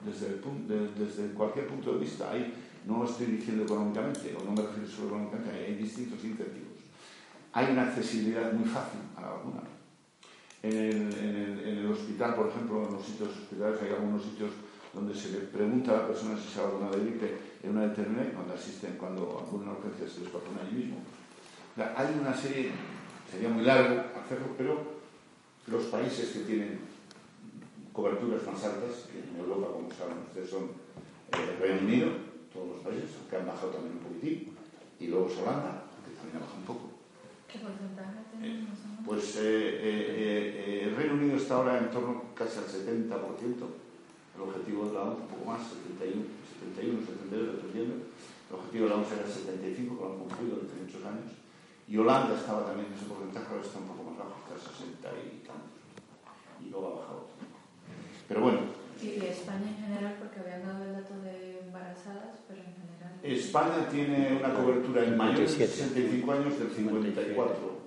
desde, 0.05 0.27
el, 0.27 0.95
desde 0.95 1.33
cualquier 1.33 1.67
punto 1.67 1.93
de 1.93 1.99
vista. 1.99 2.31
Hay 2.31 2.53
no 2.87 3.03
estoy 3.03 3.27
diciendo 3.27 3.63
económicamente, 3.63 4.33
o 4.39 4.43
no 4.45 4.51
me 4.51 4.61
refiero 4.61 4.87
solo 4.87 5.07
económicamente, 5.07 5.65
hay 5.65 5.75
distintos 5.75 6.23
incentivos. 6.23 6.79
Hay 7.51 7.71
una 7.71 7.83
accesibilidad 7.83 8.53
muy 8.53 8.67
fácil 8.67 9.01
a 9.17 9.21
la 9.21 9.29
vacuna. 9.29 9.61
En 10.63 11.11
el, 11.11 11.85
hospital, 11.91 12.35
por 12.35 12.47
ejemplo, 12.47 12.87
en 12.87 12.93
los 12.93 13.05
sitios 13.05 13.29
hospitalarios 13.29 13.81
hay 13.81 13.89
algunos 13.91 14.23
sitios 14.23 14.51
donde 14.93 15.13
se 15.13 15.31
le 15.31 15.39
pregunta 15.39 15.91
a 15.91 15.97
la 16.01 16.07
persona 16.07 16.37
si 16.37 16.47
se 16.47 16.59
ha 16.59 16.63
vacunado 16.63 16.97
de 16.97 17.05
gripe 17.05 17.37
en 17.63 17.71
una 17.71 17.87
determinada, 17.87 18.31
cuando 18.31 18.53
asisten, 18.53 18.95
cuando 18.97 19.45
acuden 19.45 19.69
a 19.69 19.71
urgencia 19.73 20.07
se 20.07 20.21
les 20.21 20.33
vacuna 20.33 20.61
allí 20.61 20.75
mismo. 20.75 20.97
Hay 21.77 22.17
una 22.19 22.33
serie, 22.33 22.71
sería 23.29 23.49
muy 23.49 23.63
largo 23.63 24.01
hacerlo, 24.17 24.47
pero 24.57 24.81
los 25.67 25.83
países 25.85 26.29
que 26.29 26.39
tienen 26.39 26.79
coberturas 27.93 28.45
más 28.45 28.63
altas, 28.63 29.09
que 29.11 29.19
en 29.19 29.37
Europa, 29.37 29.73
como 29.73 29.91
saben 29.91 30.23
ustedes, 30.27 30.49
son 30.49 30.69
el 31.33 31.49
eh, 31.49 31.57
Reino 31.59 31.81
Unido, 31.81 32.26
todos 32.57 32.69
los 32.73 32.81
países, 32.81 33.13
que 33.29 33.35
han 33.37 33.45
bajado 33.45 33.69
también 33.69 34.01
un 34.01 34.03
poquitín, 34.09 34.57
y 34.99 35.07
luego 35.07 35.29
es 35.29 35.37
Holanda, 35.37 35.85
que 36.01 36.17
también 36.17 36.37
ha 36.37 36.41
bajado 36.41 36.57
un 36.57 36.65
poco. 36.65 36.85
¿Qué 37.45 37.59
porcentaje 37.61 38.25
tenemos? 38.33 38.73
Eh, 38.73 38.97
pues 39.05 39.23
eh, 39.37 39.41
eh, 39.45 40.01
eh, 40.17 40.81
el 40.89 40.95
Reino 40.97 41.13
Unido 41.13 41.37
está 41.37 41.55
ahora 41.55 41.77
en 41.77 41.89
torno 41.91 42.33
casi 42.33 42.57
al 42.57 42.65
70%, 42.65 43.13
el 43.13 44.41
objetivo 44.41 44.89
de 44.89 44.93
la 44.93 45.01
ONU 45.05 45.21
un 45.21 45.29
poco 45.29 45.45
más, 45.45 45.61
71, 45.63 46.27
71 46.73 47.05
72, 47.05 47.61
dependiendo. 47.61 47.95
El 48.49 48.53
objetivo 48.57 48.83
de 48.85 48.89
la 48.89 48.95
ONU 48.97 49.07
era 49.13 49.25
el 49.25 49.31
75, 49.31 49.95
que 49.95 50.01
lo 50.01 50.09
han 50.11 50.19
cumplido 50.19 50.55
durante 50.57 50.81
muchos 50.81 51.01
años. 51.05 51.29
Y 51.87 51.93
Holanda 51.97 52.35
estaba 52.35 52.65
también 52.65 52.89
en 52.89 52.97
ese 52.97 53.05
porcentaje, 53.05 53.47
ahora 53.47 53.63
está 53.63 53.79
un 53.79 53.87
poco 53.87 54.01
más 54.11 54.17
bajo, 54.17 54.35
está 54.43 54.53
a 54.57 54.75
60 54.75 55.07
y 55.23 55.47
tantos. 55.47 55.81
Y 56.59 56.69
luego 56.69 56.85
ha 56.85 56.95
bajado. 56.99 57.21
Pero 58.27 58.39
bueno. 58.41 58.59
Y 58.99 59.23
España 59.23 59.71
en 59.71 59.79
general, 59.87 60.15
porque 60.19 60.41
habían 60.41 60.67
dado 60.67 60.83
el 60.83 60.93
dato 60.93 61.15
de 61.21 61.56
embarazadas, 61.77 62.41
pero 62.47 62.59
en 62.61 62.73
general. 62.73 63.13
España 63.23 63.89
tiene 63.89 64.37
una 64.39 64.53
cobertura 64.53 65.03
en 65.05 65.17
mayores 65.17 65.57
de 65.57 65.67
65 65.67 66.31
años 66.31 66.59
del 66.59 66.71
54, 66.71 67.77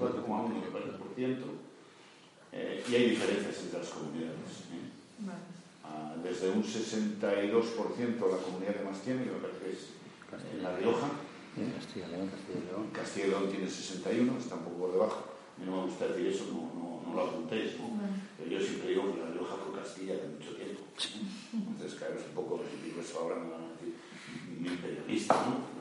54,1%. 0.00 1.36
Eh, 2.54 2.84
y 2.86 2.94
hay 2.94 3.10
diferencias 3.10 3.62
entre 3.64 3.78
las 3.80 3.88
comunidades. 3.88 4.68
¿eh? 4.68 4.92
Vale. 5.20 5.38
Ah, 5.84 6.14
desde 6.22 6.50
un 6.50 6.62
62% 6.62 8.30
la 8.30 8.36
comunidad 8.44 8.76
que 8.76 8.84
más 8.84 9.00
tiene, 9.00 9.24
que 9.24 9.30
me 9.30 9.38
parece 9.38 9.60
que 9.64 9.72
es 9.72 9.88
en 10.54 10.62
La 10.62 10.76
Rioja. 10.76 11.08
Castilla 11.52 12.08
León, 12.08 12.28
Castilla 12.28 12.58
y 12.60 12.66
León. 12.66 12.90
Castilla 12.92 13.26
y 13.26 13.30
León 13.30 13.48
tiene 13.50 13.68
61, 13.68 14.38
está 14.38 14.54
un 14.56 14.64
poco 14.64 14.76
por 14.76 14.92
debajo. 14.92 15.24
A 15.56 15.60
mí 15.60 15.66
no 15.66 15.76
me 15.76 15.82
gusta 15.84 16.08
decir 16.08 16.26
eso, 16.26 16.44
no, 16.52 16.72
no, 16.76 17.02
no 17.08 17.14
lo 17.14 17.22
apuntéis. 17.28 17.78
¿no? 17.78 17.88
Vale. 17.96 18.12
Pero 18.36 18.50
yo 18.50 18.60
siempre 18.60 18.88
digo 18.90 19.12
que 19.12 19.20
La 19.20 19.30
Rioja 19.30 19.56
fue 19.56 19.80
Castilla 19.80 20.14
de 20.14 20.28
mucho. 20.28 20.51
Entonces, 21.52 21.98
claro, 21.98 22.14
es 22.18 22.26
un 22.26 22.34
poco, 22.34 22.60
eso 23.00 23.20
ahora 23.20 23.36
me 23.36 23.50
van 23.50 23.62
a 23.64 23.72
decir, 23.72 23.94
mi 24.58 24.70
periodista, 24.76 25.34
¿no? 25.34 25.72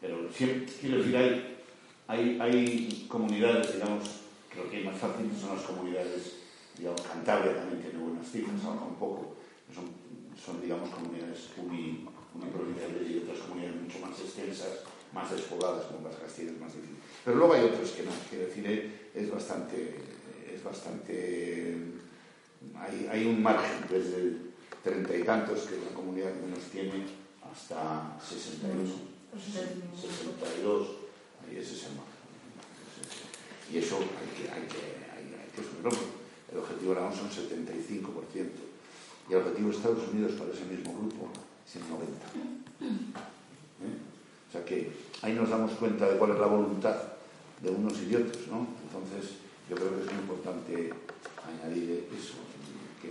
Pero 0.00 0.30
siempre, 0.32 0.72
quiero 0.80 0.98
decir, 0.98 1.16
hay, 1.16 1.58
hay, 2.06 2.38
hay 2.40 3.06
comunidades, 3.08 3.74
digamos, 3.74 4.04
lo 4.56 4.70
que 4.70 4.84
más 4.84 4.96
fácil 4.96 5.30
son 5.38 5.56
las 5.56 5.64
comunidades, 5.64 6.36
digamos, 6.76 7.00
Cantabria 7.02 7.56
también 7.56 7.82
tiene 7.82 7.98
buenas 7.98 8.30
cifras, 8.30 8.64
ahora 8.64 8.82
un 8.82 8.94
poco, 8.94 9.36
son, 9.74 9.84
son 10.38 10.60
digamos, 10.62 10.88
comunidades 10.90 11.50
uni, 11.56 12.06
uniprovinciales 12.34 13.10
y 13.10 13.18
otras 13.18 13.38
comunidades 13.38 13.82
mucho 13.82 13.98
más 13.98 14.18
extensas, 14.20 14.84
más 15.12 15.30
despobladas, 15.30 15.86
como 15.86 16.08
las 16.08 16.16
castillas, 16.16 16.58
más 16.60 16.72
difíciles. 16.72 17.02
Pero 17.24 17.36
luego 17.36 17.54
hay 17.54 17.64
otros 17.64 17.90
que 17.90 18.02
no, 18.04 18.12
quiero 18.30 18.46
decir, 18.46 19.10
es 19.14 19.30
bastante, 19.30 19.96
es 20.54 20.62
bastante, 20.62 21.76
hay, 22.76 23.08
hay 23.10 23.26
un 23.26 23.42
margen 23.42 23.84
desde 23.88 24.36
treinta 24.82 25.16
y 25.16 25.22
tantos, 25.22 25.60
que 25.60 25.76
es 25.76 25.84
la 25.84 25.94
comunidad 25.94 26.32
que 26.32 26.46
menos 26.46 26.60
tiene, 26.70 27.04
hasta 27.50 28.16
61, 28.20 28.84
62, 29.34 30.88
ahí 31.46 31.56
ese 31.56 31.74
es 31.74 31.84
el 31.84 31.92
margen. 31.92 32.18
Y 33.72 33.78
eso 33.78 33.96
hay 33.98 34.30
que, 34.34 34.50
hay 34.50 34.62
que, 34.66 34.80
hay, 35.12 35.24
hay 35.40 35.50
que 35.54 35.60
asumirlo. 35.60 35.90
El 36.50 36.58
objetivo 36.58 36.94
de 36.94 37.00
la 37.00 37.06
ONU 37.06 37.16
son 37.16 37.28
75%. 37.28 38.68
Y 39.28 39.32
el 39.32 39.38
objetivo 39.38 39.68
de 39.68 39.76
Estados 39.76 40.08
Unidos 40.08 40.32
para 40.32 40.52
ese 40.52 40.64
mismo 40.64 40.94
grupo 40.94 41.28
es 41.66 41.76
el 41.76 41.82
90%. 41.82 41.86
¿Eh? 42.80 43.98
O 44.48 44.52
sea 44.52 44.64
que 44.64 44.90
ahí 45.20 45.34
nos 45.34 45.50
damos 45.50 45.72
cuenta 45.72 46.08
de 46.08 46.16
cuál 46.16 46.30
es 46.32 46.38
la 46.38 46.46
voluntad 46.46 46.96
de 47.62 47.70
unos 47.70 47.98
y 47.98 48.06
de 48.06 48.16
otros, 48.16 48.48
¿no? 48.48 48.66
Entonces, 48.84 49.36
yo 49.68 49.76
creo 49.76 49.94
que 49.94 50.04
es 50.04 50.12
muy 50.12 50.22
importante 50.22 50.92
añadir 51.48 52.08
eso. 52.16 52.34
Que... 53.02 53.08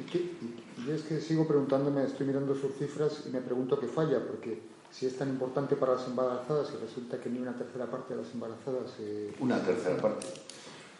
Y, 0.00 0.90
es 0.90 1.02
que 1.02 1.20
sigo 1.20 1.46
preguntándome, 1.46 2.04
estoy 2.04 2.26
mirando 2.26 2.54
sus 2.54 2.74
cifras 2.76 3.22
y 3.26 3.30
me 3.30 3.40
pregunto 3.40 3.78
qué 3.78 3.86
falla, 3.86 4.18
porque 4.26 4.60
si 4.90 5.06
es 5.06 5.16
tan 5.16 5.28
importante 5.28 5.76
para 5.76 5.94
las 5.94 6.06
embarazadas 6.06 6.68
y 6.74 6.84
resulta 6.84 7.18
que 7.20 7.28
ni 7.30 7.38
una 7.38 7.56
tercera 7.56 7.86
parte 7.86 8.14
de 8.14 8.22
las 8.22 8.32
embarazadas... 8.34 8.92
Eh, 9.00 9.34
una 9.40 9.60
tercera 9.62 9.96
parte. 10.00 10.26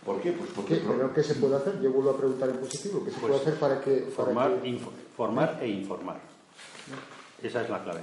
¿Por 0.04 0.20
qué? 0.20 0.32
Pues 0.32 0.50
porque... 0.54 0.78
¿Qué, 0.80 0.84
¿Pero 0.86 1.12
qué 1.14 1.22
se 1.22 1.34
puede 1.36 1.56
hacer? 1.56 1.80
Yo 1.80 1.90
vuelvo 1.92 2.10
a 2.10 2.16
preguntar 2.18 2.50
en 2.50 2.56
positivo. 2.58 3.02
¿Qué 3.04 3.10
se 3.10 3.18
puede 3.18 3.32
Pues 3.34 3.42
hacer 3.46 3.58
para 3.58 3.80
que... 3.80 3.92
para 3.96 4.12
Formar, 4.12 4.60
que- 4.62 4.68
info- 4.68 4.92
formar 5.16 5.58
e 5.62 5.68
informar. 5.68 6.20
Esa 7.42 7.62
es 7.62 7.70
la 7.70 7.82
clave. 7.82 8.00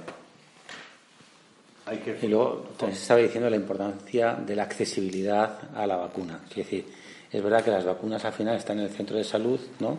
Hay 1.86 1.98
que 1.98 2.16
Y 2.22 2.28
luego 2.28 2.64
también 2.76 2.96
se 2.96 3.02
estaba 3.02 3.20
diciendo 3.20 3.50
la 3.50 3.56
importancia 3.56 4.34
de 4.34 4.54
la 4.56 4.62
accesibilidad 4.64 5.70
a 5.76 5.86
la 5.86 5.96
vacuna. 5.96 6.40
Es 6.50 6.56
decir, 6.56 6.86
es 7.32 7.42
verdad 7.42 7.64
que 7.64 7.70
las 7.70 7.84
vacunas 7.84 8.24
al 8.26 8.32
final 8.32 8.56
están 8.56 8.78
en 8.78 8.84
el 8.84 8.90
centro 8.90 9.16
de 9.16 9.24
salud, 9.24 9.58
¿no? 9.80 9.98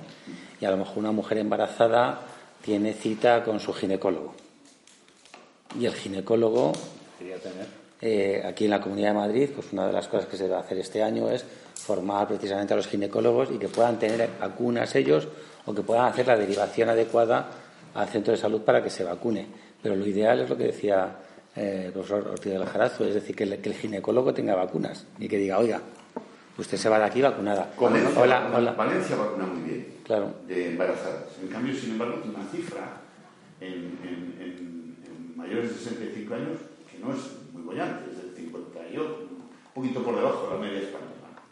Y 0.61 0.65
a 0.65 0.71
lo 0.71 0.77
mejor 0.77 0.99
una 0.99 1.11
mujer 1.11 1.39
embarazada 1.39 2.21
tiene 2.61 2.93
cita 2.93 3.43
con 3.43 3.59
su 3.59 3.73
ginecólogo. 3.73 4.35
Y 5.79 5.87
el 5.87 5.95
ginecólogo, 5.95 6.73
eh, 7.99 8.43
aquí 8.45 8.65
en 8.65 8.69
la 8.69 8.79
Comunidad 8.79 9.09
de 9.09 9.13
Madrid, 9.15 9.49
pues 9.55 9.73
una 9.73 9.87
de 9.87 9.93
las 9.93 10.07
cosas 10.07 10.27
que 10.27 10.37
se 10.37 10.47
va 10.47 10.57
a 10.57 10.59
hacer 10.59 10.77
este 10.77 11.01
año 11.01 11.27
es 11.29 11.43
formar 11.73 12.27
precisamente 12.27 12.73
a 12.75 12.77
los 12.77 12.87
ginecólogos 12.87 13.49
y 13.51 13.57
que 13.57 13.67
puedan 13.67 13.97
tener 13.97 14.29
vacunas 14.39 14.93
ellos 14.95 15.27
o 15.65 15.73
que 15.73 15.81
puedan 15.81 16.05
hacer 16.05 16.27
la 16.27 16.37
derivación 16.37 16.89
adecuada 16.89 17.49
al 17.95 18.07
centro 18.09 18.31
de 18.31 18.37
salud 18.37 18.61
para 18.61 18.83
que 18.83 18.91
se 18.91 19.03
vacune. 19.03 19.47
Pero 19.81 19.95
lo 19.95 20.05
ideal 20.05 20.39
es 20.39 20.49
lo 20.49 20.55
que 20.55 20.65
decía 20.65 21.15
eh, 21.55 21.85
el 21.87 21.93
profesor 21.93 22.27
Ortiz 22.27 22.53
del 22.53 22.65
Jarazo, 22.65 23.05
es 23.05 23.15
decir, 23.15 23.35
que 23.35 23.43
el, 23.43 23.59
que 23.59 23.69
el 23.69 23.75
ginecólogo 23.75 24.35
tenga 24.35 24.53
vacunas 24.53 25.05
y 25.17 25.27
que 25.27 25.37
diga, 25.37 25.57
oiga, 25.57 25.81
usted 26.57 26.77
se 26.77 26.89
va 26.89 26.99
de 26.99 27.05
aquí 27.05 27.21
vacunada. 27.21 27.73
Valencia, 27.79 28.19
Hola, 28.21 28.39
vacuna, 28.39 28.57
hola. 28.57 28.71
Valencia 28.73 29.15
vacuna 29.15 29.45
muy 29.45 29.61
bien 29.69 29.93
Claro. 30.03 30.33
de 30.47 30.69
embarazadas. 30.71 31.25
En 31.41 31.47
cambio, 31.47 31.73
sin 31.75 31.91
embargo, 31.91 32.21
una 32.25 32.43
cifra 32.51 33.01
en, 33.61 33.71
en- 34.03 34.35
en- 34.39 34.97
en 35.05 35.33
mayores 35.37 35.69
de 35.69 35.75
65 35.77 36.33
años 36.35 36.59
que 36.91 36.99
no 36.99 37.13
es 37.13 37.19
muy 37.53 37.63
bollante, 37.63 38.11
es 38.11 38.17
del 38.17 38.35
58, 38.35 39.27
un 39.29 39.73
poquito 39.73 40.03
por 40.03 40.15
debajo 40.15 40.47
de 40.47 40.53
la 40.55 40.59
media 40.59 40.79
española. 40.79 41.09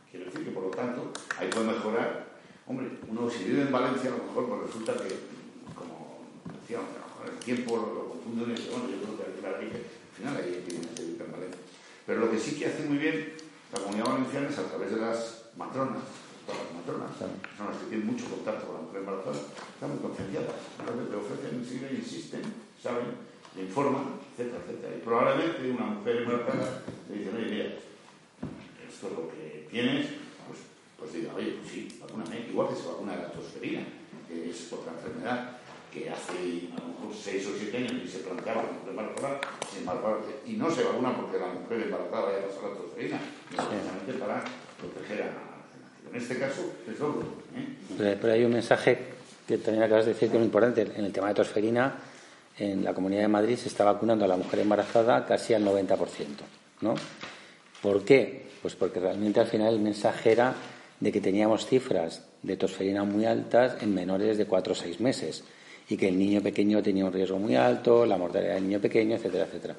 Quiero 0.10 0.26
decir 0.26 0.46
que, 0.46 0.52
por 0.52 0.64
lo 0.64 0.70
tanto, 0.72 1.12
ahí 1.40 1.48
puede 1.50 1.68
mejorar. 1.68 2.26
Hombre, 2.68 2.88
uno 3.10 3.30
si 3.30 3.46
vive 3.46 3.62
en 3.64 3.72
Valencia, 3.72 4.12
a 4.14 4.18
lo 4.18 4.24
mejor 4.26 4.48
pues 4.50 4.62
resulta 4.68 4.94
que, 4.94 5.16
como 5.74 6.20
decíamos, 6.62 6.88
a 6.92 7.00
lo 7.00 7.08
mejor 7.08 7.26
el 7.34 7.40
tiempo 7.44 7.76
lo, 7.78 7.94
lo 7.96 8.10
confunde 8.10 8.44
uno 8.44 8.54
y 8.54 8.70
bueno, 8.70 8.86
yo 8.92 8.98
creo 9.02 9.36
que 9.36 9.42
la. 9.42 9.50
Al 9.58 10.18
final 10.18 10.38
hay 10.38 10.54
epidemias 10.54 10.96
de 10.96 11.24
Valencia. 11.32 11.62
Pero 12.06 12.20
lo 12.20 12.30
que 12.32 12.38
sí 12.38 12.60
que 12.60 12.68
hace 12.68 12.84
muy 12.84 12.98
bien 12.98 13.34
la 13.74 13.80
comunidad 13.80 14.06
valenciana 14.06 14.50
es 14.50 14.58
a 14.60 14.68
través 14.68 14.92
de 14.92 15.02
las 15.02 15.46
matronas, 15.56 16.04
todas 16.46 16.62
las 16.62 16.74
matronas, 16.76 17.12
son 17.18 17.68
las 17.68 17.78
que 17.78 17.88
tienen 17.88 18.08
mucho 18.08 18.26
contacto 18.26 18.68
con 18.68 18.76
la 18.76 18.82
mujer 18.82 19.00
embarazada, 19.00 19.38
están 19.38 19.90
muy 19.92 20.00
concienciadas. 20.00 20.56
Entonces 20.80 21.10
te 21.10 21.16
ofrecen 21.16 21.52
enseguida, 21.56 21.92
insisten, 21.92 22.44
saben, 22.82 23.08
le 23.56 23.62
informan, 23.64 24.20
etcétera, 24.32 24.60
etcétera. 24.68 24.96
Y 24.96 25.00
probablemente 25.00 25.72
una 25.72 25.86
mujer 25.86 26.16
embarazada 26.24 26.84
le 27.08 27.16
dice, 27.16 27.30
oye, 27.32 27.48
mira, 27.48 27.66
esto 28.84 29.08
es 29.08 29.14
lo 29.14 29.32
que 29.32 29.68
tienes, 29.72 30.08
pues, 30.48 30.60
pues 31.00 31.14
diga, 31.14 31.34
oye, 31.36 31.56
pues 31.62 31.72
sí, 31.72 32.00
vacúname, 32.02 32.48
igual 32.52 32.68
que 32.68 32.76
se 32.76 32.88
vacuna 32.88 33.16
de 33.16 33.24
la 33.24 33.32
tosferina, 33.32 33.88
que 34.28 34.50
es 34.50 34.74
otra 34.74 34.92
enfermedad 34.92 35.61
que 35.92 36.10
hace 36.10 36.72
a 36.72 36.80
lo 36.80 36.88
mejor 36.88 37.14
6 37.14 37.48
o 37.48 37.52
7 37.60 37.78
años 37.78 37.94
ni 37.94 38.08
se 38.08 38.20
planteaba 38.20 38.64
la 38.64 38.72
mujer 38.72 38.90
embarazada, 38.90 39.42
sin 39.70 39.80
embargo, 39.82 40.22
y 40.46 40.54
no 40.54 40.72
se 40.72 40.84
vacuna 40.84 41.16
porque 41.16 41.38
la 41.38 41.48
mujer 41.48 41.82
embarazada 41.82 42.22
vaya 42.22 42.38
a 42.38 42.48
pasar 42.48 42.64
la 42.64 42.78
tosferina, 42.78 43.20
precisamente 43.50 44.14
para 44.14 44.44
proteger 44.80 45.22
a 45.24 45.26
la. 45.26 45.52
En 46.12 46.18
este 46.18 46.40
caso 46.40 46.74
es 46.90 47.00
doble. 47.00 47.26
¿eh? 47.56 47.68
Pero, 47.98 48.18
pero 48.20 48.34
hay 48.34 48.44
un 48.44 48.54
mensaje 48.54 48.98
que 49.48 49.58
también 49.58 49.84
acabas 49.84 50.06
de 50.06 50.14
decir 50.14 50.30
que 50.30 50.36
es 50.36 50.40
muy 50.40 50.46
importante. 50.46 50.82
En 50.82 51.06
el 51.06 51.12
tema 51.12 51.28
de 51.30 51.36
tosferina, 51.36 51.96
en 52.58 52.84
la 52.84 52.94
Comunidad 52.94 53.22
de 53.22 53.28
Madrid 53.28 53.58
se 53.58 53.70
está 53.70 53.84
vacunando 53.84 54.26
a 54.26 54.28
la 54.28 54.38
mujer 54.38 54.60
embarazada 54.60 55.26
casi 55.26 55.54
al 55.54 55.66
90%. 55.66 55.98
¿no? 56.82 56.96
¿Por 57.82 58.04
qué? 58.04 58.48
Pues 58.62 58.76
porque 58.76 59.00
realmente 59.00 59.40
al 59.40 59.48
final 59.48 59.74
el 59.74 59.80
mensaje 59.80 60.32
era 60.32 60.54
de 61.00 61.12
que 61.12 61.22
teníamos 61.22 61.66
cifras 61.66 62.24
de 62.44 62.58
tosferina 62.58 63.04
muy 63.04 63.26
altas 63.26 63.82
en 63.82 63.94
menores 63.94 64.38
de 64.38 64.46
4 64.46 64.74
o 64.74 64.76
6 64.76 65.00
meses 65.00 65.44
y 65.92 65.98
que 65.98 66.08
el 66.08 66.18
niño 66.18 66.40
pequeño 66.42 66.82
tenía 66.82 67.06
un 67.06 67.12
riesgo 67.12 67.38
muy 67.38 67.54
alto, 67.54 68.06
la 68.06 68.16
mortalidad 68.18 68.54
del 68.54 68.64
niño 68.68 68.80
pequeño, 68.80 69.16
etcétera, 69.18 69.44
etcétera. 69.44 69.76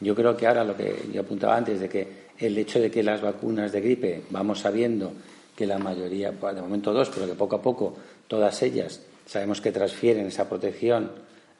Yo 0.00 0.12
creo 0.14 0.36
que 0.36 0.48
ahora 0.48 0.64
lo 0.64 0.76
que 0.76 0.96
yo 1.12 1.20
apuntaba 1.20 1.56
antes 1.56 1.78
de 1.78 1.88
que 1.88 2.08
el 2.38 2.58
hecho 2.58 2.80
de 2.80 2.90
que 2.90 3.04
las 3.04 3.20
vacunas 3.22 3.70
de 3.70 3.80
gripe 3.80 4.22
vamos 4.30 4.58
sabiendo 4.58 5.12
que 5.54 5.64
la 5.64 5.78
mayoría, 5.78 6.32
pues, 6.32 6.56
de 6.56 6.60
momento 6.60 6.92
dos, 6.92 7.08
pero 7.14 7.26
que 7.26 7.34
poco 7.34 7.54
a 7.54 7.62
poco 7.62 7.94
todas 8.26 8.60
ellas 8.62 9.00
sabemos 9.26 9.60
que 9.60 9.70
transfieren 9.70 10.26
esa 10.26 10.48
protección 10.48 11.10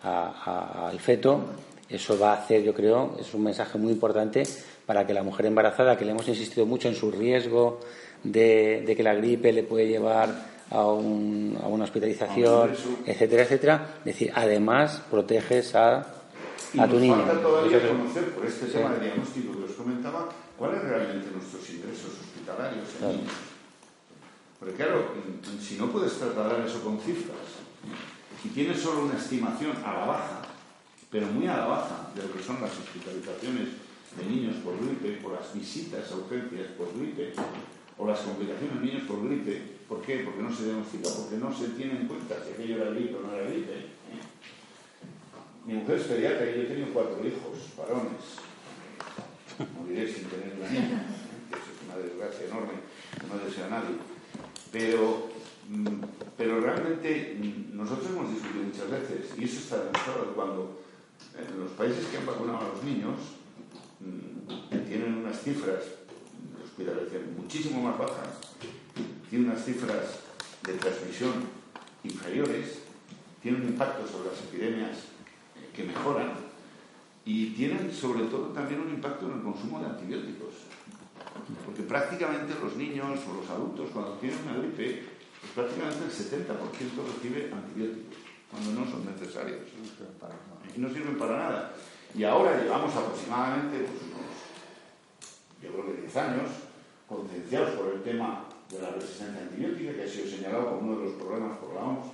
a- 0.02 0.88
al 0.88 0.98
feto, 0.98 1.40
eso 1.88 2.18
va 2.18 2.32
a 2.32 2.42
hacer, 2.42 2.64
yo 2.64 2.74
creo, 2.74 3.16
es 3.20 3.32
un 3.32 3.44
mensaje 3.44 3.78
muy 3.78 3.92
importante 3.92 4.42
para 4.86 5.06
que 5.06 5.14
la 5.14 5.22
mujer 5.22 5.46
embarazada, 5.46 5.96
que 5.96 6.04
le 6.04 6.10
hemos 6.10 6.26
insistido 6.26 6.66
mucho 6.66 6.88
en 6.88 6.96
su 6.96 7.12
riesgo 7.12 7.78
de 8.24 8.92
que 8.96 9.02
la 9.04 9.14
gripe 9.14 9.52
le 9.52 9.62
puede 9.62 9.86
llevar 9.86 10.57
a, 10.70 10.84
un- 10.86 11.58
a 11.62 11.66
una 11.66 11.84
hospitalización, 11.84 12.72
etcétera, 13.06 13.42
etcétera, 13.44 13.94
es 14.00 14.04
decir, 14.04 14.32
además 14.34 15.02
proteges 15.10 15.74
a, 15.74 16.06
Y 16.74 16.80
a 16.80 16.86
tu 16.88 16.98
niño. 16.98 17.16
falta 17.16 17.40
todavía 17.40 17.88
conocer, 17.88 18.34
por 18.34 18.44
este 18.46 18.66
tema 18.66 18.90
de 18.94 19.00
diagnóstico 19.06 19.56
que 19.56 19.64
os 19.64 19.72
comentaba, 19.72 20.28
cuáles 20.58 20.82
realmente 20.82 21.30
nuestros 21.32 21.68
ingresos 21.70 22.12
hospitalarios 22.20 22.88
en 22.94 22.98
Claro. 22.98 23.12
niños. 23.14 23.32
Porque 24.58 24.74
claro, 24.74 25.04
si 25.60 25.76
no 25.76 25.86
puedes 25.86 26.14
trasladar 26.18 26.60
eso 26.66 26.82
con 26.82 26.98
cifras, 27.00 27.36
si 28.42 28.48
tienes 28.50 28.80
solo 28.80 29.04
una 29.04 29.16
estimación 29.16 29.72
a 29.84 29.92
la 29.94 30.04
baja, 30.06 30.42
pero 31.10 31.26
muy 31.28 31.46
a 31.46 31.56
la 31.56 31.66
baja, 31.66 32.10
de 32.14 32.22
lo 32.22 32.32
que 32.34 32.42
son 32.42 32.60
las 32.60 32.72
hospitalizaciones 32.72 33.68
de 34.18 34.24
niños 34.24 34.56
por 34.64 34.74
gripe, 34.76 35.20
por 35.22 35.32
las 35.32 35.54
visitas 35.54 36.10
a 36.10 36.16
urgencias 36.16 36.66
por 36.76 36.88
gripe, 36.98 37.32
las 38.08 38.20
complicaciones 38.20 38.80
niños 38.80 39.02
por 39.02 39.22
gripe, 39.26 39.62
¿por 39.88 40.02
qué? 40.02 40.20
Porque 40.24 40.42
no 40.42 40.54
se 40.54 40.64
diagnostica, 40.64 41.08
porque 41.14 41.36
no 41.36 41.54
se 41.54 41.68
tiene 41.76 42.00
en 42.00 42.08
cuenta 42.08 42.42
si 42.42 42.52
aquello 42.52 42.76
era 42.76 42.90
gripe 42.90 43.16
o 43.16 43.20
no 43.20 43.34
era 43.34 43.50
gripe. 43.50 43.98
Mi 45.66 45.74
mujer 45.74 45.98
es 45.98 46.06
pediatra 46.06 46.50
y 46.50 46.54
yo 46.54 46.62
he 46.62 46.64
tenido 46.64 46.94
cuatro 46.94 47.18
hijos, 47.20 47.76
varones. 47.76 48.40
Moriré 49.76 50.10
sin 50.10 50.24
tener 50.24 50.54
una 50.56 50.70
niña, 50.70 51.04
eso 51.50 51.68
es 51.74 51.84
una 51.84 51.98
desgracia 51.98 52.46
enorme, 52.46 52.74
no 53.28 53.44
desea 53.44 53.66
a 53.66 53.70
nadie. 53.70 53.96
Pero, 54.72 55.28
mm, 55.68 56.04
pero 56.36 56.60
realmente 56.60 57.36
mm, 57.38 57.76
nosotros 57.76 58.10
hemos 58.10 58.30
discutido 58.32 58.64
muchas 58.64 58.90
veces, 58.90 59.38
y 59.38 59.44
eso 59.44 59.58
está 59.58 59.84
demostrado, 59.84 60.32
cuando 60.34 60.80
los 61.58 61.72
países 61.72 62.06
que 62.06 62.16
han 62.16 62.26
vacunado 62.26 62.58
a 62.58 62.68
los 62.68 62.84
niños 62.84 63.16
mm, 64.00 64.86
tienen 64.88 65.14
unas 65.14 65.42
cifras 65.42 65.82
hospitalización 66.62 67.36
muchísimo 67.36 67.82
más 67.82 67.98
bajas, 67.98 68.38
tienen 69.28 69.50
unas 69.50 69.64
cifras 69.64 70.20
de 70.64 70.74
transmisión 70.74 71.32
inferiores, 72.04 72.80
tienen 73.42 73.62
un 73.62 73.68
impacto 73.68 74.06
sobre 74.06 74.30
las 74.30 74.40
epidemias 74.40 74.96
eh, 75.56 75.70
que 75.74 75.84
mejoran 75.84 76.32
y 77.24 77.50
tienen 77.50 77.92
sobre 77.92 78.24
todo 78.24 78.48
también 78.48 78.80
un 78.80 78.90
impacto 78.90 79.26
en 79.26 79.38
el 79.38 79.42
consumo 79.42 79.80
de 79.80 79.86
antibióticos. 79.86 80.54
Porque 81.64 81.82
prácticamente 81.82 82.54
los 82.62 82.76
niños 82.76 83.20
o 83.28 83.40
los 83.40 83.50
adultos 83.50 83.90
cuando 83.92 84.12
tienen 84.14 84.38
una 84.44 84.58
gripe, 84.58 85.04
pues 85.40 85.52
prácticamente 85.52 86.04
el 86.04 86.10
70% 86.10 86.56
recibe 86.56 87.52
antibióticos, 87.52 88.16
cuando 88.50 88.80
no 88.80 88.90
son 88.90 89.04
necesarios. 89.06 89.60
Y 90.74 90.80
no 90.80 90.88
sirven 90.88 91.18
para 91.18 91.36
nada. 91.36 91.74
Y 92.14 92.24
ahora 92.24 92.60
llevamos 92.62 92.94
aproximadamente 92.96 93.86
pues, 93.86 94.17
yo 95.62 95.70
creo 95.72 95.86
que 95.86 96.00
10 96.02 96.16
años, 96.16 96.50
concienciados 97.08 97.70
por 97.70 97.92
el 97.94 98.02
tema 98.02 98.44
de 98.70 98.80
la 98.82 98.90
resistencia 98.90 99.42
antibiótica, 99.42 99.92
que 99.94 100.02
ha 100.04 100.08
sido 100.08 100.26
señalado 100.28 100.66
como 100.76 100.80
uno 100.92 100.98
de 101.00 101.04
los 101.06 101.14
problemas 101.14 101.56
por 101.58 101.74
la 101.74 101.80
OMS, 101.82 102.06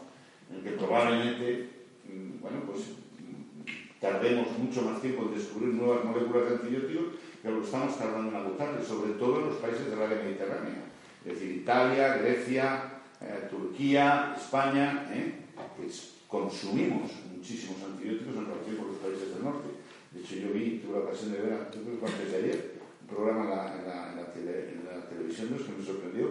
en 0.51 0.57
el 0.59 0.63
que 0.63 0.71
probablemente, 0.79 1.69
mm, 2.07 2.41
bueno, 2.41 2.61
pues 2.67 2.81
mm, 3.19 4.01
tardemos 4.01 4.57
mucho 4.59 4.83
más 4.83 5.01
tiempo 5.01 5.23
en 5.25 5.35
descubrir 5.35 5.75
nuevas 5.75 6.05
moléculas 6.05 6.49
de 6.49 6.55
antibióticos 6.57 7.05
que 7.43 7.51
lo 7.51 7.63
estamos 7.63 7.99
tardando 7.99 8.31
en 8.31 8.37
agotarles, 8.37 8.87
sobre 8.87 9.13
todo 9.15 9.41
en 9.41 9.47
los 9.47 9.57
países 9.57 9.91
del 9.91 10.01
área 10.01 10.23
mediterránea. 10.23 10.85
Es 11.27 11.35
decir, 11.35 11.51
Italia, 11.57 12.17
Grecia, 12.19 12.85
eh, 13.21 13.49
Turquía, 13.51 14.35
España, 14.37 15.11
¿eh? 15.13 15.33
que 15.77 15.87
es- 15.87 16.13
consumimos 16.29 17.11
muchísimos 17.35 17.77
antibióticos 17.83 18.37
en 18.37 18.47
relación 18.47 18.77
con 18.77 18.89
los 18.89 18.97
países 18.97 19.35
del 19.35 19.45
norte. 19.45 19.69
De 20.13 20.21
hecho, 20.21 20.35
yo 20.37 20.53
vi, 20.53 20.79
tuve 20.85 20.99
la 20.99 21.05
ocasión 21.05 21.33
de 21.33 21.39
ver, 21.39 21.69
creo 21.71 22.01
que 22.01 22.07
antes 22.07 22.31
de 22.33 22.37
ayer, 22.39 22.74
un 23.05 23.15
programa 23.17 23.45
en 23.45 23.51
la, 23.51 23.75
en 23.77 23.87
la- 23.87 24.11
en 24.13 24.17
la 24.17 24.33
tele- 24.33 24.69
en 24.73 24.85
la 24.89 25.07
televisión 25.09 25.49
de 25.53 25.59
los 25.59 25.67
que 25.67 25.73
me 25.77 25.85
sorprendió, 25.85 26.27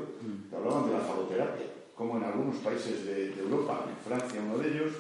que 0.49 0.55
hablaban 0.55 0.88
de 0.88 0.93
la 0.93 0.99
faloterapia, 0.99 1.65
como 1.95 2.17
en 2.17 2.24
algunos 2.24 2.57
países 2.57 3.05
de, 3.05 3.30
de 3.30 3.41
Europa, 3.41 3.86
en 3.88 3.97
Francia 4.09 4.41
uno 4.43 4.57
de 4.57 4.69
ellos, 4.69 4.93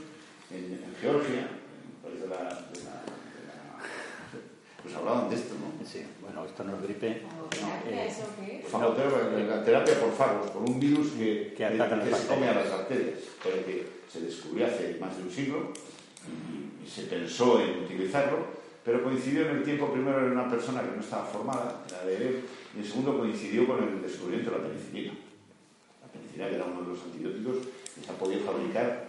en, 0.51 0.65
en 0.73 0.95
Georgia, 1.01 1.49
en 1.49 1.85
el 1.89 1.97
país 2.03 2.21
de 2.21 2.27
la, 2.27 2.37
de 2.37 2.77
la- 2.85 3.01
de 3.33 3.41
la- 3.49 3.81
pues 4.83 4.95
hablaban 4.95 5.29
de 5.29 5.35
esto, 5.35 5.55
¿no? 5.55 5.73
Sí, 5.85 6.05
bueno, 6.21 6.45
esto 6.45 6.63
no 6.63 6.75
es 6.77 6.83
gripe. 6.83 7.21
¿Terapia, 7.49 8.03
Eh, 8.05 8.07
eso 8.07 8.23
qué 8.39 8.59
es? 8.59 8.67
Faloterapia, 8.67 9.39
la 9.45 9.63
terapia 9.65 9.99
por 9.99 10.11
fagos, 10.13 10.51
por 10.51 10.61
un 10.61 10.79
virus 10.79 11.11
que, 11.17 11.53
Que 11.57 11.65
ataca 11.65 11.95
las 11.97 12.07
que 12.07 12.15
se 12.15 12.27
come 12.27 12.47
a 12.49 12.53
las 12.53 12.67
arterias, 12.71 13.19
pero 13.43 13.65
que 13.65 13.87
se 14.11 14.21
descubrió 14.21 14.67
hace 14.67 14.97
más 15.01 15.17
de 15.17 15.23
un 15.23 15.31
siglo 15.31 15.73
y, 16.29 16.85
y 16.85 16.87
se 16.89 17.03
pensó 17.03 17.59
en 17.59 17.83
utilizarlo, 17.83 18.61
pero 18.83 19.03
coincidió 19.03 19.49
en 19.49 19.57
el 19.57 19.63
tiempo 19.63 19.91
primero 19.91 20.19
en 20.19 20.33
una 20.33 20.49
persona 20.49 20.81
que 20.81 20.95
no 20.95 21.01
estaba 21.01 21.25
formada, 21.25 21.83
la 21.91 22.05
de 22.05 22.17
él, 22.17 22.45
y 22.75 22.79
en 22.79 22.85
segundo 22.85 23.17
coincidió 23.17 23.65
con 23.65 23.83
el 23.83 24.01
descubrimiento 24.01 24.51
de 24.51 24.57
la 24.57 24.63
penicilina. 24.67 25.13
La 26.01 26.11
penicilina, 26.11 26.49
que 26.49 26.55
era 26.55 26.65
uno 26.65 26.81
de 26.81 26.89
los 26.89 27.03
antibióticos 27.03 27.57
que 27.95 28.01
se 28.03 28.11
ha 28.11 28.15
podido 28.15 28.41
fabricar 28.41 29.07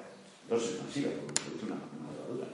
dos 0.48 0.62
expansivas, 0.62 1.12
porque 1.18 1.40
produce 1.40 1.66
una, 1.66 1.74
una 1.74 2.12
levadura. 2.14 2.46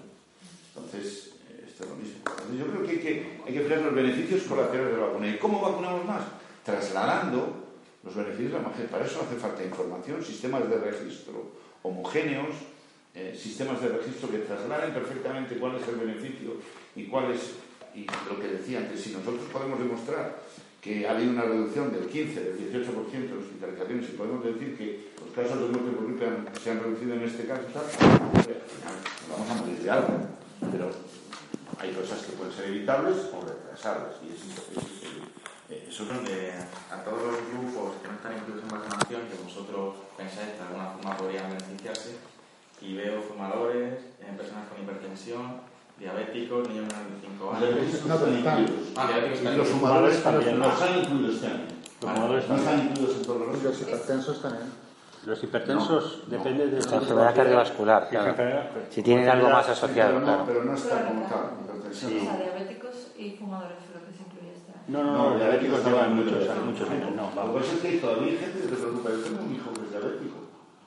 Entonces, 0.74 1.34
eh, 1.50 1.64
esto 1.68 1.84
es 1.84 1.90
lo 1.90 1.96
mismo. 1.96 2.18
Entonces, 2.24 2.58
yo 2.58 2.66
creo 2.66 2.82
que 2.86 2.90
hay 2.90 2.98
que, 2.98 3.40
hay 3.46 3.52
que 3.52 3.68
ver 3.68 3.82
los 3.82 3.94
beneficios 3.94 4.42
colaterales 4.44 4.92
de 4.94 5.00
la 5.00 5.06
vacuna. 5.08 5.28
¿Y 5.28 5.38
cómo 5.38 5.60
vacunamos 5.60 6.06
más? 6.06 6.22
Trasladando 6.64 7.60
los 8.02 8.14
beneficios 8.14 8.52
de 8.52 8.58
la 8.58 8.68
magia. 8.68 8.86
Para 8.88 9.04
eso 9.04 9.20
hace 9.20 9.36
falta 9.36 9.62
información, 9.62 10.24
sistemas 10.24 10.68
de 10.70 10.78
registro 10.78 11.52
homogéneos, 11.82 12.54
eh, 13.14 13.36
sistemas 13.36 13.80
de 13.82 13.88
registro 13.88 14.30
que 14.30 14.38
trasladen 14.38 14.94
perfectamente 14.94 15.56
cuál 15.56 15.76
es 15.76 15.88
el 15.88 15.96
beneficio 15.96 16.56
y 16.96 17.04
cuál 17.04 17.32
es, 17.32 17.54
y 17.94 18.06
lo 18.28 18.40
que 18.40 18.48
decía 18.48 18.78
antes, 18.78 19.00
si 19.00 19.12
nosotros 19.12 19.42
podemos 19.52 19.78
demostrar 19.78 20.40
que 20.80 21.06
ha 21.06 21.12
habido 21.12 21.32
una 21.32 21.42
reducción 21.42 21.92
del 21.92 22.08
15, 22.08 22.40
del 22.40 22.72
18% 22.72 23.10
de 23.10 23.38
hospitalizaciones 23.38 24.08
y 24.08 24.12
podemos 24.12 24.44
decir 24.44 24.76
que 24.78 25.10
los 25.20 25.34
casos 25.34 25.60
de 25.60 25.68
muerte 25.68 25.90
por 25.90 26.06
gripe 26.06 26.26
se 26.58 26.70
han 26.70 26.80
reducido 26.80 27.14
en 27.14 27.22
este 27.22 27.44
caso, 27.44 27.62
tal, 27.72 27.84
vamos 29.30 29.50
a 29.50 29.54
morir 29.54 29.78
de 29.78 29.90
algo. 29.90 30.08
Pero 30.72 30.90
hay 31.78 31.92
cosas 31.92 32.22
que 32.22 32.32
pueden 32.32 32.52
ser 32.52 32.66
evitables 32.66 33.16
o 33.32 33.44
retrasables. 33.44 34.16
Y 34.24 34.32
es, 34.32 34.40
es, 34.40 35.10
eh, 35.70 35.86
eso 35.88 36.04
donde 36.06 36.52
a 36.90 37.04
todos 37.04 37.22
los 37.22 37.40
grupos 37.52 38.00
que 38.00 38.08
no 38.08 38.14
están 38.14 38.36
incluidos 38.38 38.64
en 38.64 38.70
vacunación, 38.70 39.20
que 39.28 39.42
vosotros 39.44 39.96
pensáis 40.16 40.52
que 40.52 40.56
de 40.56 40.64
alguna 40.64 40.90
forma 40.92 41.16
podrían 41.16 41.48
beneficiarse, 41.50 42.16
y 42.80 42.96
veo 42.96 43.20
fumadores, 43.20 44.00
eh, 44.20 44.32
personas 44.36 44.68
con 44.68 44.82
hipertensión, 44.82 45.60
diabéticos, 46.00 46.68
niños 46.68 46.86
menores 46.88 47.12
de 47.12 47.28
5 47.28 47.50
años. 47.52 48.06
No, 48.08 48.16
pero 48.18 48.32
están 48.36 48.66
Ah, 48.96 49.06
diabéticos 49.06 49.56
los 49.56 49.68
fumadores 49.68 50.22
también 50.24 50.58
no 50.58 50.66
están 50.68 50.98
incluidos 50.98 51.34
este 51.34 51.46
año. 51.46 51.64
Los 52.00 52.10
fumadores 52.10 52.48
No 52.48 52.54
también. 52.56 52.68
están 52.74 52.88
incluidos 52.88 53.16
en 53.16 53.22
todos 53.26 53.40
los 53.46 53.62
los 53.62 53.80
hipertensos 53.82 54.42
también. 54.42 54.64
Los 55.26 55.42
hipertensos 55.44 56.22
No, 56.26 56.30
depende 56.38 56.66
de 56.68 56.80
La 56.80 56.96
enfermedad 56.96 57.34
cardiovascular, 57.34 58.02
Sí, 58.04 58.08
claro. 58.16 58.34
Si 58.88 59.02
tienen 59.02 59.28
algo 59.28 59.50
más 59.50 59.66
Pero 59.66 59.72
asociado, 59.76 60.18
no, 60.18 60.24
claro. 60.24 60.44
pero 60.46 60.64
no 60.64 60.74
está 60.74 61.04
como 61.06 61.26
tal. 61.26 61.44
hipertensión. 61.62 62.12
O 62.16 62.24
sea, 62.24 62.36
diabéticos 62.38 62.94
y 63.18 63.30
fumadores 63.36 63.76
lo 63.92 64.00
que 64.06 64.12
se 64.16 64.22
incluye 64.24 64.52
este 64.56 64.72
año. 64.72 64.84
No, 64.88 65.04
no, 65.04 65.12
no, 65.12 65.18
No, 65.18 65.30
los 65.30 65.38
diabéticos 65.40 65.84
llevan 65.84 66.16
no, 66.16 66.22
muchos, 66.24 66.48
no, 66.48 66.64
muchos 66.64 66.88
años. 66.90 67.10
No, 67.14 67.22
Lo 67.22 67.28
que 67.30 67.36
vamos. 67.36 67.60
pasa 67.60 67.72
es 67.74 67.80
que 67.82 67.98
todavía 67.98 68.26
hay 68.32 68.36
gente 68.38 68.58
que 68.60 68.68
se 68.68 68.76
preocupa. 68.76 69.10
Yo 69.10 69.18
tengo 69.20 69.42
un 69.44 69.54
hijo 69.54 69.70
que 69.74 69.80
es 69.84 69.90
diabético. 69.90 70.36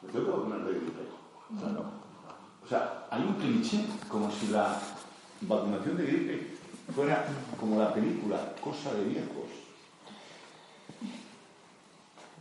Le 0.02 0.10
tengo 0.12 0.26
que 0.26 0.32
vacunar 0.32 0.60
de 0.66 0.72
gripe. 0.74 1.04
O 2.64 2.68
sea, 2.68 3.06
hay 3.12 3.22
un 3.22 3.34
cliché 3.36 3.86
como 4.10 4.32
si 4.32 4.48
la 4.48 4.80
vacunación 5.48 5.98
de 5.98 6.04
gripe 6.06 6.48
fuera 6.94 7.26
como 7.60 7.80
la 7.80 7.94
película 7.94 8.54
Cosa 8.62 8.94
de 8.94 9.04
Viejos. 9.06 9.50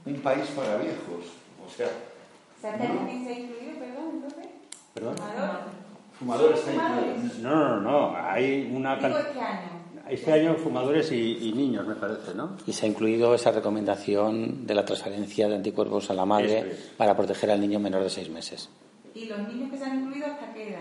Un 0.04 0.14
país 0.20 0.46
para 0.56 0.76
viejos. 0.78 1.24
O 1.64 1.70
sea, 1.76 1.88
¿Santa 2.60 2.86
también 2.86 3.24
se 3.24 3.32
ha 3.32 3.38
incluido, 3.38 3.78
perdón, 3.78 4.10
entonces? 4.14 4.46
¿Perdón? 4.94 5.16
¿Fumador? 5.16 5.60
fumadores 6.18 6.58
está 6.58 6.72
incluido. 6.72 7.34
No, 7.48 7.80
no, 7.80 7.80
no, 8.10 8.16
hay 8.16 8.70
una 8.74 8.96
Digo 8.96 9.08
can- 9.08 9.26
este 9.26 9.40
año. 9.40 9.82
Este 10.08 10.32
año 10.32 10.54
fumadores 10.56 11.12
y, 11.12 11.38
y 11.48 11.52
niños, 11.52 11.86
me 11.86 11.94
parece, 11.94 12.34
¿no? 12.34 12.56
Y 12.66 12.72
se 12.72 12.84
ha 12.86 12.88
incluido 12.88 13.34
esa 13.34 13.52
recomendación 13.52 14.66
de 14.66 14.74
la 14.74 14.84
transferencia 14.84 15.48
de 15.48 15.54
anticuerpos 15.54 16.10
a 16.10 16.14
la 16.14 16.24
madre 16.26 16.72
es. 16.72 16.76
para 16.96 17.16
proteger 17.16 17.52
al 17.52 17.60
niño 17.60 17.78
menor 17.78 18.02
de 18.02 18.10
seis 18.10 18.28
meses. 18.28 18.68
¿Y 19.14 19.26
los 19.26 19.38
niños 19.48 19.70
que 19.70 19.78
se 19.78 19.84
han 19.84 20.00
incluido 20.00 20.26
hasta 20.26 20.52
qué 20.52 20.70
edad? 20.70 20.80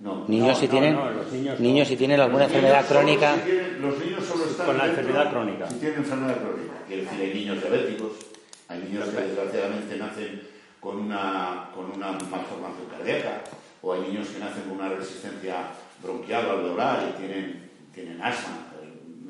No. 0.00 0.24
Niños 0.28 0.48
No, 0.48 0.54
si 0.54 0.66
no, 0.66 0.70
tienen, 0.70 0.94
no, 0.94 1.10
niños 1.30 1.60
no. 1.60 1.66
niños 1.66 1.88
si 1.88 1.96
tienen 1.96 2.20
alguna 2.20 2.44
Los 2.44 2.52
enfermedad 2.52 2.86
crónica, 2.88 3.34
si 3.34 3.40
tienen- 3.42 3.82
los 3.82 3.98
niños 3.98 4.24
solo 4.24 4.44
están 4.46 4.66
Con 4.66 4.78
la 4.78 4.86
enfermedad 4.86 5.30
crónica. 5.30 5.68
Si 5.68 5.74
tienen 5.78 5.98
enfermedad 5.98 6.36
crónica. 6.38 6.72
Quiere 6.86 7.02
decir, 7.02 7.20
hay 7.20 7.34
niños 7.34 7.60
diabéticos, 7.60 8.12
hay 8.68 8.78
niños 8.80 9.08
que 9.10 9.20
desgraciadamente 9.20 9.96
nacen 9.98 10.42
con 10.80 10.96
una, 10.98 11.68
con 11.74 11.84
una 11.90 12.12
malformación 12.12 12.86
cardíaca, 12.90 13.42
o 13.82 13.92
hay 13.92 14.00
niños 14.02 14.28
que 14.28 14.38
nacen 14.38 14.62
con 14.62 14.72
una 14.72 14.88
resistencia 14.88 15.56
bronquial 16.02 16.46
o 16.46 16.50
alveolar 16.52 17.08
y 17.14 17.18
tienen, 17.18 17.70
tienen 17.94 18.22
asma. 18.22 18.68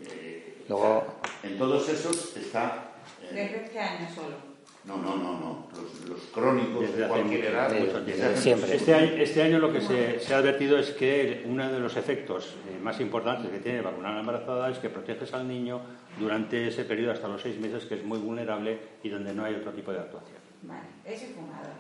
Eh, 0.08 0.64
Luego- 0.68 1.14
en 1.42 1.58
todos 1.58 1.88
esos 1.88 2.36
está. 2.36 2.92
eh, 3.22 3.28
Desde 3.34 3.64
este 3.64 3.78
año 3.80 4.08
solo. 4.14 4.49
No, 4.84 4.96
no, 4.96 5.16
no, 5.16 5.38
no. 5.38 5.68
Los, 5.76 6.08
los 6.08 6.20
crónicos 6.32 6.80
Desde 6.80 6.96
de 6.96 7.04
hace 7.04 7.12
cualquier 7.12 7.44
edad. 7.44 7.70
desde 7.70 8.26
pues, 8.28 8.40
siempre. 8.40 8.74
Este 8.76 8.94
año, 8.94 9.12
este 9.12 9.42
año 9.42 9.58
lo 9.58 9.72
que 9.72 9.80
se, 9.80 10.20
se 10.20 10.34
ha 10.34 10.38
advertido 10.38 10.78
es 10.78 10.90
que 10.90 11.44
uno 11.46 11.70
de 11.70 11.78
los 11.78 11.96
efectos 11.96 12.54
eh, 12.68 12.78
más 12.82 12.98
importantes 13.00 13.50
que 13.50 13.58
tiene 13.58 13.82
vacunar 13.82 14.12
a 14.12 14.14
la 14.14 14.20
embarazada 14.20 14.70
es 14.70 14.78
que 14.78 14.88
proteges 14.88 15.32
al 15.34 15.46
niño 15.46 15.80
durante 16.18 16.68
ese 16.68 16.84
periodo 16.84 17.12
hasta 17.12 17.28
los 17.28 17.42
seis 17.42 17.58
meses, 17.60 17.84
que 17.84 17.96
es 17.96 18.04
muy 18.04 18.18
vulnerable 18.18 18.78
y 19.02 19.08
donde 19.10 19.34
no 19.34 19.44
hay 19.44 19.54
otro 19.54 19.72
tipo 19.72 19.92
de 19.92 19.98
actuación. 20.00 20.38
Vale, 20.62 20.80
eso 21.04 21.26
es 21.26 21.32
fumador. 21.32 21.72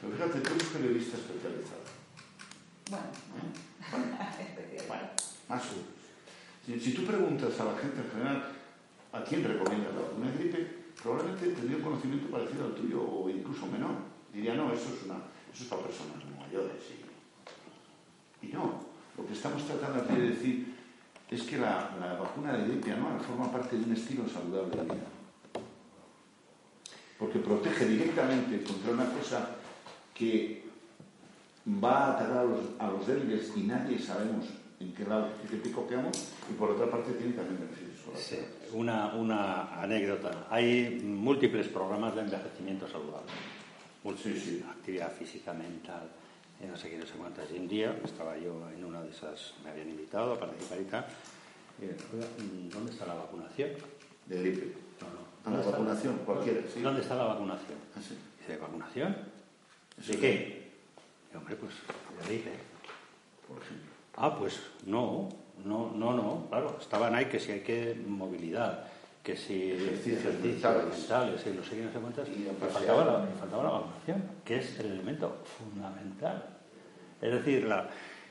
Pero 0.00 0.12
fíjate, 0.14 0.40
tú 0.40 0.54
eres 0.54 0.68
periodista 0.68 1.16
especializado. 1.16 1.80
Bueno, 2.90 3.04
Bueno, 4.88 5.06
más 5.48 5.62
o 5.64 5.72
menos. 5.72 5.86
Si, 6.64 6.80
si 6.80 6.92
tú 6.94 7.04
preguntas 7.04 7.58
a 7.60 7.64
la 7.64 7.76
gente 7.78 8.00
en 8.00 8.10
general 8.10 8.42
a 9.12 9.22
quién 9.22 9.44
recomiendas 9.44 9.94
la 9.94 10.00
vacuna 10.02 10.30
de 10.30 10.38
gripe, 10.38 10.75
probablemente 11.06 11.54
tendría 11.54 11.76
un 11.76 11.82
conocimiento 11.84 12.26
parecido 12.28 12.66
al 12.66 12.74
tuyo 12.74 13.00
o 13.00 13.30
incluso 13.30 13.66
menor. 13.66 13.94
Diría, 14.32 14.54
no, 14.54 14.72
eso 14.72 14.88
es, 14.90 15.64
para 15.68 15.82
personas 15.82 16.16
mayores. 16.38 16.82
Y, 18.42 18.48
no, 18.48 18.80
lo 19.16 19.26
que 19.26 19.32
estamos 19.32 19.64
tratando 19.64 20.02
aquí 20.02 20.14
de 20.14 20.30
decir 20.30 20.74
es 21.30 21.42
que 21.42 21.58
la, 21.58 22.18
vacuna 22.20 22.54
de 22.54 22.66
gripe 22.66 22.92
forma 23.26 23.50
parte 23.50 23.78
de 23.78 23.84
un 23.84 23.92
estilo 23.92 24.28
saludable 24.28 24.76
de 24.76 24.82
vida. 24.82 25.06
Porque 27.18 27.38
protege 27.38 27.86
directamente 27.86 28.62
contra 28.64 28.92
una 28.92 29.06
cosa 29.06 29.50
que 30.12 30.64
va 31.82 32.06
a 32.06 32.12
atacar 32.14 32.38
a 32.38 32.44
los, 32.44 32.60
a 32.78 32.88
los 32.88 33.06
débiles 33.06 33.52
y 33.56 33.60
nadie 33.60 33.98
sabemos 33.98 34.46
en 34.80 34.92
qué 34.92 35.04
lado, 35.04 35.28
qué 35.48 35.56
pico 35.56 35.86
quedamos, 35.86 36.32
y 36.50 36.54
por 36.54 36.70
otra 36.70 36.90
parte 36.90 37.12
tiene 37.12 37.32
también 37.32 37.58
beneficios 37.60 38.00
colaterales. 38.04 38.72
Una, 38.72 39.14
una 39.14 39.82
anécdota. 39.82 40.46
Hay 40.50 41.00
múltiples 41.02 41.68
programas 41.68 42.14
de 42.14 42.22
envejecimiento 42.22 42.86
saludable. 42.88 43.32
Múltiples, 44.04 44.42
Sí, 44.42 44.50
sí. 44.58 44.64
Actividad 44.68 45.12
física, 45.12 45.52
mental, 45.52 46.08
eh, 46.60 46.66
no 46.70 46.76
sé 46.76 46.90
qué, 46.90 46.98
no 46.98 47.06
sé 47.06 47.14
cuántas. 47.14 47.50
Y 47.50 47.58
un 47.58 47.68
día 47.68 47.98
estaba 48.04 48.36
yo 48.36 48.68
en 48.70 48.84
una 48.84 49.02
de 49.02 49.10
esas, 49.10 49.54
me 49.64 49.70
habían 49.70 49.88
invitado 49.90 50.34
a 50.34 50.38
participar 50.38 50.80
y 50.80 50.84
tal. 50.84 51.06
y, 51.80 51.84
oiga, 51.84 52.26
¿Dónde 52.72 52.92
está 52.92 53.06
la 53.06 53.14
vacunación? 53.14 53.70
De 54.26 54.40
gripe. 54.42 54.72
No, 55.00 55.06
no. 55.08 55.26
A 55.44 55.50
la 55.50 55.56
¿Dónde 55.56 55.60
está 55.60 55.70
vacunación, 55.72 56.18
cualquiera, 56.24 56.60
sí. 56.72 56.80
¿Dónde 56.80 57.00
está 57.02 57.14
la 57.14 57.24
vacunación? 57.24 57.78
Ah, 57.96 58.00
sí. 58.06 58.16
Dice, 58.40 58.58
¿vacunación? 58.58 59.16
¿De 60.06 60.18
qué? 60.18 60.70
Y, 61.32 61.36
hombre, 61.36 61.56
pues 61.56 61.72
de 62.20 62.26
gripe. 62.26 62.50
Por 63.48 63.62
ejemplo. 63.62 63.95
Ah, 64.16 64.34
pues 64.38 64.60
no, 64.86 65.28
no, 65.64 65.90
no, 65.94 66.14
no, 66.14 66.46
claro, 66.48 66.76
estaban 66.80 67.14
ahí 67.14 67.26
que 67.26 67.38
si 67.38 67.52
hay 67.52 67.60
que 67.60 67.94
movilidad, 68.06 68.84
que 69.22 69.36
si 69.36 69.72
Ejercicios 69.72 70.34
mentales. 70.42 71.46
y 71.46 71.50
no 71.50 71.62
sé 71.62 71.76
qué, 71.76 71.82
no 71.82 71.92
sé 71.92 71.98
cuántas, 71.98 72.28
Y 72.28 72.38
me 72.38 72.50
pasear. 72.52 72.70
faltaba, 72.72 73.04
la, 73.04 73.26
faltaba 73.38 73.62
la 73.64 74.22
que 74.44 74.56
es 74.56 74.78
el 74.80 74.92
elemento 74.92 75.36
fundamental. 75.58 76.44
Es 77.20 77.32
decir, 77.32 77.64
la, 77.64 77.88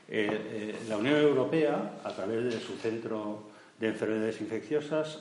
eh, 0.08 0.28
eh, 0.30 0.76
la 0.88 0.96
Unión 0.96 1.20
Europea, 1.20 1.98
a 2.02 2.10
través 2.10 2.44
de 2.44 2.60
su 2.60 2.76
Centro 2.76 3.42
de 3.78 3.88
Enfermedades 3.88 4.40
Infecciosas, 4.40 5.20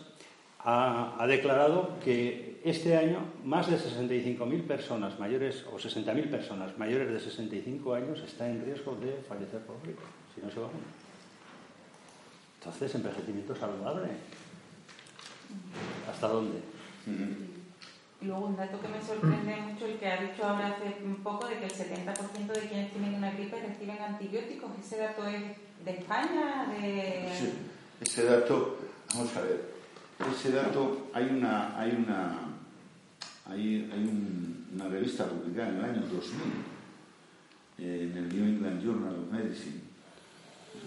ha, 0.59 1.15
ha 1.21 1.27
declarado 1.27 1.91
que 2.03 2.59
este 2.63 2.97
año 2.97 3.19
más 3.43 3.69
de 3.69 3.77
65.000 3.77 4.63
personas 4.65 5.19
mayores 5.19 5.63
o 5.71 5.77
60.000 5.77 6.29
personas 6.31 6.75
mayores 6.79 7.11
de 7.11 7.19
65 7.19 7.93
años 7.93 8.19
están 8.21 8.49
en 8.51 8.65
riesgo 8.65 8.95
de 8.95 9.11
fallecer 9.27 9.59
por 9.61 9.79
gripe 9.83 10.01
si 10.35 10.41
no 10.41 10.51
se 10.51 10.59
vacunan. 10.59 10.95
Entonces, 12.59 12.95
envejecimiento 12.95 13.55
saludable. 13.55 14.09
¿Hasta 16.09 16.27
dónde? 16.27 16.59
Y 18.21 18.25
luego 18.25 18.47
un 18.47 18.55
dato 18.55 18.79
que 18.81 18.87
me 18.87 19.01
sorprende 19.01 19.55
mucho, 19.57 19.85
el 19.85 19.97
que 19.99 20.07
ha 20.07 20.21
dicho 20.21 20.43
ahora 20.43 20.67
hace 20.67 21.03
un 21.03 21.17
poco, 21.17 21.47
de 21.47 21.59
que 21.59 21.65
el 21.65 21.71
70% 21.71 22.47
de 22.47 22.67
quienes 22.67 22.91
tienen 22.91 23.15
una 23.15 23.31
gripe 23.31 23.61
reciben 23.61 24.01
antibióticos. 24.01 24.71
¿Ese 24.83 24.97
dato 24.97 25.27
es 25.27 25.43
de 25.83 25.91
España? 25.91 26.65
De... 26.71 27.29
Sí, 27.37 27.53
ese 28.01 28.23
dato, 28.25 28.79
vamos 29.13 29.35
a 29.35 29.41
ver, 29.41 29.75
ese 30.33 30.51
dato, 30.51 31.09
hay 31.13 31.25
una, 31.25 31.79
hay 31.79 31.91
una, 31.91 32.39
hay, 33.45 33.89
hay 33.93 33.99
un- 34.03 34.67
una 34.73 34.87
revista 34.87 35.25
publicada 35.25 35.69
en 35.69 35.75
el 35.77 35.85
año 35.85 36.01
2000, 36.01 36.41
eh, 37.77 38.09
en 38.11 38.17
el 38.17 38.29
New 38.29 38.45
England 38.45 38.83
Journal 38.83 39.15
of 39.15 39.31
Medicine, 39.31 39.81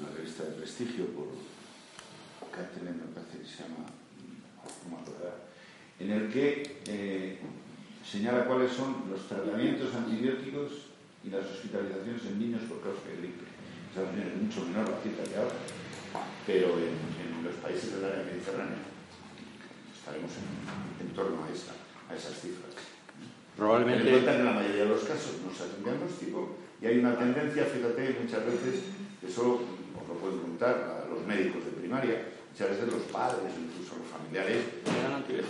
una 0.01 0.11
revista 0.17 0.45
de 0.45 0.53
prestigio 0.53 1.07
por 1.07 1.29
Kathleen, 2.51 2.97
me 2.99 3.13
parece 3.15 3.39
que 3.39 3.47
se 3.47 3.63
llama, 3.63 3.87
no 3.87 4.97
me 4.97 5.03
acuerdo 5.03 5.49
en 5.99 6.11
el 6.13 6.31
que 6.31 6.81
eh, 6.87 7.39
señala 8.07 8.45
cuáles 8.47 8.73
son 8.73 9.11
los 9.11 9.27
tratamientos 9.27 9.95
antibióticos 9.95 10.95
y 11.25 11.31
las 11.31 11.45
hospitalizaciones 11.45 12.23
en 12.27 12.39
niños 12.39 12.63
por 12.71 12.81
causa 12.81 13.03
de 13.11 13.17
gripe. 13.19 13.45
Estados 13.91 14.15
Unidos 14.15 14.33
es 14.35 14.43
mucho 14.43 14.61
menor 14.67 14.89
la 14.89 15.01
cifra 15.03 15.25
que 15.25 15.37
ahora, 15.37 15.59
pero 16.47 16.79
en, 16.79 16.95
en 16.95 17.43
los 17.43 17.55
países 17.59 17.95
del 17.95 18.05
área 18.05 18.23
mediterránea 18.23 18.79
estaremos 19.91 20.31
en, 20.39 21.07
en 21.07 21.15
torno 21.15 21.43
a, 21.43 21.51
esa, 21.51 21.75
a 22.09 22.15
esas 22.15 22.39
cifras. 22.39 22.79
Probablemente. 23.57 24.07
En 24.07 24.25
que 24.25 24.45
la 24.45 24.53
mayoría 24.53 24.85
de 24.85 24.89
los 24.89 25.03
casos 25.03 25.43
no 25.43 25.51
se 25.51 25.65
hace 25.65 25.79
un 25.79 25.85
diagnóstico 25.85 26.57
y 26.81 26.87
hay 26.87 26.99
una 27.01 27.19
tendencia, 27.19 27.65
fíjate, 27.65 28.23
muchas 28.23 28.47
veces, 28.47 28.87
eso 29.27 29.59
os 29.59 29.78
a 30.67 31.07
los 31.09 31.27
médicos 31.27 31.65
de 31.65 31.71
primaria, 31.73 32.23
muchas 32.51 32.71
veces 32.71 32.93
los 32.93 33.03
padres, 33.13 33.53
incluso 33.55 33.97
los 33.99 34.09
familiares, 34.09 34.65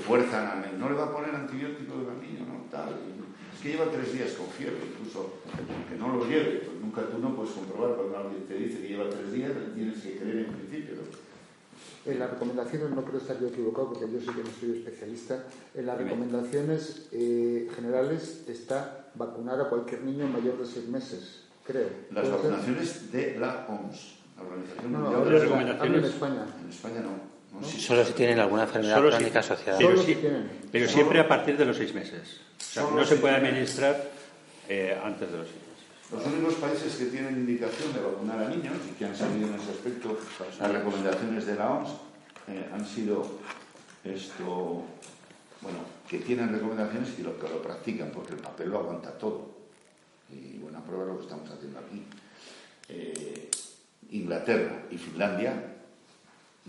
fuerzan 0.06 0.46
a 0.46 0.78
no 0.78 0.88
le 0.88 0.94
va 0.94 1.04
a 1.04 1.12
poner 1.12 1.34
antibiótico 1.34 1.94
al 1.94 2.20
niño, 2.20 2.46
¿no? 2.46 2.70
Tal. 2.70 2.88
Es 3.54 3.60
que 3.62 3.70
lleva 3.70 3.90
tres 3.90 4.12
días 4.12 4.32
con 4.32 4.46
fiebre, 4.46 4.78
incluso 4.86 5.40
que 5.88 5.96
no 5.96 6.14
lo 6.14 6.24
lleve, 6.28 6.62
pues 6.64 6.80
nunca 6.80 7.02
tú 7.10 7.18
no 7.18 7.34
puedes 7.34 7.52
comprobar 7.52 7.96
cuando 7.96 8.16
alguien 8.18 8.46
te 8.46 8.54
dice 8.54 8.80
que 8.80 8.88
lleva 8.88 9.10
tres 9.10 9.32
días, 9.32 9.52
tienes 9.74 10.00
que 10.00 10.16
creer 10.16 10.46
en 10.46 10.52
principio. 10.52 10.94
¿no? 10.96 11.28
En 12.12 12.18
las 12.18 12.30
recomendaciones, 12.30 12.90
no 12.90 13.04
creo 13.04 13.18
estar 13.18 13.40
yo 13.40 13.48
equivocado 13.48 13.92
porque 13.92 14.10
yo 14.12 14.20
sé 14.20 14.26
que 14.26 14.44
no 14.44 14.50
soy 14.60 14.78
especialista, 14.78 15.44
en 15.74 15.86
las 15.86 15.98
recomendaciones 15.98 17.08
eh, 17.12 17.68
generales 17.74 18.44
está 18.48 19.10
vacunar 19.14 19.60
a 19.60 19.68
cualquier 19.68 20.02
niño 20.02 20.26
mayor 20.28 20.58
de 20.58 20.66
seis 20.66 20.88
meses, 20.88 21.42
creo. 21.66 21.88
Las 22.12 22.30
vacunaciones 22.30 23.10
de 23.10 23.38
la 23.38 23.66
OMS, 23.68 24.17
la 24.38 24.44
Organización 24.48 24.92
No, 24.92 24.98
Mundial 25.00 25.20
de 25.24 25.26
hablo 25.82 25.98
en 25.98 26.04
España. 26.04 26.46
En 26.62 26.68
España 26.70 27.00
no. 27.02 27.60
no 27.60 27.66
Si 27.66 27.76
sí. 27.76 27.80
solo 27.82 28.04
si 28.04 28.12
tienen 28.12 28.38
alguna 28.38 28.62
enfermedad 28.64 28.96
Solo 28.96 29.10
si- 29.10 29.16
crónica 29.16 29.38
asociada. 29.40 29.78
Pero, 29.78 30.86
si 30.86 30.92
siempre 30.94 31.20
a 31.20 31.28
partir 31.28 31.56
de 31.56 31.64
los 31.64 31.76
seis 31.76 31.94
meses. 31.94 32.40
O 32.58 32.62
sea, 32.62 32.82
no 32.90 33.04
se 33.04 33.16
puede 33.16 33.34
administrar 33.36 34.10
eh, 34.68 34.98
antes 35.02 35.30
de 35.30 35.38
los 35.38 35.46
seis 35.46 35.58
meses. 35.60 35.68
Los 36.12 36.26
únicos 36.26 36.54
países 36.54 36.94
que 36.96 37.06
tienen 37.06 37.34
indicación 37.34 37.92
de 37.92 38.00
vacunar 38.00 38.38
a 38.42 38.48
niños 38.48 38.74
y 38.90 38.94
que 38.94 39.04
han 39.04 39.14
seguido 39.14 39.48
en 39.48 39.54
ese 39.56 39.70
aspecto 39.72 40.18
las 40.58 40.70
recomendaciones 40.72 41.44
de 41.46 41.54
la 41.54 41.70
OMS 41.70 41.90
eh, 42.48 42.66
han 42.72 42.86
sido 42.86 43.26
esto, 44.04 44.84
bueno, 45.60 45.78
que 46.08 46.18
tienen 46.20 46.50
recomendaciones 46.50 47.10
y 47.18 47.22
lo 47.22 47.38
que 47.38 47.46
lo 47.48 47.60
practican, 47.60 48.10
porque 48.10 48.32
el 48.32 48.40
papel 48.40 48.70
lo 48.70 48.78
aguanta 48.78 49.10
todo. 49.18 49.50
Y 50.30 50.56
buena 50.58 50.82
prueba 50.82 51.04
es 51.04 51.08
lo 51.10 51.16
que 51.18 51.24
estamos 51.24 51.50
haciendo 51.50 51.78
aquí. 51.78 52.06
Eh, 52.88 53.50
Inglaterra 54.10 54.82
y 54.90 54.96
Finlandia 54.96 55.76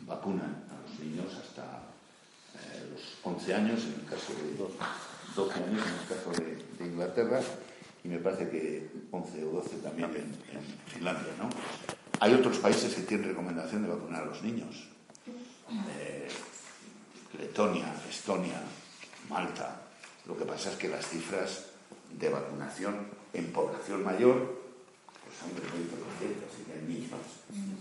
vacunan 0.05 0.63
a 0.69 0.89
los 0.89 0.99
niños 0.99 1.33
hasta 1.35 1.63
eh, 2.55 2.89
los 2.91 3.17
11 3.23 3.53
años, 3.53 3.83
en 3.85 4.01
el 4.01 4.05
caso 4.05 4.33
de 4.33 4.55
12 5.35 5.53
años, 5.53 5.83
en 5.85 5.93
el 5.93 6.07
caso 6.07 6.31
de, 6.31 6.85
Inglaterra, 6.85 7.41
y 8.03 8.07
me 8.07 8.19
parece 8.19 8.49
que 8.49 8.89
11 9.11 9.43
o 9.45 9.51
12 9.51 9.77
también 9.77 10.09
en, 10.11 10.57
en 10.57 10.63
Finlandia, 10.87 11.33
¿no? 11.37 11.49
Hay 12.21 12.33
otros 12.33 12.57
países 12.57 12.93
que 12.95 13.03
tienen 13.03 13.29
recomendación 13.29 13.83
de 13.83 13.89
vacunar 13.89 14.23
a 14.23 14.25
los 14.25 14.43
niños. 14.43 14.89
Eh, 15.99 16.27
Letonia, 17.39 17.93
Estonia, 18.09 18.61
Malta. 19.29 19.81
Lo 20.25 20.37
que 20.37 20.43
pasa 20.43 20.71
es 20.71 20.77
que 20.77 20.89
las 20.89 21.07
cifras 21.07 21.67
de 22.11 22.29
vacunación 22.29 23.07
en 23.33 23.53
población 23.53 24.03
mayor, 24.03 24.59
pues 25.23 25.41
hombre, 25.43 25.63
muy 25.71 25.85
pequeñas, 25.87 26.43
así 26.51 26.63
que 26.63 26.73
hay 26.73 26.85
niños. 26.87 27.21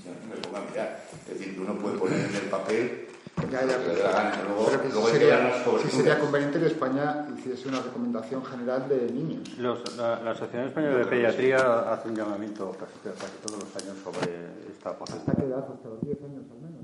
Ya 0.04 0.12
no 0.22 0.34
me 0.34 0.40
pongo 0.40 0.56
a 0.58 0.70
mirar. 0.70 1.04
Es 1.26 1.38
decir, 1.38 1.54
que 1.54 1.57
uno 1.70 1.80
puede 1.80 1.98
poner 1.98 2.20
en 2.20 2.34
el 2.34 2.42
papel 2.50 3.04
Ya, 3.52 3.64
ya, 3.64 3.78
gana, 3.78 4.42
luego, 4.48 4.66
pero 4.66 4.82
que 4.82 4.88
luego 4.88 5.06
sí 5.06 5.12
sería, 5.12 5.64
sí 5.82 5.90
sería 5.96 6.18
conveniente 6.18 6.58
que 6.58 6.66
España 6.66 7.28
hiciese 7.38 7.68
una 7.68 7.80
recomendación 7.80 8.44
general 8.44 8.88
de 8.88 9.10
niños. 9.12 9.56
Los- 9.58 9.96
la, 9.96 10.20
la 10.22 10.30
Asociación 10.32 10.64
Española 10.66 10.96
de 10.98 11.04
Pediatría 11.06 11.92
hace 11.92 12.08
un 12.08 12.16
llamamiento 12.16 12.72
casi, 12.78 12.98
casi 13.18 13.36
todos 13.46 13.62
los 13.62 13.76
años 13.76 13.96
sobre 14.02 14.26
esta 14.72 14.90
¿Hasta 14.90 14.98
posibilidad. 14.98 15.36
qué 15.38 15.44
edad? 15.46 15.64
¿Hasta 15.72 15.88
los 15.88 16.00
10 16.02 16.18
años 16.24 16.44
al 16.50 16.58
menos? 16.58 16.82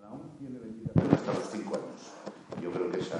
La 0.00 0.08
OMS 0.10 0.38
tiene 0.38 0.58
23 0.58 1.12
hasta 1.12 1.32
los 1.34 1.44
5 1.52 1.74
años. 1.76 2.00
Yo 2.62 2.70
creo 2.72 2.90
que 2.90 3.00
esa, 3.00 3.18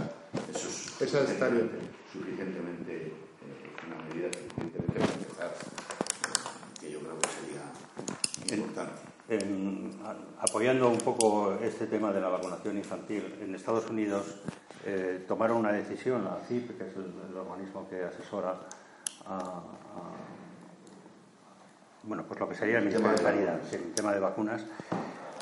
eso 0.50 0.68
es 0.68 1.02
Esa 1.02 1.20
está 1.30 1.48
bien. 1.48 1.70
suficientemente, 2.12 3.12
eh, 3.12 3.12
una 3.86 3.96
medida 4.08 4.28
suficientemente 4.32 4.98
para 4.98 5.12
empezar, 5.12 5.50
que 6.80 6.90
yo 6.92 6.98
creo 7.00 7.18
que 7.20 7.28
sería 7.28 8.56
importante. 8.56 9.02
En- 9.28 9.98
apoyando 10.40 10.88
un 10.88 10.98
poco 10.98 11.52
este 11.62 11.86
tema 11.86 12.12
de 12.12 12.20
la 12.20 12.28
vacunación 12.28 12.78
infantil, 12.78 13.36
en 13.42 13.54
Estados 13.54 13.88
Unidos 13.90 14.24
eh, 14.86 15.24
tomaron 15.28 15.58
una 15.58 15.72
decisión, 15.72 16.24
la 16.24 16.38
CIP, 16.48 16.78
que 16.78 16.88
es 16.88 16.96
el, 16.96 17.12
el 17.30 17.36
organismo 17.36 17.86
que 17.90 18.04
asesora 18.04 18.54
a, 19.26 19.36
a- 19.36 19.62
bueno, 22.04 22.24
pues 22.26 22.40
lo 22.40 22.48
que 22.48 22.54
sería 22.54 22.78
el 22.78 22.84
Ministerio 22.84 23.10
de 23.10 23.18
Sanidad, 23.18 23.60
el 23.74 23.92
tema 23.92 24.12
de 24.14 24.20
vacunas. 24.20 24.64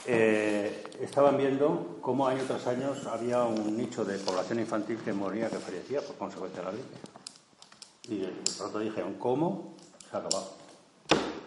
eh, 0.07 0.85
estaban 1.01 1.37
viendo 1.37 1.99
cómo 2.01 2.27
año 2.27 2.43
tras 2.47 2.67
año 2.67 2.93
había 3.13 3.45
un 3.45 3.77
nicho 3.77 4.05
de 4.05 4.19
población 4.19 4.59
infantil 4.61 4.99
que 5.05 5.13
moría, 5.13 5.49
que 5.49 5.57
fallecía 5.59 6.01
por 6.01 6.17
consecuencia 6.17 6.61
de 6.61 6.65
la 6.67 6.73
gripe. 6.73 6.97
Y 8.09 8.19
de 8.21 8.33
pronto 8.59 8.79
dijeron, 8.81 9.15
¿cómo? 9.15 9.75
Se 10.11 10.17
ha 10.17 10.21
acabado. 10.21 10.66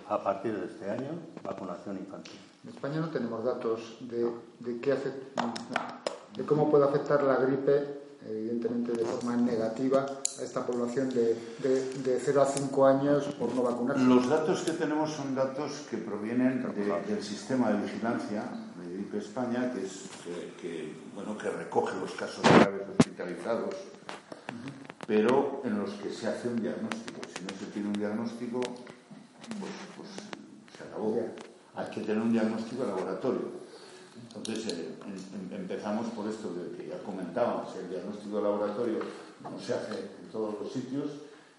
A 0.09 0.23
partir 0.23 0.57
de 0.57 0.65
este 0.65 0.89
año, 0.89 1.11
vacunación 1.43 1.97
infantil. 1.97 2.39
En 2.63 2.69
España 2.71 2.99
no 2.99 3.09
tenemos 3.09 3.43
datos 3.43 3.97
de, 4.01 4.25
de, 4.59 4.79
qué 4.81 4.93
afect- 4.93 6.35
de 6.35 6.43
cómo 6.45 6.69
puede 6.71 6.85
afectar 6.85 7.21
la 7.23 7.35
gripe, 7.35 7.99
evidentemente 8.27 8.91
de 8.93 9.05
forma 9.05 9.35
negativa, 9.37 10.05
a 10.39 10.41
esta 10.43 10.65
población 10.65 11.09
de, 11.09 11.35
de, 11.61 11.93
de 12.03 12.19
0 12.19 12.41
a 12.41 12.45
5 12.47 12.85
años 12.87 13.25
por 13.37 13.53
no 13.53 13.61
vacunarse. 13.61 14.03
Los 14.03 14.27
datos 14.27 14.61
que 14.63 14.71
tenemos 14.71 15.11
son 15.11 15.35
datos 15.35 15.85
que 15.91 15.97
provienen 15.97 16.63
de- 16.73 17.01
del 17.13 17.23
sistema 17.23 17.71
de 17.71 17.83
vigilancia 17.83 18.43
de 18.83 18.93
gripe 18.93 19.19
España, 19.19 19.71
que, 19.73 19.85
es, 19.85 20.05
que, 20.25 20.53
que, 20.59 20.93
bueno, 21.13 21.37
que 21.37 21.49
recoge 21.51 21.95
los 21.99 22.11
casos 22.13 22.41
graves 22.43 22.81
hospitalizados, 22.97 23.75
pero 25.05 25.61
en 25.65 25.77
los 25.79 25.91
que 25.93 26.09
se 26.11 26.27
hace 26.27 26.47
un 26.47 26.59
diagnóstico. 26.61 27.21
Si 27.35 27.43
no 27.43 27.49
se 27.59 27.65
tiene 27.71 27.87
un 27.89 27.93
diagnóstico, 27.93 28.59
pues, 29.59 29.71
pues 29.97 30.09
se 30.77 30.83
acabó. 30.83 31.17
Hay 31.75 31.85
que 31.91 32.01
tener 32.01 32.21
un 32.21 32.31
diagnóstico 32.31 32.83
de 32.83 32.89
laboratorio. 32.89 33.59
Entonces 34.35 34.73
eh, 34.73 34.89
em- 35.05 35.51
em- 35.55 35.61
empezamos 35.61 36.07
por 36.07 36.27
esto 36.27 36.53
de 36.53 36.75
que 36.77 36.89
ya 36.89 36.99
comentábamos, 37.03 37.75
el 37.77 37.89
diagnóstico 37.89 38.37
de 38.37 38.43
laboratorio 38.43 38.99
no 39.41 39.59
se 39.59 39.73
hace 39.73 39.93
en 40.21 40.29
todos 40.31 40.55
los 40.61 40.71
sitios 40.71 41.09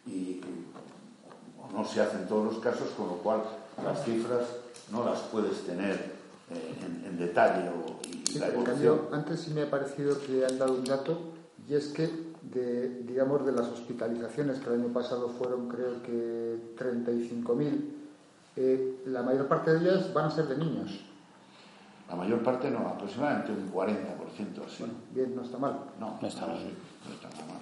y, 0.07 0.41
no 1.72 1.84
se 1.84 2.01
hace 2.01 2.16
en 2.16 2.26
todos 2.26 2.53
los 2.53 2.62
casos, 2.62 2.88
con 2.97 3.07
lo 3.07 3.14
cual 3.18 3.43
las 3.84 4.05
cifras 4.05 4.45
no 4.91 5.05
las 5.05 5.20
puedes 5.20 5.64
tener 5.64 5.95
eh, 6.51 6.74
en, 6.84 7.05
en 7.07 7.16
detalle 7.18 7.68
o, 7.68 8.01
y 8.09 8.24
Sí, 8.30 8.38
la 8.41 8.49
evolución. 8.49 8.74
cambio, 8.74 9.09
antes 9.12 9.41
sí 9.41 9.51
me 9.53 9.62
ha 9.62 9.70
parecido 9.70 10.20
que 10.20 10.45
han 10.45 10.59
dado 10.59 10.74
un 10.74 10.84
dato 10.84 11.18
y 11.68 11.74
es 11.74 11.88
que 11.88 12.11
de, 12.43 13.03
digamos, 13.03 13.45
de 13.45 13.53
las 13.53 13.68
hospitalizaciones 13.68 14.59
que 14.59 14.68
el 14.68 14.80
año 14.80 14.93
pasado 14.93 15.28
fueron 15.28 15.68
creo 15.68 16.03
que 16.03 16.59
35.000, 16.78 17.91
eh, 18.57 19.03
la 19.07 19.22
mayor 19.22 19.47
parte 19.47 19.72
de 19.72 19.80
ellas 19.80 20.12
van 20.12 20.26
a 20.26 20.30
ser 20.30 20.47
de 20.47 20.57
niños. 20.57 21.05
La 22.09 22.16
mayor 22.16 22.43
parte 22.43 22.70
no, 22.70 22.80
aproximadamente 22.80 23.53
un 23.53 23.72
40% 23.72 24.66
así. 24.66 24.84
Bien, 25.14 25.34
no 25.36 25.43
está 25.43 25.59
mal. 25.59 25.78
no, 26.01 26.18
No 26.20 26.26
está 26.26 26.47
mal. 26.47 26.59
No 27.07 27.14
está 27.14 27.28
nada 27.30 27.47
mal. 27.47 27.61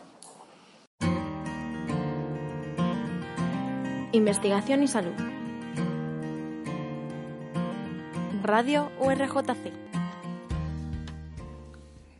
Investigación 4.12 4.82
y 4.82 4.88
salud. 4.88 5.12
Radio 8.42 8.90
URJC. 9.00 9.87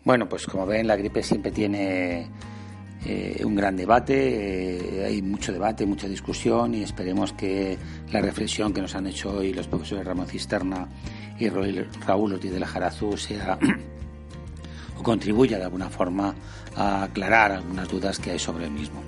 Bueno, 0.09 0.27
pues 0.27 0.47
como 0.47 0.65
ven, 0.65 0.87
la 0.87 0.97
gripe 0.97 1.23
siempre 1.23 1.53
tiene 1.53 2.31
eh, 3.05 3.43
un 3.45 3.55
gran 3.55 3.77
debate, 3.77 5.01
eh, 5.01 5.05
hay 5.05 5.21
mucho 5.21 5.53
debate, 5.53 5.85
mucha 5.85 6.09
discusión 6.09 6.75
y 6.75 6.83
esperemos 6.83 7.35
que 7.35 7.77
la 8.11 8.23
reflexión 8.23 8.73
que 8.73 8.81
nos 8.81 8.95
han 8.95 9.07
hecho 9.07 9.31
hoy 9.31 9.53
los 9.53 9.69
profesores 9.69 10.07
Ramón 10.07 10.27
Cisterna 10.27 10.89
y 11.39 11.51
Raúl 11.51 12.33
Ortiz 12.33 12.51
de 12.51 12.59
la 12.59 12.67
Jarazú 12.67 13.19
sea 13.19 13.59
o 14.99 15.03
contribuya 15.03 15.59
de 15.59 15.65
alguna 15.65 15.91
forma 15.91 16.35
a 16.75 17.03
aclarar 17.03 17.53
algunas 17.53 17.87
dudas 17.87 18.19
que 18.19 18.31
hay 18.31 18.39
sobre 18.39 18.65
el 18.65 18.71
mismo. 18.71 19.03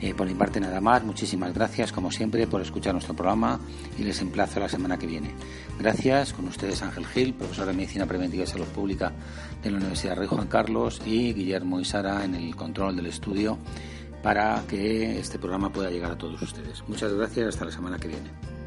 Eh, 0.00 0.14
por 0.14 0.26
mi 0.26 0.34
parte 0.34 0.60
nada 0.60 0.80
más, 0.80 1.02
muchísimas 1.02 1.52
gracias 1.52 1.90
como 1.90 2.10
siempre 2.10 2.46
por 2.46 2.60
escuchar 2.60 2.92
nuestro 2.92 3.14
programa 3.14 3.58
y 3.98 4.04
les 4.04 4.20
emplazo 4.20 4.60
la 4.60 4.68
semana 4.68 4.96
que 4.96 5.06
viene. 5.06 5.34
Gracias 5.78 6.32
con 6.32 6.46
ustedes 6.46 6.82
Ángel 6.82 7.06
Gil, 7.06 7.34
profesor 7.34 7.66
de 7.66 7.72
Medicina 7.72 8.06
Preventiva 8.06 8.44
y 8.44 8.46
Salud 8.46 8.66
Pública 8.66 9.12
de 9.62 9.70
la 9.70 9.78
Universidad 9.78 10.16
Rey 10.16 10.28
Juan 10.28 10.46
Carlos 10.46 11.02
y 11.04 11.32
Guillermo 11.32 11.80
y 11.80 11.84
Sara 11.84 12.24
en 12.24 12.36
el 12.36 12.54
control 12.54 12.96
del 12.96 13.06
estudio 13.06 13.58
para 14.22 14.62
que 14.68 15.18
este 15.18 15.38
programa 15.38 15.72
pueda 15.72 15.90
llegar 15.90 16.12
a 16.12 16.18
todos 16.18 16.40
ustedes. 16.42 16.82
Muchas 16.86 17.12
gracias, 17.12 17.48
hasta 17.48 17.64
la 17.64 17.72
semana 17.72 17.98
que 17.98 18.08
viene. 18.08 18.57